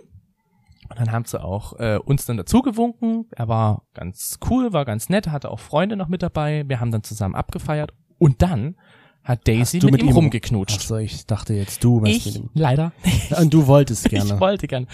Und 0.91 0.99
dann 0.99 1.13
haben 1.13 1.27
sie 1.27 1.41
auch 1.41 1.79
äh, 1.79 1.99
uns 2.05 2.27
dann 2.27 2.39
dazu 2.39 2.61
gewunken. 2.63 3.27
Er 3.31 3.47
war 3.47 3.85
ganz 3.95 4.41
cool, 4.51 4.73
war 4.73 4.85
ganz 4.85 5.09
nett, 5.09 5.29
hatte 5.29 5.51
auch 5.51 5.61
Freunde 5.61 5.97
noch 5.97 6.09
mit 6.09 6.23
dabei. 6.23 6.65
Wir 6.67 6.81
haben 6.81 6.91
dann 6.91 7.05
zusammen 7.05 7.37
abgefeiert. 7.37 7.93
Und 8.19 8.43
dann 8.43 8.75
hat 9.29 9.47
Daisy 9.47 9.79
mit, 9.85 9.93
mit 9.93 10.03
ihm 10.03 10.09
rumgeknutscht. 10.09 10.79
Ach 10.81 10.87
so, 10.87 10.97
ich 10.97 11.27
dachte 11.27 11.53
jetzt 11.53 11.85
du 11.85 12.03
ich 12.05 12.41
leider. 12.55 12.93
Und 13.39 13.53
du 13.53 13.67
wolltest 13.67 14.09
gerne. 14.09 14.35
Ich 14.35 14.41
wollte 14.41 14.67
gern. 14.67 14.87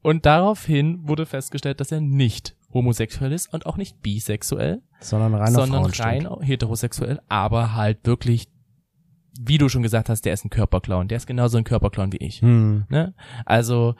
Und 0.00 0.24
daraufhin 0.24 1.06
wurde 1.06 1.26
festgestellt, 1.26 1.78
dass 1.78 1.92
er 1.92 2.00
nicht 2.00 2.56
homosexuell 2.72 3.32
ist 3.32 3.52
und 3.52 3.66
auch 3.66 3.76
nicht 3.76 4.00
bisexuell, 4.00 4.80
sondern 5.00 5.34
reiner 5.34 5.50
sondern 5.50 5.84
rein 5.84 6.26
heterosexuell, 6.40 7.20
aber 7.28 7.74
halt 7.74 8.06
wirklich, 8.06 8.48
wie 9.38 9.58
du 9.58 9.68
schon 9.68 9.82
gesagt 9.82 10.08
hast, 10.08 10.24
der 10.24 10.32
ist 10.32 10.44
ein 10.44 10.50
Körperclown. 10.50 11.08
Der 11.08 11.16
ist 11.16 11.26
genauso 11.26 11.58
ein 11.58 11.64
Körperclown 11.64 12.12
wie 12.12 12.18
ich. 12.18 12.40
Hm. 12.40 12.84
Ne? 12.88 13.12
Also 13.44 13.94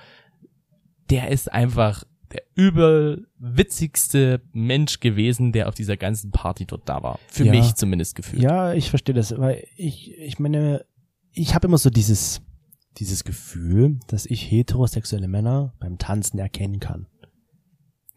der 1.10 1.28
ist 1.28 1.52
einfach 1.52 2.04
der 2.32 2.42
übel 2.54 3.26
witzigste 3.38 4.40
Mensch 4.52 5.00
gewesen, 5.00 5.52
der 5.52 5.68
auf 5.68 5.74
dieser 5.74 5.96
ganzen 5.96 6.30
Party 6.30 6.64
dort 6.66 6.88
da 6.88 7.02
war. 7.02 7.18
Für 7.28 7.44
Ja. 7.44 7.50
mich 7.52 7.74
zumindest 7.74 8.14
gefühlt. 8.14 8.42
Ja, 8.42 8.72
ich 8.72 8.90
verstehe 8.90 9.14
das, 9.14 9.36
weil 9.38 9.64
ich, 9.76 10.16
ich 10.18 10.38
meine, 10.38 10.84
ich 11.32 11.54
habe 11.54 11.66
immer 11.66 11.78
so 11.78 11.90
dieses, 11.90 12.40
dieses 12.98 13.24
Gefühl, 13.24 13.98
dass 14.06 14.26
ich 14.26 14.50
heterosexuelle 14.50 15.28
Männer 15.28 15.74
beim 15.80 15.98
Tanzen 15.98 16.38
erkennen 16.38 16.78
kann. 16.80 17.06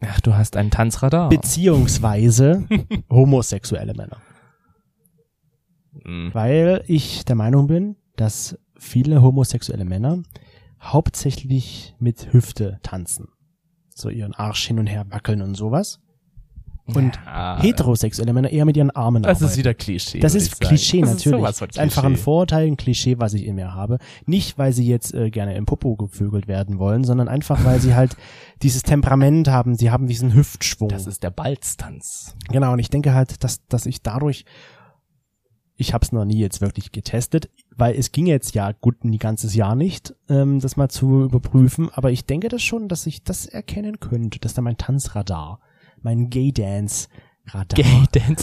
Ach, 0.00 0.20
du 0.20 0.34
hast 0.34 0.56
einen 0.56 0.70
Tanzradar. 0.70 1.28
Beziehungsweise 1.30 2.66
homosexuelle 3.10 3.94
Männer. 3.94 4.20
Hm. 6.04 6.30
Weil 6.32 6.84
ich 6.86 7.24
der 7.24 7.36
Meinung 7.36 7.66
bin, 7.68 7.96
dass 8.16 8.58
viele 8.76 9.22
homosexuelle 9.22 9.84
Männer 9.84 10.22
hauptsächlich 10.80 11.94
mit 11.98 12.32
Hüfte 12.32 12.78
tanzen. 12.82 13.28
So 13.94 14.08
ihren 14.08 14.34
Arsch 14.34 14.66
hin 14.66 14.78
und 14.78 14.86
her 14.86 15.06
wackeln 15.10 15.40
und 15.42 15.54
sowas. 15.54 16.00
Und 16.86 17.18
ja, 17.24 17.58
Heterosexuelle 17.62 18.34
Männer 18.34 18.50
eher 18.50 18.66
mit 18.66 18.76
ihren 18.76 18.90
Armen 18.90 19.22
Das 19.22 19.38
arbeiten. 19.38 19.52
ist 19.52 19.56
wieder 19.58 19.72
Klischee. 19.72 20.20
Das 20.20 20.34
ist. 20.34 20.60
Klischee 20.60 21.00
Das 21.00 21.14
natürlich. 21.14 21.42
Ist 21.48 21.62
ist 21.62 21.78
einfach 21.78 22.04
ein 22.04 22.10
Klischee. 22.10 22.22
Vorteil, 22.24 22.66
ein 22.66 22.76
Klischee, 22.76 23.18
was 23.18 23.32
ich 23.32 23.46
in 23.46 23.54
mir 23.54 23.72
habe. 23.72 23.96
Nicht, 24.26 24.58
weil 24.58 24.74
sie 24.74 24.86
jetzt 24.86 25.14
äh, 25.14 25.30
gerne 25.30 25.56
im 25.56 25.64
Popo 25.64 25.96
gevögelt 25.96 26.46
werden 26.46 26.78
wollen, 26.78 27.02
sondern 27.04 27.28
einfach, 27.28 27.64
weil 27.64 27.80
sie 27.80 27.94
halt 27.94 28.16
dieses 28.62 28.82
Temperament 28.82 29.48
haben. 29.48 29.76
Sie 29.76 29.90
haben 29.90 30.06
diesen 30.08 30.34
Hüftschwung. 30.34 30.90
Das 30.90 31.06
ist 31.06 31.22
der 31.22 31.30
Balztanz. 31.30 32.36
genau. 32.50 32.72
Und 32.74 32.80
ich 32.80 32.90
denke 32.90 33.14
halt, 33.14 33.42
dass, 33.44 33.64
dass 33.68 33.86
ich 33.86 34.02
dadurch, 34.02 34.44
ich 35.76 35.94
habe 35.94 36.04
es 36.04 36.12
noch 36.12 36.26
nie 36.26 36.38
jetzt 36.38 36.60
wirklich 36.60 36.92
getestet, 36.92 37.48
weil 37.76 37.94
es 37.96 38.12
ging 38.12 38.26
jetzt 38.26 38.54
ja 38.54 38.72
gut 38.72 39.04
ein 39.04 39.16
ganzes 39.18 39.54
Jahr 39.54 39.74
nicht, 39.74 40.14
ähm, 40.28 40.60
das 40.60 40.76
mal 40.76 40.88
zu 40.88 41.24
überprüfen. 41.24 41.90
Aber 41.92 42.10
ich 42.10 42.24
denke 42.26 42.48
das 42.48 42.62
schon, 42.62 42.88
dass 42.88 43.06
ich 43.06 43.24
das 43.24 43.46
erkennen 43.46 44.00
könnte, 44.00 44.38
dass 44.38 44.54
da 44.54 44.62
mein 44.62 44.76
Tanzradar, 44.76 45.60
mein 46.02 46.30
Gay 46.30 46.52
Dance 46.52 47.08
Radar. 47.46 47.76
Gay 47.76 48.04
Dance. 48.10 48.42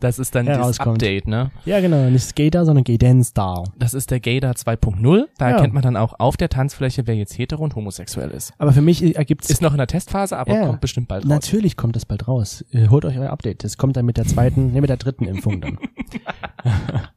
Das 0.00 0.18
ist 0.18 0.34
dann 0.34 0.46
das. 0.46 0.80
Update, 0.80 1.28
ne? 1.28 1.52
Ja, 1.64 1.78
genau, 1.78 2.10
nicht 2.10 2.24
Skater, 2.24 2.64
sondern 2.64 2.82
Gay 2.82 2.98
Dance 2.98 3.30
Star. 3.30 3.62
Das 3.78 3.94
ist 3.94 4.10
der 4.10 4.18
Gaydar 4.18 4.54
2.0. 4.56 5.26
Da 5.38 5.48
Ja. 5.50 5.54
erkennt 5.54 5.74
man 5.74 5.82
dann 5.84 5.96
auch 5.96 6.18
auf 6.18 6.36
der 6.36 6.48
Tanzfläche, 6.48 7.06
wer 7.06 7.14
jetzt 7.14 7.38
hetero 7.38 7.62
und 7.62 7.76
homosexuell 7.76 8.32
ist. 8.32 8.52
Aber 8.58 8.72
für 8.72 8.82
mich 8.82 9.14
ergibt's 9.14 9.48
Ist 9.48 9.62
noch 9.62 9.70
in 9.70 9.78
der 9.78 9.86
Testphase, 9.86 10.36
aber 10.36 10.54
Ja. 10.54 10.66
kommt 10.66 10.80
bestimmt 10.80 11.06
bald 11.06 11.22
raus. 11.22 11.28
Natürlich 11.28 11.76
kommt 11.76 11.94
das 11.94 12.04
bald 12.04 12.26
raus. 12.26 12.64
Äh, 12.72 12.88
Holt 12.88 13.04
euch 13.04 13.16
euer 13.16 13.30
Update. 13.30 13.62
Das 13.62 13.76
kommt 13.76 13.96
dann 13.96 14.04
mit 14.06 14.16
der 14.16 14.24
zweiten, 14.26 14.72
nee, 14.72 14.80
mit 14.80 14.90
der 14.90 14.96
dritten 14.96 15.24
Impfung 15.26 15.60
dann. 15.60 15.78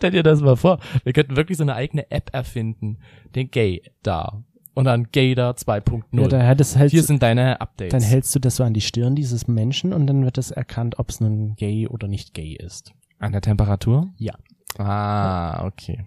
Stell 0.00 0.12
dir 0.12 0.22
das 0.22 0.40
mal 0.40 0.56
vor. 0.56 0.78
Wir 1.04 1.12
könnten 1.12 1.36
wirklich 1.36 1.58
so 1.58 1.64
eine 1.64 1.74
eigene 1.74 2.10
App 2.10 2.30
erfinden. 2.32 2.96
Den 3.34 3.50
Gaydar. 3.50 4.42
Und 4.72 4.86
dann 4.86 5.08
Gaydar 5.12 5.52
2.0. 5.56 6.02
Ja, 6.22 6.28
da 6.28 6.46
hat 6.46 6.58
es 6.58 6.74
halt, 6.76 6.90
Hier 6.90 7.02
sind 7.02 7.22
deine 7.22 7.60
Updates. 7.60 7.90
dann 7.92 8.00
hältst 8.00 8.34
du 8.34 8.38
das 8.38 8.56
so 8.56 8.64
an 8.64 8.72
die 8.72 8.80
Stirn 8.80 9.14
dieses 9.14 9.46
Menschen 9.46 9.92
und 9.92 10.06
dann 10.06 10.24
wird 10.24 10.38
das 10.38 10.50
erkannt, 10.52 10.98
ob 10.98 11.10
es 11.10 11.20
nun 11.20 11.54
gay 11.56 11.86
oder 11.86 12.08
nicht 12.08 12.32
gay 12.32 12.54
ist. 12.54 12.92
An 13.18 13.32
der 13.32 13.42
Temperatur? 13.42 14.08
Ja. 14.16 14.32
Ah, 14.78 15.66
okay. 15.66 16.02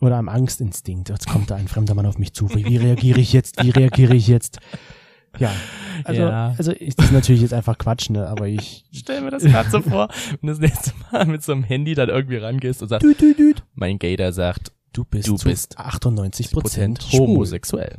Oder 0.00 0.16
am 0.16 0.28
Angstinstinkt. 0.28 1.08
Jetzt 1.08 1.28
kommt 1.28 1.52
da 1.52 1.54
ein 1.54 1.68
fremder 1.68 1.94
Mann 1.94 2.06
auf 2.06 2.18
mich 2.18 2.32
zu. 2.34 2.50
Wie 2.52 2.76
reagiere 2.76 3.20
ich 3.20 3.32
jetzt? 3.32 3.62
Wie 3.62 3.70
reagiere 3.70 4.16
ich 4.16 4.26
jetzt? 4.26 4.58
Ja. 5.38 5.52
Also, 6.04 6.22
Ja. 6.22 6.54
also 6.58 6.72
ich, 6.72 6.96
das 6.96 7.06
ist 7.06 7.12
natürlich 7.12 7.42
jetzt 7.42 7.54
einfach 7.54 7.78
Quatsch, 7.78 8.10
ne? 8.10 8.26
Aber 8.26 8.46
ich. 8.48 8.84
Stell 8.92 9.20
mir 9.22 9.30
das 9.30 9.44
gerade 9.44 9.70
so 9.70 9.80
vor, 9.80 10.08
wenn 10.40 10.46
du 10.46 10.46
das 10.48 10.58
nächste 10.58 10.92
Mal 11.12 11.26
mit 11.26 11.42
so 11.42 11.52
einem 11.52 11.62
Handy 11.64 11.94
dann 11.94 12.08
irgendwie 12.08 12.36
rangehst 12.36 12.82
und 12.82 12.88
sagst, 12.88 13.04
Düt, 13.04 13.20
düt, 13.20 13.38
düt. 13.38 13.62
mein 13.74 13.98
Gaydar 13.98 14.32
sagt, 14.32 14.72
Du 14.92 15.04
bist, 15.04 15.26
Du 15.26 15.36
bist 15.36 15.78
98 15.78 16.52
Prozent 16.52 17.00
homosexuell. 17.12 17.96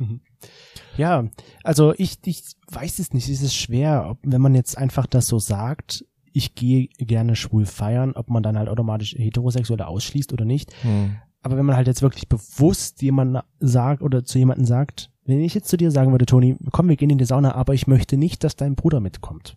Ja, 0.96 1.24
also 1.62 1.92
ich, 1.98 2.16
ich 2.24 2.42
weiß 2.70 2.98
es 3.00 3.12
nicht. 3.12 3.28
Es 3.28 3.42
ist 3.42 3.54
schwer, 3.54 4.06
ob, 4.08 4.18
wenn 4.22 4.40
man 4.40 4.54
jetzt 4.54 4.78
einfach 4.78 5.06
das 5.06 5.26
so 5.26 5.38
sagt, 5.38 6.06
ich 6.32 6.54
gehe 6.54 6.88
gerne 6.98 7.36
schwul 7.36 7.66
feiern, 7.66 8.12
ob 8.14 8.30
man 8.30 8.42
dann 8.42 8.58
halt 8.58 8.68
automatisch 8.70 9.14
Heterosexuelle 9.14 9.86
ausschließt 9.86 10.32
oder 10.32 10.44
nicht. 10.46 10.72
Hm. 10.82 11.16
Aber 11.42 11.56
wenn 11.58 11.66
man 11.66 11.76
halt 11.76 11.86
jetzt 11.86 12.00
wirklich 12.02 12.28
bewusst 12.28 13.02
jemand 13.02 13.42
sagt 13.60 14.02
oder 14.02 14.24
zu 14.24 14.38
jemandem 14.38 14.64
sagt, 14.64 15.10
wenn 15.26 15.40
ich 15.40 15.54
jetzt 15.54 15.68
zu 15.68 15.76
dir 15.76 15.90
sagen 15.90 16.12
würde, 16.12 16.26
Toni, 16.26 16.56
komm, 16.72 16.88
wir 16.88 16.96
gehen 16.96 17.10
in 17.10 17.18
die 17.18 17.24
Sauna, 17.24 17.54
aber 17.54 17.74
ich 17.74 17.86
möchte 17.86 18.16
nicht, 18.16 18.44
dass 18.44 18.56
dein 18.56 18.74
Bruder 18.74 19.00
mitkommt. 19.00 19.56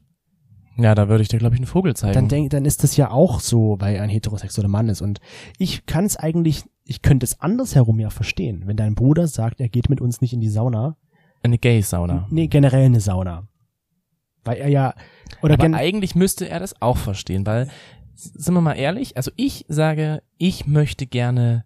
Ja, 0.78 0.96
da 0.96 1.10
würde 1.10 1.22
ich 1.22 1.28
dir, 1.28 1.40
glaube 1.40 1.56
ich, 1.56 1.60
einen 1.60 1.68
Vogel 1.68 1.96
zeigen. 1.96 2.14
Dann 2.14 2.30
denk, 2.30 2.52
dann 2.52 2.64
ist 2.66 2.84
das 2.84 2.96
ja 2.96 3.12
auch 3.12 3.42
so, 3.42 3.76
weil 3.80 3.96
er 3.96 4.04
ein 4.04 4.10
heterosexueller 4.10 4.70
Mann 4.70 4.88
ist. 4.88 5.02
Und 5.02 5.20
ich 5.58 5.86
kann 5.86 6.06
es 6.06 6.16
eigentlich, 6.16 6.64
ich 6.86 7.02
könnte 7.02 7.26
es 7.26 7.42
andersherum 7.42 8.00
ja 8.00 8.10
verstehen. 8.10 8.64
Wenn 8.66 8.78
dein 8.78 8.96
Bruder 8.96 9.28
sagt, 9.28 9.60
er 9.60 9.68
geht 9.68 9.90
mit 9.90 10.00
uns 10.00 10.22
nicht 10.22 10.34
in 10.34 10.40
die 10.40 10.50
Sauna, 10.50 10.96
Eine 11.44 11.58
Gay-Sauna. 11.58 12.28
nee, 12.30 12.48
generell 12.48 12.86
eine 12.86 13.02
Sauna. 13.02 13.48
Weil 14.46 14.58
er 14.58 14.70
ja, 14.70 14.94
oder 15.42 15.56
Aber 15.56 15.64
gen 15.64 15.76
eigentlich 15.76 16.16
müsste 16.16 16.48
er 16.48 16.60
das 16.62 16.82
auch 16.82 16.98
verstehen, 16.98 17.46
weil, 17.46 17.68
sind 18.16 18.54
wir 18.54 18.62
mal 18.62 18.74
ehrlich, 18.74 19.18
also 19.18 19.32
ich 19.36 19.66
sage, 19.68 20.24
ich 20.38 20.66
möchte 20.66 21.08
gerne 21.08 21.66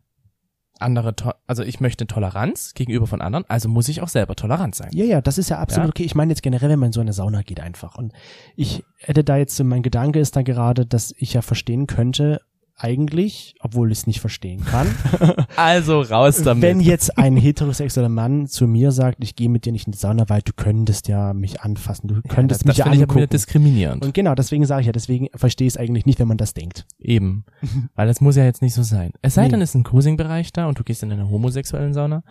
andere, 0.79 1.13
also 1.47 1.63
ich 1.63 1.79
möchte 1.79 2.07
Toleranz 2.07 2.73
gegenüber 2.73 3.07
von 3.07 3.21
anderen, 3.21 3.45
also 3.47 3.69
muss 3.69 3.87
ich 3.87 4.01
auch 4.01 4.07
selber 4.07 4.35
tolerant 4.35 4.75
sein. 4.75 4.89
Ja, 4.93 5.05
ja, 5.05 5.21
das 5.21 5.37
ist 5.37 5.49
ja 5.49 5.59
absolut 5.59 5.87
Ja. 5.87 5.89
okay. 5.91 6.03
Ich 6.03 6.15
meine 6.15 6.31
jetzt 6.31 6.43
generell, 6.43 6.69
wenn 6.69 6.79
man 6.79 6.87
in 6.87 6.93
so 6.93 7.01
eine 7.01 7.13
Sauna 7.13 7.41
geht 7.41 7.59
einfach. 7.59 7.95
Und 7.95 8.13
ich 8.55 8.83
hätte 8.97 9.23
da 9.23 9.37
jetzt, 9.37 9.55
so 9.55 9.63
mein 9.63 9.83
Gedanke 9.83 10.19
ist 10.19 10.35
da 10.35 10.41
gerade, 10.41 10.85
dass 10.85 11.13
ich 11.17 11.33
ja 11.33 11.41
verstehen 11.41 11.87
könnte, 11.87 12.41
eigentlich, 12.75 13.55
obwohl 13.61 13.91
ich 13.91 13.99
es 13.99 14.07
nicht 14.07 14.19
verstehen 14.19 14.65
kann, 14.65 14.87
Also 15.55 16.01
raus 16.01 16.41
damit. 16.43 16.61
wenn 16.63 16.79
jetzt 16.79 17.17
ein 17.17 17.37
heterosexueller 17.37 18.09
Mann 18.09 18.47
zu 18.47 18.67
mir 18.67 18.91
sagt, 18.91 19.23
ich 19.23 19.35
gehe 19.35 19.49
mit 19.49 19.65
dir 19.65 19.71
nicht 19.71 19.85
in 19.85 19.91
die 19.91 19.97
Sauna, 19.97 20.27
weil 20.27 20.41
du 20.41 20.51
könntest 20.53 21.07
ja 21.07 21.33
mich 21.33 21.61
anfassen, 21.61 22.07
du 22.07 22.15
das 22.15 22.23
könntest 22.35 22.61
das 22.61 22.65
mich 22.67 22.77
ja 22.77 22.85
finde 22.85 22.97
ich 22.97 23.03
aber 23.03 23.13
wieder 23.13 23.21
angucken. 23.23 23.31
diskriminierend. 23.31 24.05
Und 24.05 24.13
genau, 24.13 24.35
deswegen 24.35 24.65
sage 24.65 24.81
ich 24.81 24.87
ja, 24.87 24.91
deswegen 24.93 25.27
verstehe 25.35 25.67
ich 25.67 25.73
es 25.73 25.77
eigentlich 25.77 26.05
nicht, 26.05 26.19
wenn 26.19 26.27
man 26.27 26.37
das 26.37 26.53
denkt. 26.53 26.85
Eben. 26.99 27.45
Weil 27.95 28.07
das 28.07 28.21
muss 28.21 28.35
ja 28.35 28.43
jetzt 28.43 28.61
nicht 28.61 28.73
so 28.73 28.83
sein. 28.83 29.11
Es 29.21 29.35
sei 29.35 29.43
Nee. 29.43 29.49
denn, 29.49 29.61
es 29.61 29.69
ist 29.69 29.75
ein 29.75 29.83
Cruising-Bereich 29.83 30.51
da 30.51 30.67
und 30.67 30.79
du 30.79 30.83
gehst 30.83 31.03
in 31.03 31.11
eine 31.11 31.29
homosexuellen 31.29 31.93
Sauna. 31.93 32.23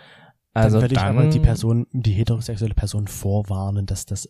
Also 0.54 0.76
dann 0.80 0.82
würde 0.90 0.94
ich 0.96 1.00
aber 1.00 1.26
die 1.28 1.40
Person, 1.40 1.86
die 1.92 2.12
heterosexuelle 2.12 2.74
Person 2.74 3.06
vorwarnen, 3.06 3.86
dass 3.86 4.04
das 4.06 4.28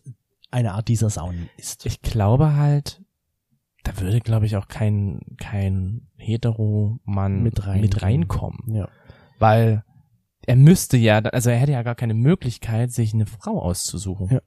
eine 0.51 0.73
Art 0.73 0.87
dieser 0.87 1.09
Saunen 1.09 1.49
ist. 1.57 1.85
ich 1.85 2.01
glaube 2.01 2.55
halt, 2.55 3.01
da 3.83 3.99
würde, 3.99 4.19
glaube 4.21 4.45
ich, 4.45 4.55
auch 4.55 4.67
kein, 4.67 5.21
kein 5.37 6.07
Hetero-Mann 6.17 7.43
Mit 7.43 7.67
rein- 7.67 7.81
mit 7.81 8.01
reinkommen. 8.01 8.59
Ja. 8.73 8.87
Weil 9.39 9.83
er 10.45 10.55
müsste 10.55 10.97
ja, 10.97 11.19
also 11.19 11.49
er 11.49 11.57
hätte 11.57 11.71
ja 11.73 11.83
gar 11.83 11.95
keine 11.95 12.13
Möglichkeit, 12.13 12.91
sich 12.91 13.13
eine 13.13 13.25
Frau 13.25 13.61
auszusuchen. 13.61 14.29
Ja. 14.29 14.41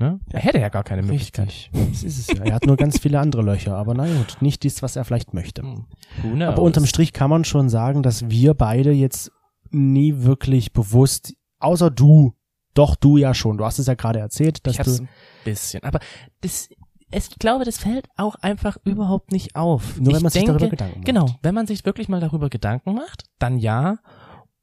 Ne? 0.00 0.20
Er 0.30 0.40
hätte 0.40 0.58
ja 0.58 0.68
gar 0.68 0.84
keine 0.84 1.02
Möglichkeit. 1.02 1.48
Richtig. 1.48 1.70
Das 1.72 2.02
ist 2.04 2.18
es 2.30 2.38
ja. 2.38 2.44
Er 2.44 2.54
hat 2.54 2.66
nur 2.66 2.76
ganz 2.76 2.98
viele 3.00 3.18
andere 3.18 3.42
Löcher, 3.42 3.76
aber 3.76 3.94
na 3.94 4.06
gut, 4.06 4.36
nicht 4.40 4.62
dies, 4.62 4.80
was 4.82 4.94
er 4.96 5.04
vielleicht 5.04 5.34
möchte. 5.34 5.62
Hm. 5.62 6.42
Aber 6.42 6.62
unterm 6.62 6.86
Strich 6.86 7.12
kann 7.12 7.30
man 7.30 7.44
schon 7.44 7.68
sagen, 7.68 8.02
dass 8.02 8.30
wir 8.30 8.54
beide 8.54 8.92
jetzt 8.92 9.32
nie 9.70 10.22
wirklich 10.22 10.72
bewusst, 10.72 11.34
außer 11.58 11.90
du, 11.90 12.34
doch 12.74 12.94
du 12.94 13.16
ja 13.16 13.34
schon, 13.34 13.58
du 13.58 13.64
hast 13.64 13.80
es 13.80 13.86
ja 13.86 13.94
gerade 13.94 14.20
erzählt, 14.20 14.64
dass 14.66 14.74
ich 14.74 14.78
hab's 14.78 14.98
du, 14.98 15.02
ein 15.02 15.08
bisschen. 15.44 15.82
Aber 15.82 15.98
das, 16.42 16.68
es, 17.10 17.28
ich 17.28 17.38
glaube, 17.38 17.64
das 17.64 17.78
fällt 17.78 18.08
auch 18.16 18.36
einfach 18.36 18.76
überhaupt 18.84 19.32
nicht 19.32 19.56
auf. 19.56 19.98
nur 19.98 20.08
ich 20.08 20.16
wenn 20.16 20.22
man 20.22 20.30
sich 20.30 20.44
denke, 20.44 20.58
darüber 20.58 20.70
Gedanken 20.70 20.98
macht. 20.98 21.06
Genau, 21.06 21.26
wenn 21.42 21.54
man 21.54 21.66
sich 21.66 21.84
wirklich 21.84 22.08
mal 22.08 22.20
darüber 22.20 22.50
Gedanken 22.50 22.94
macht, 22.94 23.24
dann 23.38 23.58
ja. 23.58 23.98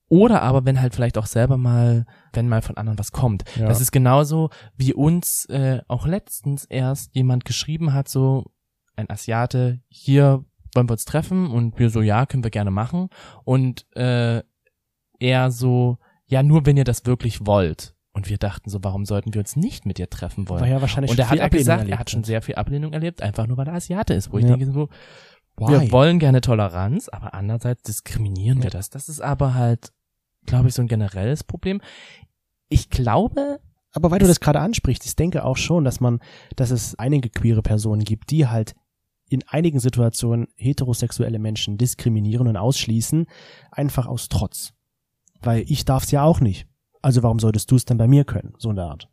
Oder 0.08 0.44
aber 0.44 0.66
wenn 0.66 0.80
halt 0.80 0.94
vielleicht 0.94 1.18
auch 1.18 1.26
selber 1.26 1.58
mal, 1.58 2.06
wenn 2.34 2.48
mal 2.48 2.62
von 2.62 2.78
anderen 2.78 3.00
was 3.00 3.12
kommt. 3.12 3.44
Ja. 3.56 3.68
Das 3.68 3.82
ist 3.82 3.92
genauso 3.92 4.50
wie 4.78 4.94
uns 4.94 5.46
äh, 5.46 5.82
auch 5.88 6.06
letztens 6.06 6.66
erst 6.66 7.16
jemand 7.16 7.44
geschrieben 7.44 7.94
hat, 7.94 8.08
so 8.08 8.52
ein 8.96 9.10
Asiate, 9.10 9.82
hier 9.88 10.46
wollen 10.76 10.88
wir 10.88 10.94
uns 10.94 11.06
treffen 11.06 11.48
und 11.50 11.80
wir 11.80 11.90
so, 11.90 12.02
ja, 12.02 12.26
können 12.26 12.44
wir 12.44 12.52
gerne 12.52 12.72
machen. 12.72 13.10
Und 13.44 13.88
äh, 13.96 14.44
er 15.20 15.52
so, 15.52 15.98
ja, 16.28 16.44
nur 16.44 16.66
wenn 16.66 16.78
ihr 16.78 16.84
das 16.84 17.06
wirklich 17.06 17.46
wollt. 17.46 17.95
Und 18.16 18.30
wir 18.30 18.38
dachten 18.38 18.70
so, 18.70 18.82
warum 18.82 19.04
sollten 19.06 19.34
wir 19.34 19.42
uns 19.42 19.58
nicht 19.58 19.86
mit 19.86 19.98
dir 19.98 20.10
treffen 20.10 20.48
wollen? 20.48 20.62
Weil 20.62 20.72
er 20.72 20.80
wahrscheinlich 20.80 21.12
und 21.12 21.20
er 21.20 21.30
hat 21.30 21.38
ja 21.38 21.44
Ablehnung 21.44 21.60
gesagt, 21.64 21.80
er 21.80 21.84
erlebt 21.84 22.00
hat 22.00 22.10
schon 22.10 22.24
sehr 22.24 22.42
viel 22.42 22.56
Ablehnung 22.56 22.94
erlebt, 22.94 23.22
einfach 23.22 23.46
nur 23.46 23.58
weil 23.58 23.68
er 23.68 23.74
Asiate 23.74 24.14
ist, 24.14 24.32
wo 24.32 24.38
ich 24.38 24.46
Ja. 24.46 24.56
denke 24.56 24.72
so, 24.72 24.88
Why? 25.58 25.68
wir 25.82 25.92
wollen 25.92 26.18
gerne 26.20 26.40
Toleranz, 26.40 27.10
aber 27.10 27.34
andererseits 27.34 27.84
diskriminieren 27.84 28.60
wir 28.60 28.66
Ja. 28.66 28.70
das. 28.70 28.90
Das 28.90 29.10
ist 29.10 29.20
aber 29.20 29.54
halt, 29.54 29.92
glaube 30.46 30.70
ich, 30.70 30.74
so 30.74 30.82
ein 30.82 30.88
generelles 30.88 31.44
Problem. 31.44 31.82
Ich 32.70 32.90
glaube, 32.90 33.60
Aber 33.92 34.12
weil 34.12 34.20
du 34.20 34.28
das 34.28 34.40
gerade 34.40 34.60
ansprichst, 34.62 35.06
ich 35.06 35.16
denke 35.18 35.44
auch 35.46 35.58
schon, 35.58 35.84
dass 35.84 36.00
man, 36.00 36.20
dass 36.56 36.72
es 36.72 36.96
einige 37.00 37.30
queere 37.30 37.62
Personen 37.62 38.04
gibt, 38.04 38.30
die 38.32 38.48
halt 38.48 38.76
in 39.30 39.44
einigen 39.48 39.80
Situationen 39.82 40.48
heterosexuelle 40.56 41.40
Menschen 41.40 41.78
diskriminieren 41.78 42.48
und 42.48 42.56
ausschließen, 42.58 43.26
einfach 43.72 44.06
aus 44.08 44.30
Trotz. 44.30 44.74
Weil 45.42 45.64
ich 45.70 45.84
darf's 45.86 46.12
ja 46.12 46.24
auch 46.24 46.40
nicht. 46.42 46.68
Also 47.06 47.22
warum 47.22 47.38
solltest 47.38 47.70
du 47.70 47.76
es 47.76 47.86
denn 47.86 48.00
bei 48.00 48.08
mir 48.08 48.24
können? 48.26 48.56
So 48.58 48.72
in 48.72 48.78
der 48.78 48.86
Art. 48.86 49.08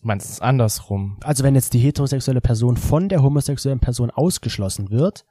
du 0.00 0.06
meinst 0.06 0.30
es 0.30 0.40
andersrum. 0.40 1.18
Also 1.20 1.44
wenn 1.44 1.54
jetzt 1.54 1.74
die 1.74 1.78
heterosexuelle 1.78 2.40
Person 2.40 2.78
von 2.78 3.10
der 3.10 3.22
homosexuellen 3.22 3.78
Person 3.78 4.10
ausgeschlossen 4.10 4.90
wird, 4.90 5.26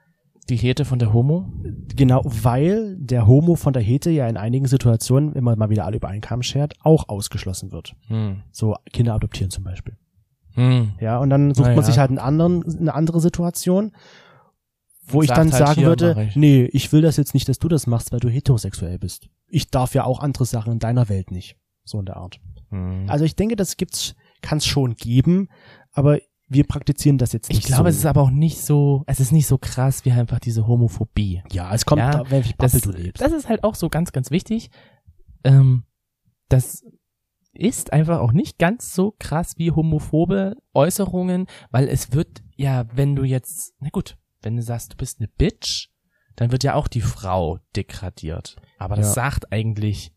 Die 0.49 0.55
Hete 0.55 0.85
von 0.85 0.99
der 0.99 1.13
Homo? 1.13 1.51
genau 1.95 2.21
weil 2.23 2.95
der 2.99 3.25
Homo 3.25 3.55
von 3.55 3.73
der 3.73 3.81
Hete 3.81 4.11
ja 4.11 4.27
in 4.27 4.37
einigen 4.37 4.67
Situationen, 4.67 5.33
wenn 5.33 5.43
man 5.43 5.57
mal 5.57 5.71
wieder 5.71 5.85
alle 5.85 5.97
über 5.97 6.09
einen 6.09 6.21
Kamm 6.21 6.43
schert, 6.43 6.75
auch 6.83 7.09
ausgeschlossen 7.09 7.71
wird. 7.71 7.95
Hm. 8.05 8.43
So 8.51 8.75
Kinder 8.93 9.15
adoptieren 9.15 9.49
zum 9.49 9.63
Beispiel. 9.63 9.97
Hm. 10.51 10.91
Ja, 10.99 11.17
und 11.17 11.31
dann 11.31 11.55
sucht 11.55 11.69
Na 11.69 11.75
man 11.75 11.83
ja. 11.83 11.85
sich 11.85 11.97
halt 11.97 12.09
einen 12.09 12.19
anderen, 12.19 12.63
eine 12.81 12.93
andere 12.93 13.19
Situation, 13.19 13.93
wo 15.07 15.23
ich 15.23 15.29
dann 15.29 15.51
halt, 15.51 15.67
sagen 15.67 15.81
würde, 15.81 16.29
nee, 16.35 16.65
ich 16.71 16.93
will 16.93 17.01
das 17.01 17.17
jetzt 17.17 17.33
nicht, 17.33 17.49
dass 17.49 17.57
du 17.57 17.67
das 17.67 17.87
machst, 17.87 18.11
weil 18.11 18.19
du 18.19 18.29
heterosexuell 18.29 18.99
bist. 18.99 19.27
Ich 19.51 19.69
darf 19.69 19.93
ja 19.93 20.03
auch 20.05 20.19
andere 20.19 20.45
Sachen 20.45 20.73
in 20.73 20.79
deiner 20.79 21.09
Welt 21.09 21.31
nicht. 21.31 21.57
So 21.83 21.99
in 21.99 22.05
der 22.05 22.17
Art. 22.17 22.39
Hm. 22.69 23.05
Also 23.09 23.25
ich 23.25 23.35
denke, 23.35 23.55
das 23.55 23.77
gibt's, 23.77 24.15
kann 24.41 24.59
es 24.59 24.65
schon 24.65 24.95
geben, 24.95 25.49
aber 25.91 26.19
wir 26.47 26.65
praktizieren 26.65 27.17
das 27.17 27.31
jetzt 27.31 27.49
nicht 27.49 27.59
ich 27.59 27.65
glaube, 27.65 27.83
so. 27.83 27.89
es 27.89 27.97
ist 27.97 28.05
aber 28.05 28.21
auch 28.21 28.29
nicht 28.29 28.59
so, 28.61 29.03
es 29.07 29.19
ist 29.21 29.31
nicht 29.31 29.47
so 29.47 29.57
krass 29.57 30.03
wie 30.05 30.11
einfach 30.11 30.39
diese 30.39 30.67
Homophobie. 30.67 31.43
ja, 31.51 31.73
es 31.73 31.85
kommt, 31.85 31.99
Ja, 31.99 32.11
da, 32.23 32.29
welche 32.29 32.53
Das, 32.57 32.73
Bubble 32.73 32.91
du 32.93 33.01
lebst. 33.01 33.21
das 33.21 33.31
ist 33.31 33.47
halt 33.49 33.63
auch 33.63 33.75
so 33.75 33.89
ganz, 33.89 34.11
ganz 34.11 34.31
wichtig. 34.31 34.69
Ähm, 35.43 35.83
das 36.49 36.83
ist 37.53 37.93
einfach 37.93 38.19
auch 38.19 38.31
nicht 38.33 38.57
ganz 38.59 38.93
so 38.93 39.13
krass 39.17 39.53
wie 39.57 39.71
homophobe 39.71 40.55
Äußerungen, 40.73 41.47
weil 41.71 41.87
es 41.87 42.11
wird 42.13 42.41
ja, 42.55 42.85
wenn 42.93 43.15
du 43.15 43.23
jetzt, 43.23 43.73
na 43.79 43.89
gut, 43.89 44.17
wenn 44.41 44.55
du 44.55 44.61
sagst, 44.61 44.93
du 44.93 44.97
bist 44.97 45.19
eine 45.19 45.27
Bitch, 45.29 45.87
dann 46.41 46.51
wird 46.51 46.63
ja 46.63 46.73
auch 46.75 46.87
die 46.87 47.01
Frau 47.01 47.59
degradiert. 47.75 48.55
Aber 48.79 48.95
das 48.95 49.07
Ja. 49.07 49.13
sagt 49.13 49.51
eigentlich 49.51 50.11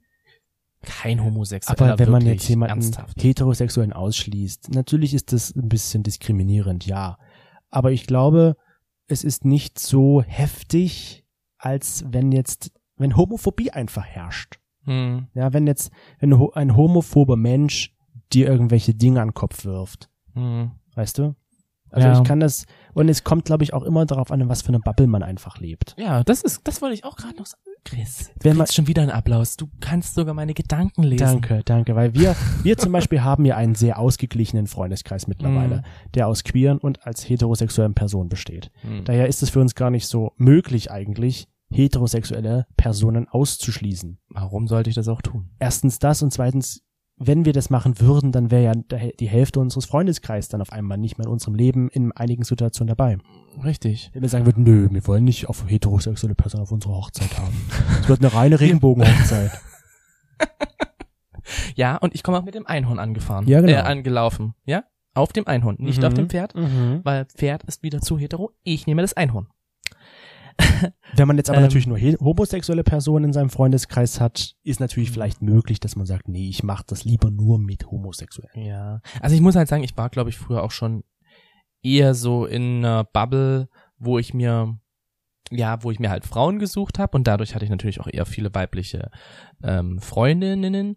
kein 0.83 1.23
Homosexueller 1.23 1.93
Aber 1.93 1.99
wenn 1.99 2.11
man 2.11 2.25
jetzt 2.27 2.49
jemanden 2.49 2.77
ernsthaft. 2.83 3.23
heterosexuellen 3.23 3.93
ausschließt, 3.93 4.75
natürlich 4.75 5.13
ist 5.15 5.33
das 5.33 5.55
ein 5.55 5.69
bisschen 5.69 6.03
diskriminierend, 6.03 6.87
ja. 6.87 7.19
Aber 7.71 7.93
ich 7.93 8.07
glaube, 8.07 8.57
es 9.07 9.23
ist 9.25 9.45
nicht 9.45 9.79
so 9.79 10.23
heftig, 10.23 11.25
als 11.59 12.05
wenn 12.09 12.33
jetzt, 12.33 12.73
wenn 12.97 13.17
Homophobie 13.17 13.71
einfach 13.71 14.05
herrscht. 14.05 14.59
Hm. 14.85 15.29
Ja, 15.35 15.53
wenn 15.53 15.67
jetzt, 15.67 15.91
wenn 16.21 16.33
ein 16.55 16.77
homophober 16.77 17.37
Mensch 17.37 17.95
dir 18.33 18.47
irgendwelche 18.49 18.95
Dinge 18.95 19.21
an 19.21 19.29
den 19.29 19.35
Kopf 19.35 19.65
wirft, 19.65 20.11
Hm. 20.35 20.73
weißt 20.95 21.19
du? 21.19 21.35
Also 21.95 22.09
Ja. 22.09 22.15
ich 22.19 22.25
kann 22.25 22.41
das, 22.41 22.67
und 22.93 23.09
es 23.09 23.25
kommt, 23.25 23.45
glaube 23.47 23.65
ich, 23.65 23.73
auch 23.73 23.83
immer 23.83 24.05
darauf 24.07 24.31
an, 24.31 24.41
in 24.41 24.49
was 24.49 24.63
für 24.63 24.69
eine 24.69 24.81
Bubble 24.81 25.07
man 25.07 25.23
einfach 25.23 25.59
lebt. 25.59 25.95
Ja, 25.99 26.25
das 26.25 26.43
ist, 26.43 26.61
das 26.65 26.83
wollte 26.83 26.95
ich 26.95 27.05
auch 27.05 27.17
gerade 27.17 27.37
noch 27.37 27.47
sagen. 27.47 27.63
Chris, 27.85 28.31
du 28.39 28.45
Wenn 28.49 28.57
man- 28.57 28.67
schon 28.67 28.87
wieder 28.87 29.03
einen 29.03 29.11
Applaus. 29.11 29.57
Du 29.59 29.69
kannst 29.81 30.15
sogar 30.15 30.33
meine 30.35 30.55
Gedanken 30.55 31.03
lesen. 31.03 31.25
Danke, 31.25 31.61
danke, 31.65 31.95
weil 31.95 32.15
wir, 32.15 32.35
wir 32.63 32.79
zum 32.79 32.93
Beispiel 32.93 33.23
haben 33.23 33.45
ja 33.45 33.57
einen 33.57 33.75
sehr 33.75 33.99
ausgeglichenen 33.99 34.67
Freundeskreis 34.67 35.27
mittlerweile, 35.27 35.77
Mhm. 35.79 35.83
der 36.15 36.29
aus 36.29 36.45
queeren 36.45 36.79
und 36.79 37.07
als 37.07 37.29
heterosexuellen 37.29 37.95
Personen 37.95 38.29
besteht. 38.31 38.71
Hm. 38.81 39.05
Daher 39.05 39.29
ist 39.29 39.43
es 39.43 39.51
für 39.51 39.61
uns 39.61 39.75
gar 39.75 39.91
nicht 39.91 40.07
so 40.07 40.33
möglich 40.39 40.91
eigentlich, 40.91 41.47
heterosexuelle 41.71 42.67
Personen 42.77 43.29
auszuschließen. 43.29 44.19
Warum 44.31 44.67
sollte 44.67 44.91
ich 44.91 44.97
das 44.97 45.09
auch 45.09 45.21
tun? 45.23 45.51
Erstens 45.59 45.99
das 45.99 46.23
und 46.23 46.33
zweitens, 46.33 46.83
wenn 47.17 47.45
wir 47.45 47.53
das 47.53 47.71
machen 47.71 48.01
würden, 48.01 48.33
dann 48.33 48.51
wäre 48.51 48.63
ja 48.65 48.73
die 49.21 49.29
Hälfte 49.29 49.61
unseres 49.61 49.87
Freundeskreises 49.87 50.49
dann 50.49 50.61
auf 50.61 50.73
einmal 50.73 50.99
nicht 50.99 51.17
mehr 51.17 51.27
in 51.27 51.33
unserem 51.33 51.55
Leben 51.55 51.89
in 51.89 52.11
einigen 52.13 52.43
Situationen 52.45 52.89
dabei. 52.89 53.19
Richtig. 53.63 54.11
Wenn 54.13 54.23
wir 54.23 54.29
sagen 54.29 54.47
würden, 54.47 54.65
nö, 54.65 54.89
wir 54.91 55.07
wollen 55.07 55.23
nicht 55.25 55.49
auf 55.49 55.65
heterosexuelle 55.69 56.35
Personen 56.35 56.65
auf 56.65 56.73
unserer 56.73 56.95
Hochzeit 56.95 57.39
haben. 57.39 57.55
Es 58.01 58.09
wird 58.09 58.21
eine 58.21 58.35
reine 58.35 58.59
Regenbogenhochzeit. 58.61 59.53
Ja, 61.75 61.97
und 61.97 62.15
ich 62.15 62.23
komme 62.23 62.39
auch 62.39 62.45
mit 62.45 62.55
dem 62.55 62.67
Einhorn 62.67 62.99
angefahren. 62.99 63.47
Ja, 63.47 63.61
genau. 63.61 63.73
Äh, 63.75 63.77
angelaufen. 63.81 64.55
Ja? 64.65 64.85
Auf 65.13 65.33
dem 65.33 65.47
Einhorn. 65.47 65.77
Nicht 65.79 65.99
Mhm. 66.01 66.05
auf 66.07 66.15
dem 66.15 66.31
Pferd, 66.31 66.55
Mhm. 66.55 67.01
weil 67.05 67.27
Pferd 67.27 67.65
ist 67.65 67.83
wieder 67.83 68.01
zu 68.01 68.19
hetero. 68.19 68.53
Ich 68.63 68.87
nehme 68.87 69.03
das 69.03 69.13
Einhorn. 69.15 69.49
Wenn 71.17 71.29
man 71.29 71.37
jetzt 71.37 71.51
aber 71.51 71.59
Ähm. 71.59 71.65
natürlich 71.65 71.87
nur 71.87 71.99
homosexuelle 71.99 72.85
Personen 72.85 73.27
in 73.27 73.33
seinem 73.33 73.51
Freundeskreis 73.51 74.21
hat, 74.21 74.55
ist 74.63 74.81
natürlich 74.81 75.11
vielleicht 75.11 75.43
möglich, 75.43 75.81
dass 75.81 75.97
man 75.97 76.07
sagt, 76.07 76.29
nee, 76.29 76.49
ich 76.49 76.63
mache 76.63 76.85
das 76.87 77.05
lieber 77.05 77.31
nur 77.31 77.59
mit 77.59 77.91
Homosexuellen. 77.91 78.67
Ja. 78.67 79.01
Also 79.21 79.35
ich 79.35 79.43
muss 79.43 79.57
halt 79.57 79.69
sagen, 79.69 79.85
ich 79.85 79.97
war, 79.97 80.11
glaube 80.11 80.31
ich, 80.31 80.37
früher 80.37 80.63
auch 80.63 80.71
schon 80.71 81.05
eher 81.83 82.15
so 82.15 82.47
in 82.47 82.79
einer 82.79 83.05
Bubble, 83.05 83.69
wo 83.99 84.19
ich 84.19 84.35
mir, 84.35 84.79
ja, 85.51 85.83
wo 85.83 85.91
ich 85.91 86.01
mir 86.01 86.11
halt 86.11 86.25
Frauen 86.25 86.59
gesucht 86.59 86.99
habe 86.99 87.17
und 87.17 87.27
dadurch 87.27 87.55
hatte 87.55 87.65
ich 87.65 87.71
natürlich 87.71 88.01
auch 88.01 88.09
eher 88.11 88.27
viele 88.27 88.55
weibliche 88.55 89.11
ähm, 89.63 90.01
Freundinnen. 90.01 90.97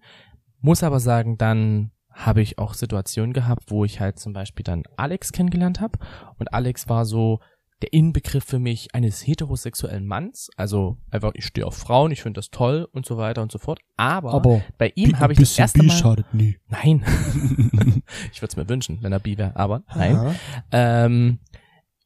Muss 0.59 0.83
aber 0.83 0.99
sagen, 0.99 1.37
dann 1.37 1.91
habe 2.11 2.41
ich 2.41 2.57
auch 2.57 2.73
Situationen 2.73 3.33
gehabt, 3.33 3.69
wo 3.69 3.85
ich 3.85 3.99
halt 3.99 4.17
zum 4.17 4.33
Beispiel 4.33 4.63
dann 4.63 4.83
Alex 4.95 5.31
kennengelernt 5.31 5.81
habe 5.81 5.99
und 6.39 6.51
Alex 6.51 6.89
war 6.89 7.05
so 7.05 7.39
der 7.81 7.93
Inbegriff 7.93 8.43
für 8.43 8.59
mich 8.59 8.93
eines 8.95 9.25
heterosexuellen 9.25 10.05
Manns, 10.07 10.49
also 10.55 10.97
einfach 11.11 11.31
ich 11.35 11.45
stehe 11.45 11.65
auf 11.65 11.75
Frauen, 11.75 12.11
ich 12.11 12.21
finde 12.21 12.39
das 12.39 12.49
toll 12.49 12.87
und 12.91 13.05
so 13.05 13.17
weiter 13.17 13.41
und 13.41 13.51
so 13.51 13.59
fort. 13.59 13.79
Aber, 13.97 14.33
bei 14.77 14.91
ihm 14.95 15.19
habe 15.19 15.33
ich 15.33 15.39
das 15.39 15.57
erste 15.57 15.83
Mal 15.83 15.93
schadet 15.93 16.33
nie. 16.33 16.57
Nein. 16.67 17.03
ich 18.31 18.41
würde 18.41 18.49
es 18.49 18.55
mir 18.55 18.67
wünschen, 18.67 18.99
wenn 19.01 19.11
er 19.11 19.19
bi 19.19 19.37
wäre, 19.37 19.55
aber 19.55 19.83
nein. 19.95 20.35
Ähm, 20.71 21.39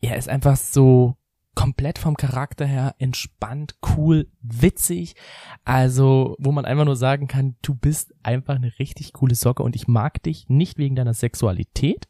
er 0.02 0.18
ist 0.18 0.28
einfach 0.28 0.58
so 0.58 1.16
komplett 1.56 2.00
vom 2.00 2.16
Charakter 2.16 2.66
her 2.66 2.96
entspannt, 2.98 3.76
cool, 3.96 4.28
witzig. 4.42 5.16
Also, 5.64 6.36
wo 6.40 6.52
man 6.52 6.66
einfach 6.66 6.86
nur 6.86 6.96
sagen 6.96 7.28
kann, 7.28 7.56
du 7.62 7.76
bist 7.76 8.14
einfach 8.24 8.56
eine 8.56 8.78
richtig 8.80 9.14
coole 9.14 9.36
Socke 9.36 9.64
und 9.64 9.76
ich 9.76 9.88
mag 9.88 10.22
dich 10.24 10.50
nicht 10.50 10.78
wegen 10.78 10.96
deiner 10.96 11.14
Sexualität 11.14 12.08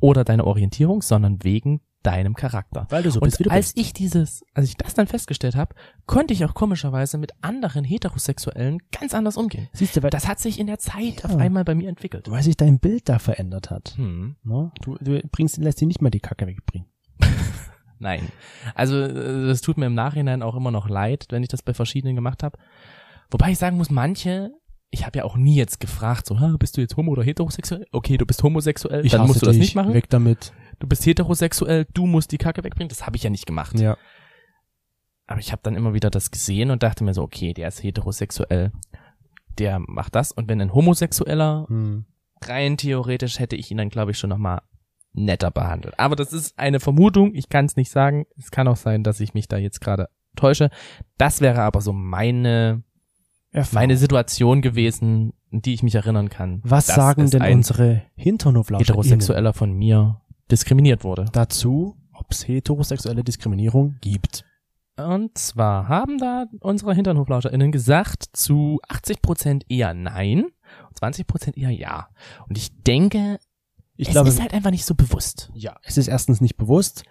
oder 0.00 0.24
deiner 0.24 0.46
Orientierung, 0.46 1.02
sondern 1.02 1.42
wegen 1.42 1.80
deinem 2.06 2.34
Charakter. 2.34 2.86
Weil 2.90 3.02
du 3.02 3.10
so 3.10 3.20
bist, 3.20 3.38
wie 3.40 3.44
du 3.44 3.50
als 3.50 3.72
bist. 3.72 3.78
ich 3.86 3.92
dieses, 3.92 4.44
als 4.54 4.68
ich 4.68 4.76
das 4.76 4.94
dann 4.94 5.06
festgestellt 5.06 5.56
habe, 5.56 5.74
konnte 6.06 6.32
ich 6.32 6.44
auch 6.44 6.54
komischerweise 6.54 7.18
mit 7.18 7.32
anderen 7.42 7.84
Heterosexuellen 7.84 8.80
ganz 8.92 9.12
anders 9.14 9.36
umgehen. 9.36 9.68
Siehst 9.72 9.96
du, 9.96 10.02
weil, 10.02 10.10
Das 10.10 10.28
hat 10.28 10.38
sich 10.38 10.58
in 10.60 10.66
der 10.68 10.78
Zeit 10.78 11.22
Ja. 11.22 11.24
auf 11.30 11.36
einmal 11.36 11.64
bei 11.64 11.74
mir 11.74 11.88
entwickelt. 11.88 12.30
weil 12.30 12.42
sich 12.42 12.56
dein 12.56 12.78
Bild 12.78 13.08
da 13.08 13.18
verändert 13.18 13.70
hat. 13.70 13.94
Hm. 13.96 14.36
Ne? 14.44 14.70
Du, 14.82 14.96
du 15.00 15.20
bringst, 15.32 15.56
lässt 15.58 15.80
dir 15.80 15.86
nicht 15.86 16.00
mal 16.00 16.10
die 16.10 16.20
Kacke 16.20 16.46
wegbringen. 16.46 16.86
Nein. 17.98 18.28
Also 18.74 19.06
das 19.08 19.60
tut 19.62 19.78
mir 19.78 19.86
im 19.86 19.94
Nachhinein 19.94 20.42
auch 20.42 20.54
immer 20.54 20.70
noch 20.70 20.88
leid, 20.88 21.26
wenn 21.30 21.42
ich 21.42 21.48
das 21.48 21.62
bei 21.62 21.72
verschiedenen 21.74 22.14
gemacht 22.14 22.42
habe. 22.42 22.58
Wobei 23.30 23.50
ich 23.52 23.58
sagen 23.58 23.76
muss, 23.78 23.90
manche, 23.90 24.50
ich 24.90 25.04
habe 25.06 25.18
ja 25.18 25.24
auch 25.24 25.36
nie 25.36 25.56
jetzt 25.56 25.80
gefragt, 25.80 26.26
so, 26.26 26.38
"Ha, 26.38 26.56
bist 26.58 26.76
du 26.76 26.80
jetzt 26.82 26.96
homo 26.96 27.12
oder 27.12 27.22
heterosexuell? 27.24 27.86
Okay, 27.92 28.16
du 28.18 28.26
bist 28.26 28.42
homosexuell, 28.42 29.02
dann 29.02 29.20
hasse 29.22 29.28
musst 29.28 29.42
du 29.42 29.46
das 29.46 29.54
dich, 29.54 29.60
nicht 29.60 29.74
machen. 29.74 29.94
Weg 29.94 30.08
damit. 30.10 30.52
Du 30.78 30.86
bist 30.86 31.06
heterosexuell, 31.06 31.86
du 31.94 32.06
musst 32.06 32.32
die 32.32 32.38
Kacke 32.38 32.62
wegbringen. 32.64 32.88
Das 32.88 33.06
habe 33.06 33.16
ich 33.16 33.22
ja 33.22 33.30
nicht 33.30 33.46
gemacht. 33.46 33.78
Ja. 33.78 33.96
Aber 35.26 35.40
ich 35.40 35.52
habe 35.52 35.62
dann 35.62 35.74
immer 35.74 35.94
wieder 35.94 36.10
das 36.10 36.30
gesehen 36.30 36.70
und 36.70 36.82
dachte 36.82 37.02
mir 37.02 37.14
so, 37.14 37.22
okay, 37.22 37.52
der 37.52 37.68
ist 37.68 37.82
heterosexuell, 37.82 38.72
der 39.58 39.80
macht 39.80 40.14
das. 40.14 40.32
Und 40.32 40.48
wenn 40.48 40.60
ein 40.60 40.74
Homosexueller 40.74 41.66
Hm. 41.68 42.04
rein 42.42 42.76
theoretisch 42.76 43.38
hätte 43.38 43.56
ich 43.56 43.70
ihn 43.70 43.78
dann, 43.78 43.88
glaube 43.88 44.12
ich, 44.12 44.18
schon 44.18 44.30
nochmal 44.30 44.62
netter 45.12 45.50
behandelt. 45.50 45.98
Aber 45.98 46.14
das 46.14 46.32
ist 46.32 46.58
eine 46.58 46.78
Vermutung, 46.78 47.34
ich 47.34 47.48
kann 47.48 47.64
es 47.64 47.76
nicht 47.76 47.90
sagen. 47.90 48.26
Es 48.36 48.50
kann 48.50 48.68
auch 48.68 48.76
sein, 48.76 49.02
dass 49.02 49.18
ich 49.20 49.34
mich 49.34 49.48
da 49.48 49.56
jetzt 49.56 49.80
gerade 49.80 50.08
täusche. 50.36 50.70
Das 51.16 51.40
wäre 51.40 51.62
aber 51.62 51.80
so 51.80 51.92
meine, 51.92 52.82
Erfahrung. 53.50 53.82
meine 53.82 53.96
Situation 53.96 54.60
gewesen, 54.60 55.32
die 55.50 55.72
ich 55.74 55.82
mich 55.82 55.94
erinnern 55.94 56.28
kann. 56.28 56.60
Was 56.62 56.86
dass 56.86 56.96
sagen 56.96 57.30
denn 57.30 57.42
unsere 57.42 58.02
Hinternhoflauscher 58.14 58.80
Heterosexueller 58.82 59.54
von 59.54 59.72
mir 59.72 60.20
diskriminiert 60.50 61.04
wurde. 61.04 61.26
dazu, 61.32 61.96
ob 62.12 62.26
es 62.30 62.46
heterosexuelle 62.46 63.22
Diskriminierung 63.24 63.96
gibt? 64.00 64.44
Und 64.98 65.36
zwar 65.36 65.88
haben 65.88 66.16
da 66.18 66.46
unsere 66.60 66.94
HinternhoflauscherInnen 66.94 67.70
gesagt, 67.70 68.24
zu 68.32 68.80
80% 68.88 69.64
eher 69.68 69.92
nein, 69.92 70.46
und 70.88 70.98
20% 70.98 71.56
eher 71.58 71.70
ja. 71.70 72.08
Und 72.48 72.56
ich 72.56 72.70
denke, 72.82 73.38
Ich 73.96 74.08
es 74.08 74.12
glaube, 74.12 74.30
ist 74.30 74.40
halt 74.40 74.54
einfach 74.54 74.70
nicht 74.70 74.86
so 74.86 74.94
bewusst. 74.94 75.50
ja, 75.54 75.76
es 75.82 75.98
ist 75.98 76.08
erstens 76.08 76.40
nicht 76.40 76.56
bewusst. 76.56 77.04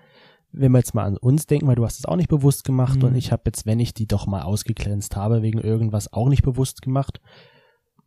Wenn 0.52 0.72
wir 0.72 0.80
jetzt 0.80 0.96
mal 0.96 1.04
an 1.04 1.18
uns 1.18 1.46
denken, 1.48 1.68
weil 1.68 1.76
du 1.76 1.84
hast 1.86 2.00
es 2.00 2.06
auch 2.06 2.16
nicht 2.16 2.30
bewusst 2.30 2.64
gemacht 2.64 2.98
Mhm. 3.00 3.10
und 3.10 3.16
ich 3.16 3.32
habe 3.32 3.44
jetzt, 3.46 3.66
wenn 3.68 3.80
ich 3.80 3.94
die 3.94 4.08
doch 4.08 4.26
mal 4.26 4.42
ausgeglänzt 4.44 5.16
habe, 5.16 5.42
wegen 5.44 5.60
irgendwas 5.60 6.12
auch 6.12 6.30
nicht 6.30 6.44
bewusst 6.44 6.82
gemacht. 6.82 7.20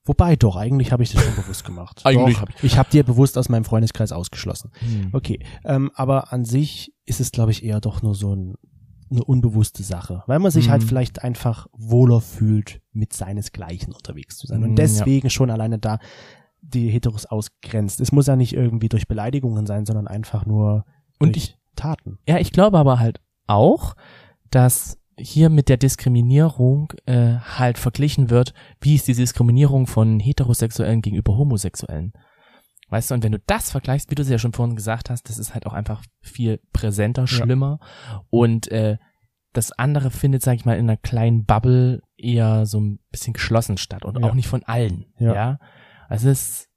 Wobei 0.08 0.34
doch, 0.36 0.56
eigentlich 0.56 0.90
habe 0.90 1.02
ich 1.04 1.12
das 1.12 1.22
schon 1.22 1.36
bewusst 1.36 1.64
gemacht. 1.64 2.00
Eigentlich 2.04 2.34
doch, 2.38 2.48
hab 2.48 2.64
ich 2.64 2.76
habe 2.78 2.90
dir 2.90 3.04
bewusst 3.04 3.38
aus 3.38 3.48
meinem 3.48 3.64
Freundeskreis 3.64 4.10
ausgeschlossen. 4.10 4.70
Hm. 4.80 5.10
Okay, 5.12 5.38
ähm, 5.64 5.90
aber 5.94 6.32
an 6.32 6.44
sich 6.44 6.92
ist 7.04 7.20
es, 7.20 7.30
glaube 7.30 7.50
ich, 7.52 7.62
eher 7.64 7.80
doch 7.80 8.02
nur 8.02 8.14
so 8.14 8.34
ein, 8.34 8.54
eine 9.10 9.22
unbewusste 9.24 9.82
Sache, 9.82 10.22
weil 10.26 10.38
man 10.38 10.50
sich 10.50 10.66
Mhm. 10.66 10.70
halt 10.72 10.82
vielleicht 10.84 11.22
einfach 11.22 11.66
wohler 11.72 12.20
fühlt, 12.20 12.80
mit 12.92 13.12
seinesgleichen 13.12 13.92
unterwegs 13.94 14.36
zu 14.38 14.46
sein. 14.46 14.62
Und 14.64 14.74
deswegen 14.76 15.30
schon 15.30 15.50
alleine 15.50 15.78
da 15.78 15.98
die 16.60 16.88
Heteros 16.90 17.24
ausgrenzt. 17.24 18.00
Es 18.00 18.10
muss 18.12 18.26
ja 18.26 18.36
nicht 18.36 18.52
irgendwie 18.52 18.88
durch 18.88 19.06
Beleidigungen 19.08 19.64
sein, 19.66 19.86
sondern 19.86 20.08
einfach 20.08 20.44
nur 20.44 20.84
Und 21.18 21.36
durch 21.36 21.44
ich- 21.50 21.58
Taten. 21.76 22.18
Ja, 22.28 22.38
ich 22.38 22.50
glaube 22.52 22.76
aber 22.78 22.98
halt 22.98 23.20
auch, 23.46 23.94
dass 24.50 24.98
hier 25.18 25.48
mit 25.50 25.68
der 25.68 25.76
Diskriminierung 25.76 26.92
äh, 27.06 27.36
halt 27.38 27.78
verglichen 27.78 28.30
wird, 28.30 28.54
wie 28.80 28.94
ist 28.94 29.08
die 29.08 29.14
Diskriminierung 29.14 29.86
von 29.86 30.20
Heterosexuellen 30.20 31.02
gegenüber 31.02 31.36
Homosexuellen. 31.36 32.12
Weißt 32.90 33.10
du, 33.10 33.14
und 33.14 33.22
wenn 33.24 33.32
du 33.32 33.38
das 33.46 33.70
vergleichst, 33.70 34.10
wie 34.10 34.14
du 34.14 34.22
es 34.22 34.30
ja 34.30 34.38
schon 34.38 34.52
vorhin 34.54 34.76
gesagt 34.76 35.10
hast, 35.10 35.28
das 35.28 35.36
ist 35.38 35.52
halt 35.52 35.66
auch 35.66 35.74
einfach 35.74 36.02
viel 36.22 36.60
präsenter, 36.72 37.26
schlimmer. 37.26 37.80
Und 38.30 38.70
äh, 38.72 38.96
das 39.52 39.72
andere 39.72 40.10
findet, 40.10 40.42
sag 40.42 40.54
ich 40.54 40.64
mal, 40.64 40.78
in 40.78 40.88
einer 40.88 40.96
kleinen 40.96 41.44
Bubble 41.44 42.00
eher 42.16 42.64
so 42.64 42.80
ein 42.80 42.98
bisschen 43.10 43.34
geschlossen 43.34 43.76
statt 43.76 44.04
und 44.04 44.18
Ja. 44.18 44.26
auch 44.28 44.34
nicht 44.34 44.48
von 44.48 44.62
allen. 44.64 45.06
Ja. 45.18 45.34
Ja. 45.34 45.58
Also 46.08 46.28
es 46.30 46.40
ist, 46.60 46.68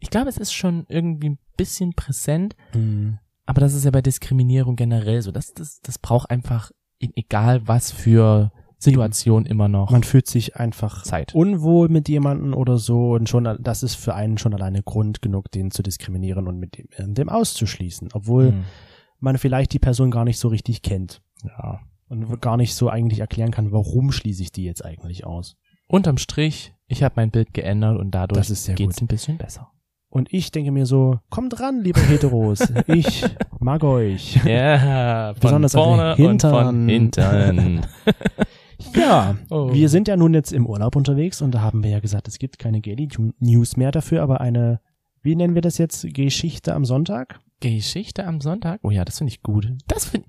ich 0.00 0.10
glaube, 0.10 0.28
es 0.30 0.38
ist 0.38 0.52
schon 0.52 0.84
irgendwie 0.88 1.30
ein 1.30 1.38
bisschen 1.56 1.92
präsent, 1.92 2.56
Mhm. 2.74 3.18
aber 3.46 3.60
das 3.60 3.74
ist 3.74 3.84
ja 3.84 3.90
bei 3.92 4.02
Diskriminierung 4.02 4.74
generell 4.74 5.22
so. 5.22 5.30
Das, 5.30 5.52
das, 5.52 5.78
das 5.80 5.98
braucht 5.98 6.28
einfach, 6.30 6.72
in, 7.02 7.12
egal 7.16 7.66
was 7.68 7.90
für 7.90 8.50
Situation, 8.78 9.46
immer 9.46 9.68
noch 9.68 9.90
Man 9.90 10.02
fühlt 10.02 10.26
sich 10.26 10.56
einfach 10.56 11.02
Zeit. 11.04 11.34
unwohl 11.34 11.88
mit 11.88 12.08
jemandem 12.08 12.52
oder 12.54 12.78
so 12.78 13.12
und 13.12 13.28
schon, 13.28 13.44
das 13.60 13.82
ist 13.84 13.94
für 13.94 14.14
einen 14.14 14.38
schon 14.38 14.54
alleine 14.54 14.82
Grund 14.82 15.22
genug, 15.22 15.50
den 15.52 15.70
zu 15.70 15.82
diskriminieren 15.82 16.48
und 16.48 16.58
mit 16.58 16.76
dem, 16.78 16.86
äh, 16.96 17.12
dem 17.14 17.28
auszuschließen, 17.28 18.08
obwohl 18.12 18.48
Hm. 18.52 18.64
man 19.20 19.38
vielleicht 19.38 19.72
die 19.72 19.78
Person 19.78 20.10
gar 20.10 20.24
nicht 20.24 20.38
so 20.38 20.48
richtig 20.48 20.82
kennt 20.82 21.22
Ja. 21.44 21.80
und 22.08 22.40
gar 22.40 22.56
nicht 22.56 22.74
so 22.74 22.88
eigentlich 22.88 23.20
erklären 23.20 23.52
kann, 23.52 23.70
warum 23.70 24.10
schließe 24.10 24.42
ich 24.42 24.50
die 24.50 24.64
jetzt 24.64 24.84
eigentlich 24.84 25.24
aus. 25.24 25.54
Unterm 25.86 26.18
Strich, 26.18 26.74
ich 26.88 27.02
habe 27.04 27.14
mein 27.16 27.30
Bild 27.30 27.54
geändert 27.54 27.98
und 28.00 28.10
dadurch 28.12 28.48
geht's 28.48 28.66
gut. 28.96 29.02
ein 29.02 29.06
bisschen 29.06 29.38
besser. 29.38 29.70
Und 30.12 30.30
ich 30.30 30.50
denke 30.52 30.72
mir 30.72 30.84
so, 30.84 31.18
kommt 31.30 31.58
ran, 31.58 31.80
liebe 31.80 31.98
Heteros, 31.98 32.60
ich 32.86 33.24
mag 33.60 33.82
euch. 33.82 34.38
Ja, 34.44 35.32
Besonders 35.40 35.72
vorne 35.72 36.14
den 36.16 36.26
und 36.26 36.42
von 36.42 36.88
Hintern. 36.88 37.58
hinten. 37.58 37.80
Ja, 38.96 39.36
Oh. 39.48 39.72
wir 39.72 39.88
sind 39.88 40.08
ja 40.08 40.16
nun 40.16 40.34
jetzt 40.34 40.52
im 40.52 40.66
Urlaub 40.66 40.96
unterwegs 40.96 41.40
und 41.40 41.52
da 41.52 41.60
haben 41.60 41.82
wir 41.84 41.90
ja 41.90 42.00
gesagt, 42.00 42.26
es 42.28 42.38
gibt 42.38 42.58
keine 42.58 42.80
Geli 42.80 43.08
News 43.38 43.76
mehr 43.76 43.92
dafür, 43.92 44.22
aber 44.22 44.40
eine, 44.40 44.80
wie 45.22 45.36
nennen 45.36 45.54
wir 45.54 45.62
das 45.62 45.78
jetzt, 45.78 46.12
Geschichte 46.12 46.74
am 46.74 46.84
Sonntag? 46.84 47.38
Geschichte 47.60 48.26
am 48.26 48.40
Sonntag? 48.40 48.80
Oh 48.82 48.90
ja, 48.90 49.04
das 49.04 49.18
finde 49.18 49.30
ich 49.32 49.42
gut. 49.42 49.72
Das 49.86 50.06
finde 50.06 50.26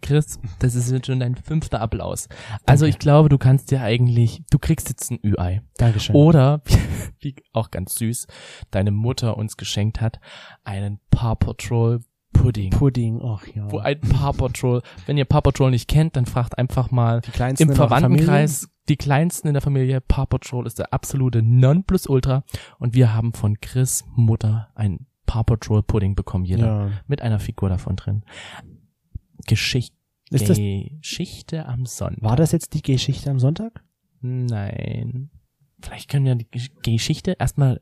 Chris, 0.00 0.38
das 0.60 0.74
ist 0.74 0.90
jetzt 0.90 1.06
schon 1.06 1.20
dein 1.20 1.34
fünfter 1.34 1.80
Applaus. 1.80 2.28
Also 2.66 2.84
Danke. 2.84 2.88
ich 2.90 2.98
glaube, 2.98 3.28
du 3.28 3.38
kannst 3.38 3.70
dir 3.70 3.82
eigentlich, 3.82 4.42
du 4.50 4.58
kriegst 4.58 4.88
jetzt 4.88 5.10
ein 5.10 5.18
Ü-Ei. 5.24 5.62
Dankeschön. 5.76 6.14
Oder, 6.14 6.62
wie 7.20 7.34
auch 7.52 7.70
ganz 7.70 7.94
süß, 7.96 8.26
deine 8.70 8.90
Mutter 8.90 9.36
uns 9.36 9.56
geschenkt 9.56 10.00
hat, 10.00 10.20
einen 10.64 11.00
Paw 11.10 11.34
Patrol 11.34 12.00
Pudding. 12.32 12.70
Pudding, 12.70 13.20
ach 13.24 13.46
ja. 13.54 13.70
Wo 13.70 13.78
ein 13.78 14.00
Paw 14.00 14.32
Patrol, 14.32 14.82
wenn 15.06 15.16
ihr 15.16 15.24
Paw 15.24 15.40
Patrol 15.40 15.70
nicht 15.70 15.88
kennt, 15.88 16.14
dann 16.16 16.26
fragt 16.26 16.56
einfach 16.56 16.90
mal 16.90 17.20
im 17.58 17.72
Verwandtenkreis 17.72 18.68
die 18.88 18.96
kleinsten 18.96 19.48
in 19.48 19.54
der 19.54 19.62
Familie. 19.62 20.00
Paw 20.00 20.26
Patrol 20.26 20.66
ist 20.66 20.78
der 20.78 20.92
absolute 20.92 21.42
Nonplusultra 21.42 22.44
und 22.78 22.94
wir 22.94 23.14
haben 23.14 23.32
von 23.32 23.60
Chris 23.60 24.04
Mutter 24.14 24.70
ein 24.74 25.06
Paw 25.26 25.42
Patrol 25.42 25.82
Pudding 25.82 26.14
bekommen, 26.14 26.44
jeder. 26.44 26.66
Ja. 26.66 26.90
Mit 27.06 27.22
einer 27.22 27.38
Figur 27.38 27.68
davon 27.68 27.96
drin. 27.96 28.22
Geschichte. 29.46 29.96
Ist 30.30 30.48
das, 30.48 30.58
Geschichte 30.58 31.64
am 31.66 31.86
Sonntag. 31.86 32.22
war 32.22 32.36
das 32.36 32.52
jetzt 32.52 32.74
die 32.74 32.82
Geschichte 32.82 33.30
am 33.30 33.38
Sonntag? 33.38 33.82
Nein. 34.20 35.30
Vielleicht 35.80 36.10
können 36.10 36.26
wir 36.26 36.34
die 36.34 36.46
Gesch- 36.46 36.70
Geschichte 36.82 37.36
erstmal 37.38 37.80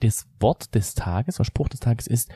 das 0.00 0.28
Wort 0.38 0.74
des 0.74 0.94
Tages, 0.94 1.36
der 1.36 1.44
Spruch 1.44 1.68
des 1.68 1.80
Tages 1.80 2.06
ist 2.06 2.30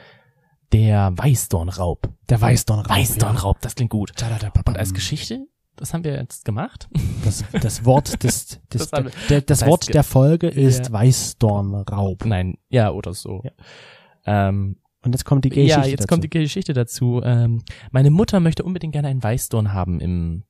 der 0.72 1.12
Weißdornraub. 1.16 2.08
Der 2.28 2.40
Weißdornraub. 2.40 2.88
Weißdornraub, 2.90 3.60
das 3.60 3.74
klingt 3.74 3.90
gut. 3.90 4.12
Ja. 4.20 4.50
Und 4.66 4.78
als 4.78 4.94
Geschichte, 4.94 5.46
das 5.76 5.92
haben 5.94 6.02
wir 6.02 6.14
jetzt 6.16 6.44
gemacht. 6.44 6.88
Das, 7.24 7.44
das 7.52 7.84
Wort 7.84 8.22
des, 8.24 8.60
des, 8.72 8.88
Das 8.90 9.12
der, 9.28 9.42
das 9.42 9.66
Wort 9.66 9.92
der 9.94 10.02
Folge 10.02 10.48
ist 10.48 10.86
Ja. 10.86 10.92
Weißdornraub. 10.92 12.24
Nein, 12.24 12.56
ja, 12.68 12.90
oder 12.90 13.12
so. 13.12 13.42
Ja. 13.44 14.48
Ähm, 14.48 14.78
Und 15.04 15.12
jetzt 15.12 15.24
kommt 15.24 15.44
die 15.44 15.48
Geschichte 15.48 15.80
ja, 15.80 15.84
jetzt 15.84 16.00
dazu. 16.00 16.08
kommt 16.08 16.24
die 16.24 16.30
Geschichte 16.30 16.72
dazu. 16.72 17.20
Ähm, 17.24 17.62
meine 17.90 18.10
Mutter 18.10 18.40
möchte 18.40 18.62
unbedingt 18.62 18.92
gerne 18.92 19.08
einen 19.08 19.22
Weißdorn 19.22 19.72
haben 19.72 20.00
im 20.00 20.44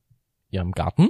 ihrem 0.50 0.72
Garten. 0.72 1.08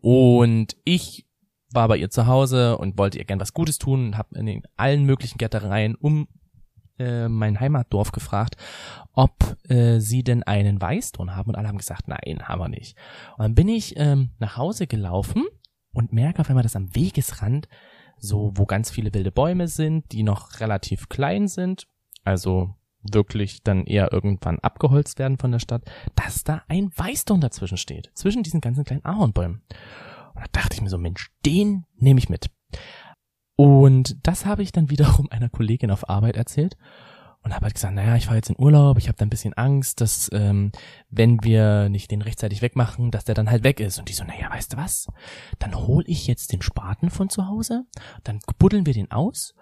Und 0.00 0.76
ich 0.84 1.26
war 1.70 1.88
bei 1.88 1.96
ihr 1.96 2.10
zu 2.10 2.26
Hause 2.26 2.78
und 2.78 2.96
wollte 2.96 3.18
ihr 3.18 3.24
gern 3.24 3.40
was 3.40 3.52
Gutes 3.52 3.78
tun 3.78 4.06
und 4.06 4.16
habe 4.16 4.38
in 4.38 4.46
den 4.46 4.62
allen 4.76 5.04
möglichen 5.04 5.38
Gärtereien 5.38 5.94
um 5.96 6.28
äh, 6.98 7.28
mein 7.28 7.60
Heimatdorf 7.60 8.12
gefragt, 8.12 8.56
ob 9.12 9.56
äh, 9.68 9.98
sie 9.98 10.22
denn 10.22 10.42
einen 10.42 10.80
Weißdorn 10.80 11.36
haben. 11.36 11.50
Und 11.50 11.56
alle 11.56 11.68
haben 11.68 11.78
gesagt, 11.78 12.08
nein, 12.08 12.42
haben 12.42 12.60
wir 12.60 12.68
nicht. 12.68 12.96
Und 13.36 13.42
dann 13.42 13.54
bin 13.54 13.68
ich 13.68 13.94
ähm, 13.96 14.30
nach 14.38 14.56
Hause 14.56 14.86
gelaufen 14.86 15.44
und 15.92 16.12
merke 16.12 16.40
auf 16.40 16.48
einmal, 16.48 16.62
dass 16.62 16.76
am 16.76 16.94
Wegesrand 16.94 17.68
so, 18.18 18.52
wo 18.54 18.66
ganz 18.66 18.90
viele 18.90 19.12
wilde 19.14 19.30
Bäume 19.30 19.68
sind, 19.68 20.10
die 20.12 20.22
noch 20.22 20.60
relativ 20.60 21.08
klein 21.08 21.48
sind, 21.48 21.86
also 22.24 22.74
wirklich 23.02 23.62
dann 23.62 23.84
eher 23.84 24.12
irgendwann 24.12 24.58
abgeholzt 24.58 25.18
werden 25.18 25.38
von 25.38 25.52
der 25.52 25.60
Stadt, 25.60 25.82
dass 26.14 26.44
da 26.44 26.62
ein 26.68 26.90
Weißdorn 26.94 27.40
dazwischen 27.40 27.78
steht, 27.78 28.10
zwischen 28.14 28.42
diesen 28.42 28.60
ganzen 28.60 28.84
kleinen 28.84 29.04
Ahornbäumen. 29.04 29.62
Und 30.34 30.42
da 30.42 30.60
dachte 30.60 30.74
ich 30.74 30.82
mir 30.82 30.90
so, 30.90 30.98
Mensch, 30.98 31.30
den 31.44 31.84
nehme 31.96 32.18
ich 32.18 32.28
mit. 32.28 32.50
Und 33.56 34.16
das 34.26 34.46
habe 34.46 34.62
ich 34.62 34.72
dann 34.72 34.90
wiederum 34.90 35.28
einer 35.30 35.48
Kollegin 35.48 35.90
auf 35.90 36.08
Arbeit 36.08 36.36
erzählt 36.36 36.76
und 37.42 37.54
habe 37.54 37.64
halt 37.64 37.74
gesagt, 37.74 37.94
naja, 37.94 38.16
ich 38.16 38.26
fahre 38.26 38.36
jetzt 38.36 38.50
in 38.50 38.58
Urlaub, 38.58 38.98
ich 38.98 39.08
habe 39.08 39.16
da 39.16 39.24
ein 39.24 39.30
bisschen 39.30 39.54
Angst, 39.54 40.00
dass 40.00 40.28
ähm, 40.32 40.72
wenn 41.08 41.42
wir 41.42 41.88
nicht 41.88 42.10
den 42.10 42.22
rechtzeitig 42.22 42.62
wegmachen, 42.62 43.10
dass 43.10 43.24
der 43.24 43.34
dann 43.34 43.50
halt 43.50 43.64
weg 43.64 43.80
ist. 43.80 43.98
Und 43.98 44.08
die 44.08 44.12
so, 44.12 44.24
naja, 44.24 44.50
weißt 44.50 44.72
du 44.72 44.76
was? 44.76 45.08
Dann 45.58 45.74
hol 45.74 46.04
ich 46.06 46.26
jetzt 46.26 46.52
den 46.52 46.62
Spaten 46.62 47.10
von 47.10 47.30
zu 47.30 47.46
Hause, 47.46 47.84
dann 48.24 48.40
buddeln 48.58 48.86
wir 48.86 48.92
den 48.92 49.10
aus 49.10 49.54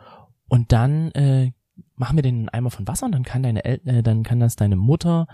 und 0.48 0.72
dann 0.72 1.10
äh, 1.12 1.52
machen 1.96 2.16
wir 2.16 2.22
den 2.22 2.48
Eimer 2.48 2.70
von 2.70 2.86
Wasser 2.86 3.06
und 3.06 3.12
dann 3.12 3.24
kann 3.24 3.42
deine 3.42 3.64
El 3.64 3.80
äh, 3.84 4.02
dann 4.02 4.22
kann 4.22 4.40
das 4.40 4.56
deine 4.56 4.76
Mutter 4.76 5.26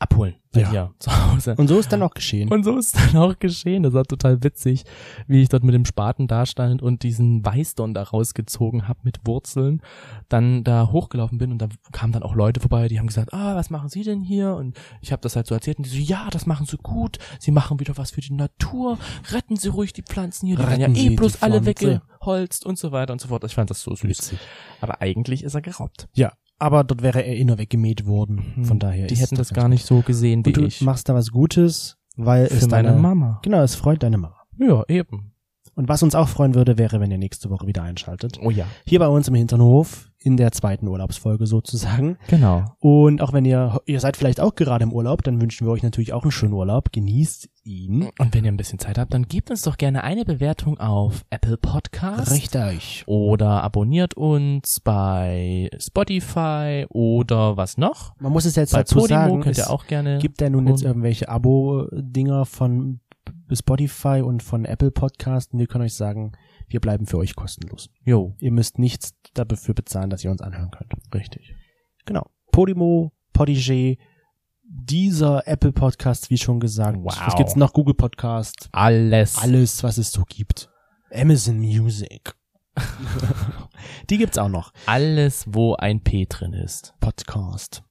abholen 0.00 0.36
bei 0.52 0.60
Ja. 0.62 0.70
dir 0.70 0.94
zu 0.98 1.10
Hause. 1.10 1.54
Und 1.56 1.68
so 1.68 1.78
ist 1.78 1.92
dann 1.92 2.02
auch 2.02 2.14
geschehen. 2.14 2.48
Und 2.50 2.64
so 2.64 2.76
ist 2.78 2.96
dann 2.96 3.16
auch 3.16 3.38
geschehen. 3.38 3.82
Das 3.82 3.92
war 3.92 4.04
total 4.04 4.42
witzig, 4.42 4.84
wie 5.26 5.42
ich 5.42 5.48
dort 5.48 5.64
mit 5.64 5.74
dem 5.74 5.84
Spaten 5.84 6.26
dastand 6.28 6.82
und 6.82 7.02
diesen 7.02 7.44
Weißdorn 7.44 7.94
da 7.94 8.02
rausgezogen 8.02 8.88
habe 8.88 9.00
mit 9.02 9.26
Wurzeln, 9.26 9.82
dann 10.28 10.64
da 10.64 10.90
hochgelaufen 10.90 11.38
bin 11.38 11.52
und 11.52 11.58
da 11.58 11.68
kamen 11.92 12.12
dann 12.12 12.22
auch 12.22 12.34
Leute 12.34 12.60
vorbei, 12.60 12.88
die 12.88 12.98
haben 12.98 13.06
gesagt, 13.06 13.32
ah, 13.34 13.54
was 13.54 13.70
machen 13.70 13.88
Sie 13.88 14.02
denn 14.02 14.22
hier? 14.22 14.54
Und 14.54 14.76
ich 15.00 15.12
habe 15.12 15.20
das 15.22 15.36
halt 15.36 15.46
so 15.46 15.54
erzählt 15.54 15.78
und 15.78 15.86
die 15.86 15.90
so, 15.90 15.96
ja, 15.98 16.28
das 16.30 16.46
machen 16.46 16.66
Sie 16.66 16.76
gut. 16.78 17.18
Sie 17.38 17.50
machen 17.50 17.78
wieder 17.80 17.96
was 17.96 18.12
für 18.12 18.20
die 18.20 18.32
Natur. 18.34 18.98
Retten 19.30 19.56
Sie 19.56 19.68
ruhig 19.68 19.92
die 19.92 20.02
Pflanzen 20.02 20.46
hier. 20.46 20.56
Die 20.56 20.66
werden 20.66 20.94
ja 20.94 21.02
eh 21.02 21.10
bloß 21.14 21.42
alle 21.42 21.64
weggeholzt 21.66 22.64
und 22.64 22.78
so 22.78 22.92
weiter 22.92 23.12
und 23.12 23.20
so 23.20 23.28
fort. 23.28 23.44
Ich 23.44 23.54
fand 23.54 23.70
das 23.70 23.82
so 23.82 23.94
süß. 23.94 24.08
Witzig. 24.08 24.38
Aber 24.80 25.00
eigentlich 25.00 25.42
ist 25.44 25.54
er 25.54 25.62
geraubt. 25.62 26.08
Ja, 26.14 26.32
aber 26.58 26.84
dort 26.84 27.02
wäre 27.02 27.24
er 27.24 27.36
eh 27.36 27.44
nur 27.44 27.58
weggemäht 27.58 28.06
worden. 28.06 28.64
Von 28.64 28.78
daher 28.78 29.06
Die 29.06 29.14
ist 29.14 29.20
hätten 29.20 29.36
das 29.36 29.52
gar 29.52 29.68
nicht 29.68 29.84
so 29.86 30.00
gesehen 30.00 30.44
wie 30.44 30.50
Und 30.50 30.56
du 30.56 30.64
ich. 30.64 30.80
machst 30.82 31.08
da 31.08 31.14
was 31.14 31.30
Gutes, 31.30 31.96
weil 32.16 32.46
Für 32.48 32.54
es 32.56 32.68
meine 32.68 32.88
deine 32.88 33.00
Mama. 33.00 33.40
Genau, 33.42 33.62
es 33.62 33.74
freut 33.74 34.02
deine 34.02 34.18
Mama. 34.18 34.36
Ja, 34.58 34.82
eben. 34.88 35.32
Und 35.76 35.90
was 35.90 36.02
uns 36.02 36.14
auch 36.14 36.28
freuen 36.28 36.54
würde, 36.54 36.78
wäre, 36.78 37.00
wenn 37.00 37.10
ihr 37.10 37.18
nächste 37.18 37.50
Woche 37.50 37.66
wieder 37.66 37.82
einschaltet. 37.82 38.38
Oh 38.42 38.50
ja. 38.50 38.64
Hier 38.86 38.98
bei 38.98 39.08
uns 39.08 39.28
im 39.28 39.34
Hinternhof, 39.34 40.10
in 40.18 40.38
der 40.38 40.50
zweiten 40.50 40.88
Urlaubsfolge 40.88 41.46
sozusagen. 41.46 42.16
Genau. 42.28 42.64
Und 42.80 43.20
auch 43.20 43.34
wenn 43.34 43.44
ihr, 43.44 43.78
ihr 43.84 44.00
seid 44.00 44.16
vielleicht 44.16 44.40
auch 44.40 44.54
gerade 44.54 44.84
im 44.84 44.92
Urlaub, 44.92 45.22
dann 45.22 45.38
wünschen 45.40 45.66
wir 45.66 45.72
euch 45.72 45.82
natürlich 45.82 46.14
auch 46.14 46.22
einen 46.22 46.32
schönen 46.32 46.54
Urlaub. 46.54 46.92
Genießt 46.92 47.50
ihn. 47.62 48.08
Und 48.18 48.34
wenn 48.34 48.46
ihr 48.46 48.50
ein 48.50 48.56
bisschen 48.56 48.78
Zeit 48.78 48.96
habt, 48.96 49.12
dann 49.12 49.28
gebt 49.28 49.50
uns 49.50 49.62
doch 49.62 49.76
gerne 49.76 50.02
eine 50.02 50.24
Bewertung 50.24 50.80
auf 50.80 51.26
Apple 51.28 51.58
Podcast. 51.58 52.32
Richtig. 52.32 53.04
Oder 53.06 53.62
abonniert 53.62 54.14
uns 54.14 54.80
bei 54.80 55.68
Spotify 55.78 56.86
oder 56.88 57.58
was 57.58 57.76
noch? 57.76 58.18
Man 58.18 58.32
muss 58.32 58.46
es 58.46 58.56
jetzt 58.56 58.72
Bei 58.72 58.78
dazu 58.78 58.96
Podimo 58.96 59.18
sagen, 59.18 59.40
könnt 59.42 59.58
ihr 59.58 59.70
auch 59.70 59.86
gerne. 59.86 60.18
gibt 60.18 60.40
ja 60.40 60.48
nun 60.48 60.66
jetzt 60.68 60.82
irgendwelche 60.82 61.28
Abo-Dinger 61.28 62.46
von 62.46 63.00
Spotify 63.52 64.22
und 64.24 64.42
von 64.42 64.64
Apple 64.64 64.90
Podcast. 64.90 65.52
Und 65.52 65.60
wir 65.60 65.66
können 65.66 65.84
euch 65.84 65.94
sagen, 65.94 66.32
wir 66.68 66.80
bleiben 66.80 67.06
für 67.06 67.18
euch 67.18 67.36
kostenlos. 67.36 67.90
Jo, 68.04 68.34
Ihr 68.40 68.52
müsst 68.52 68.78
nichts 68.78 69.14
dafür 69.34 69.74
bezahlen, 69.74 70.10
dass 70.10 70.24
ihr 70.24 70.30
uns 70.30 70.40
anhören 70.40 70.70
könnt. 70.70 70.92
Richtig. 71.14 71.54
Genau. 72.04 72.30
Podimo, 72.50 73.12
Podigee, 73.32 73.98
dieser 74.62 75.46
Apple 75.46 75.72
Podcast, 75.72 76.30
wie 76.30 76.38
schon 76.38 76.58
gesagt. 76.58 76.98
Wow. 76.98 77.20
Was 77.26 77.36
gibt's 77.36 77.56
noch? 77.56 77.72
Google 77.72 77.94
Podcast. 77.94 78.68
alles. 78.72 79.38
Alles, 79.38 79.82
was 79.82 79.98
es 79.98 80.10
so 80.10 80.24
gibt. 80.24 80.68
Amazon 81.12 81.58
Music. 81.58 82.34
Die 84.10 84.18
gibt's 84.18 84.38
auch 84.38 84.48
noch. 84.48 84.72
Alles, 84.86 85.44
wo 85.48 85.74
ein 85.76 86.00
P 86.02 86.26
drin 86.26 86.52
ist. 86.52 86.94
Podcast. 87.00 87.82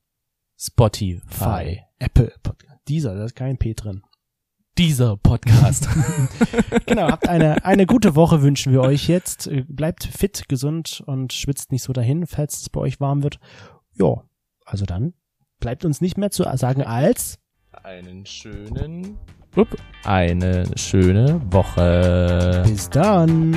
Spotify. 0.58 1.82
Apple 2.00 2.34
Podcast. 2.44 2.82
Dieser, 2.88 3.16
da 3.16 3.26
ist 3.26 3.36
kein 3.36 3.58
P 3.58 3.74
drin. 3.74 4.04
Dieser 4.78 5.16
Podcast. 5.18 5.88
Genau, 6.86 7.08
habt 7.10 7.28
eine, 7.30 7.64
eine 7.66 7.86
gute 7.86 8.16
Woche 8.16 8.42
wünschen 8.42 8.72
wir 8.74 8.82
euch 8.82 9.08
jetzt. 9.08 9.48
Äh, 9.48 9.64
Bleibt 9.68 10.04
fit, 10.04 10.48
gesund 10.50 11.02
und 11.06 11.34
schwitzt 11.34 11.72
nicht 11.72 11.84
so 11.84 11.94
dahin, 11.94 12.28
falls 12.28 12.62
es 12.62 12.70
bei 12.70 12.82
euch 12.82 13.00
warm 13.00 13.24
wird. 13.24 13.40
Ja, 13.94 14.24
also 14.66 14.86
dann 14.86 15.14
bleibt 15.60 15.86
uns 15.86 16.02
nicht 16.02 16.18
mehr 16.18 16.32
zu 16.32 16.44
sagen 16.58 16.84
als 16.84 17.40
Einen 17.84 18.26
schönen, 18.26 19.18
upp, 19.56 19.76
eine 20.04 20.66
schöne 20.78 21.42
Woche. 21.52 22.64
bis 22.68 22.90
dann. 22.90 23.54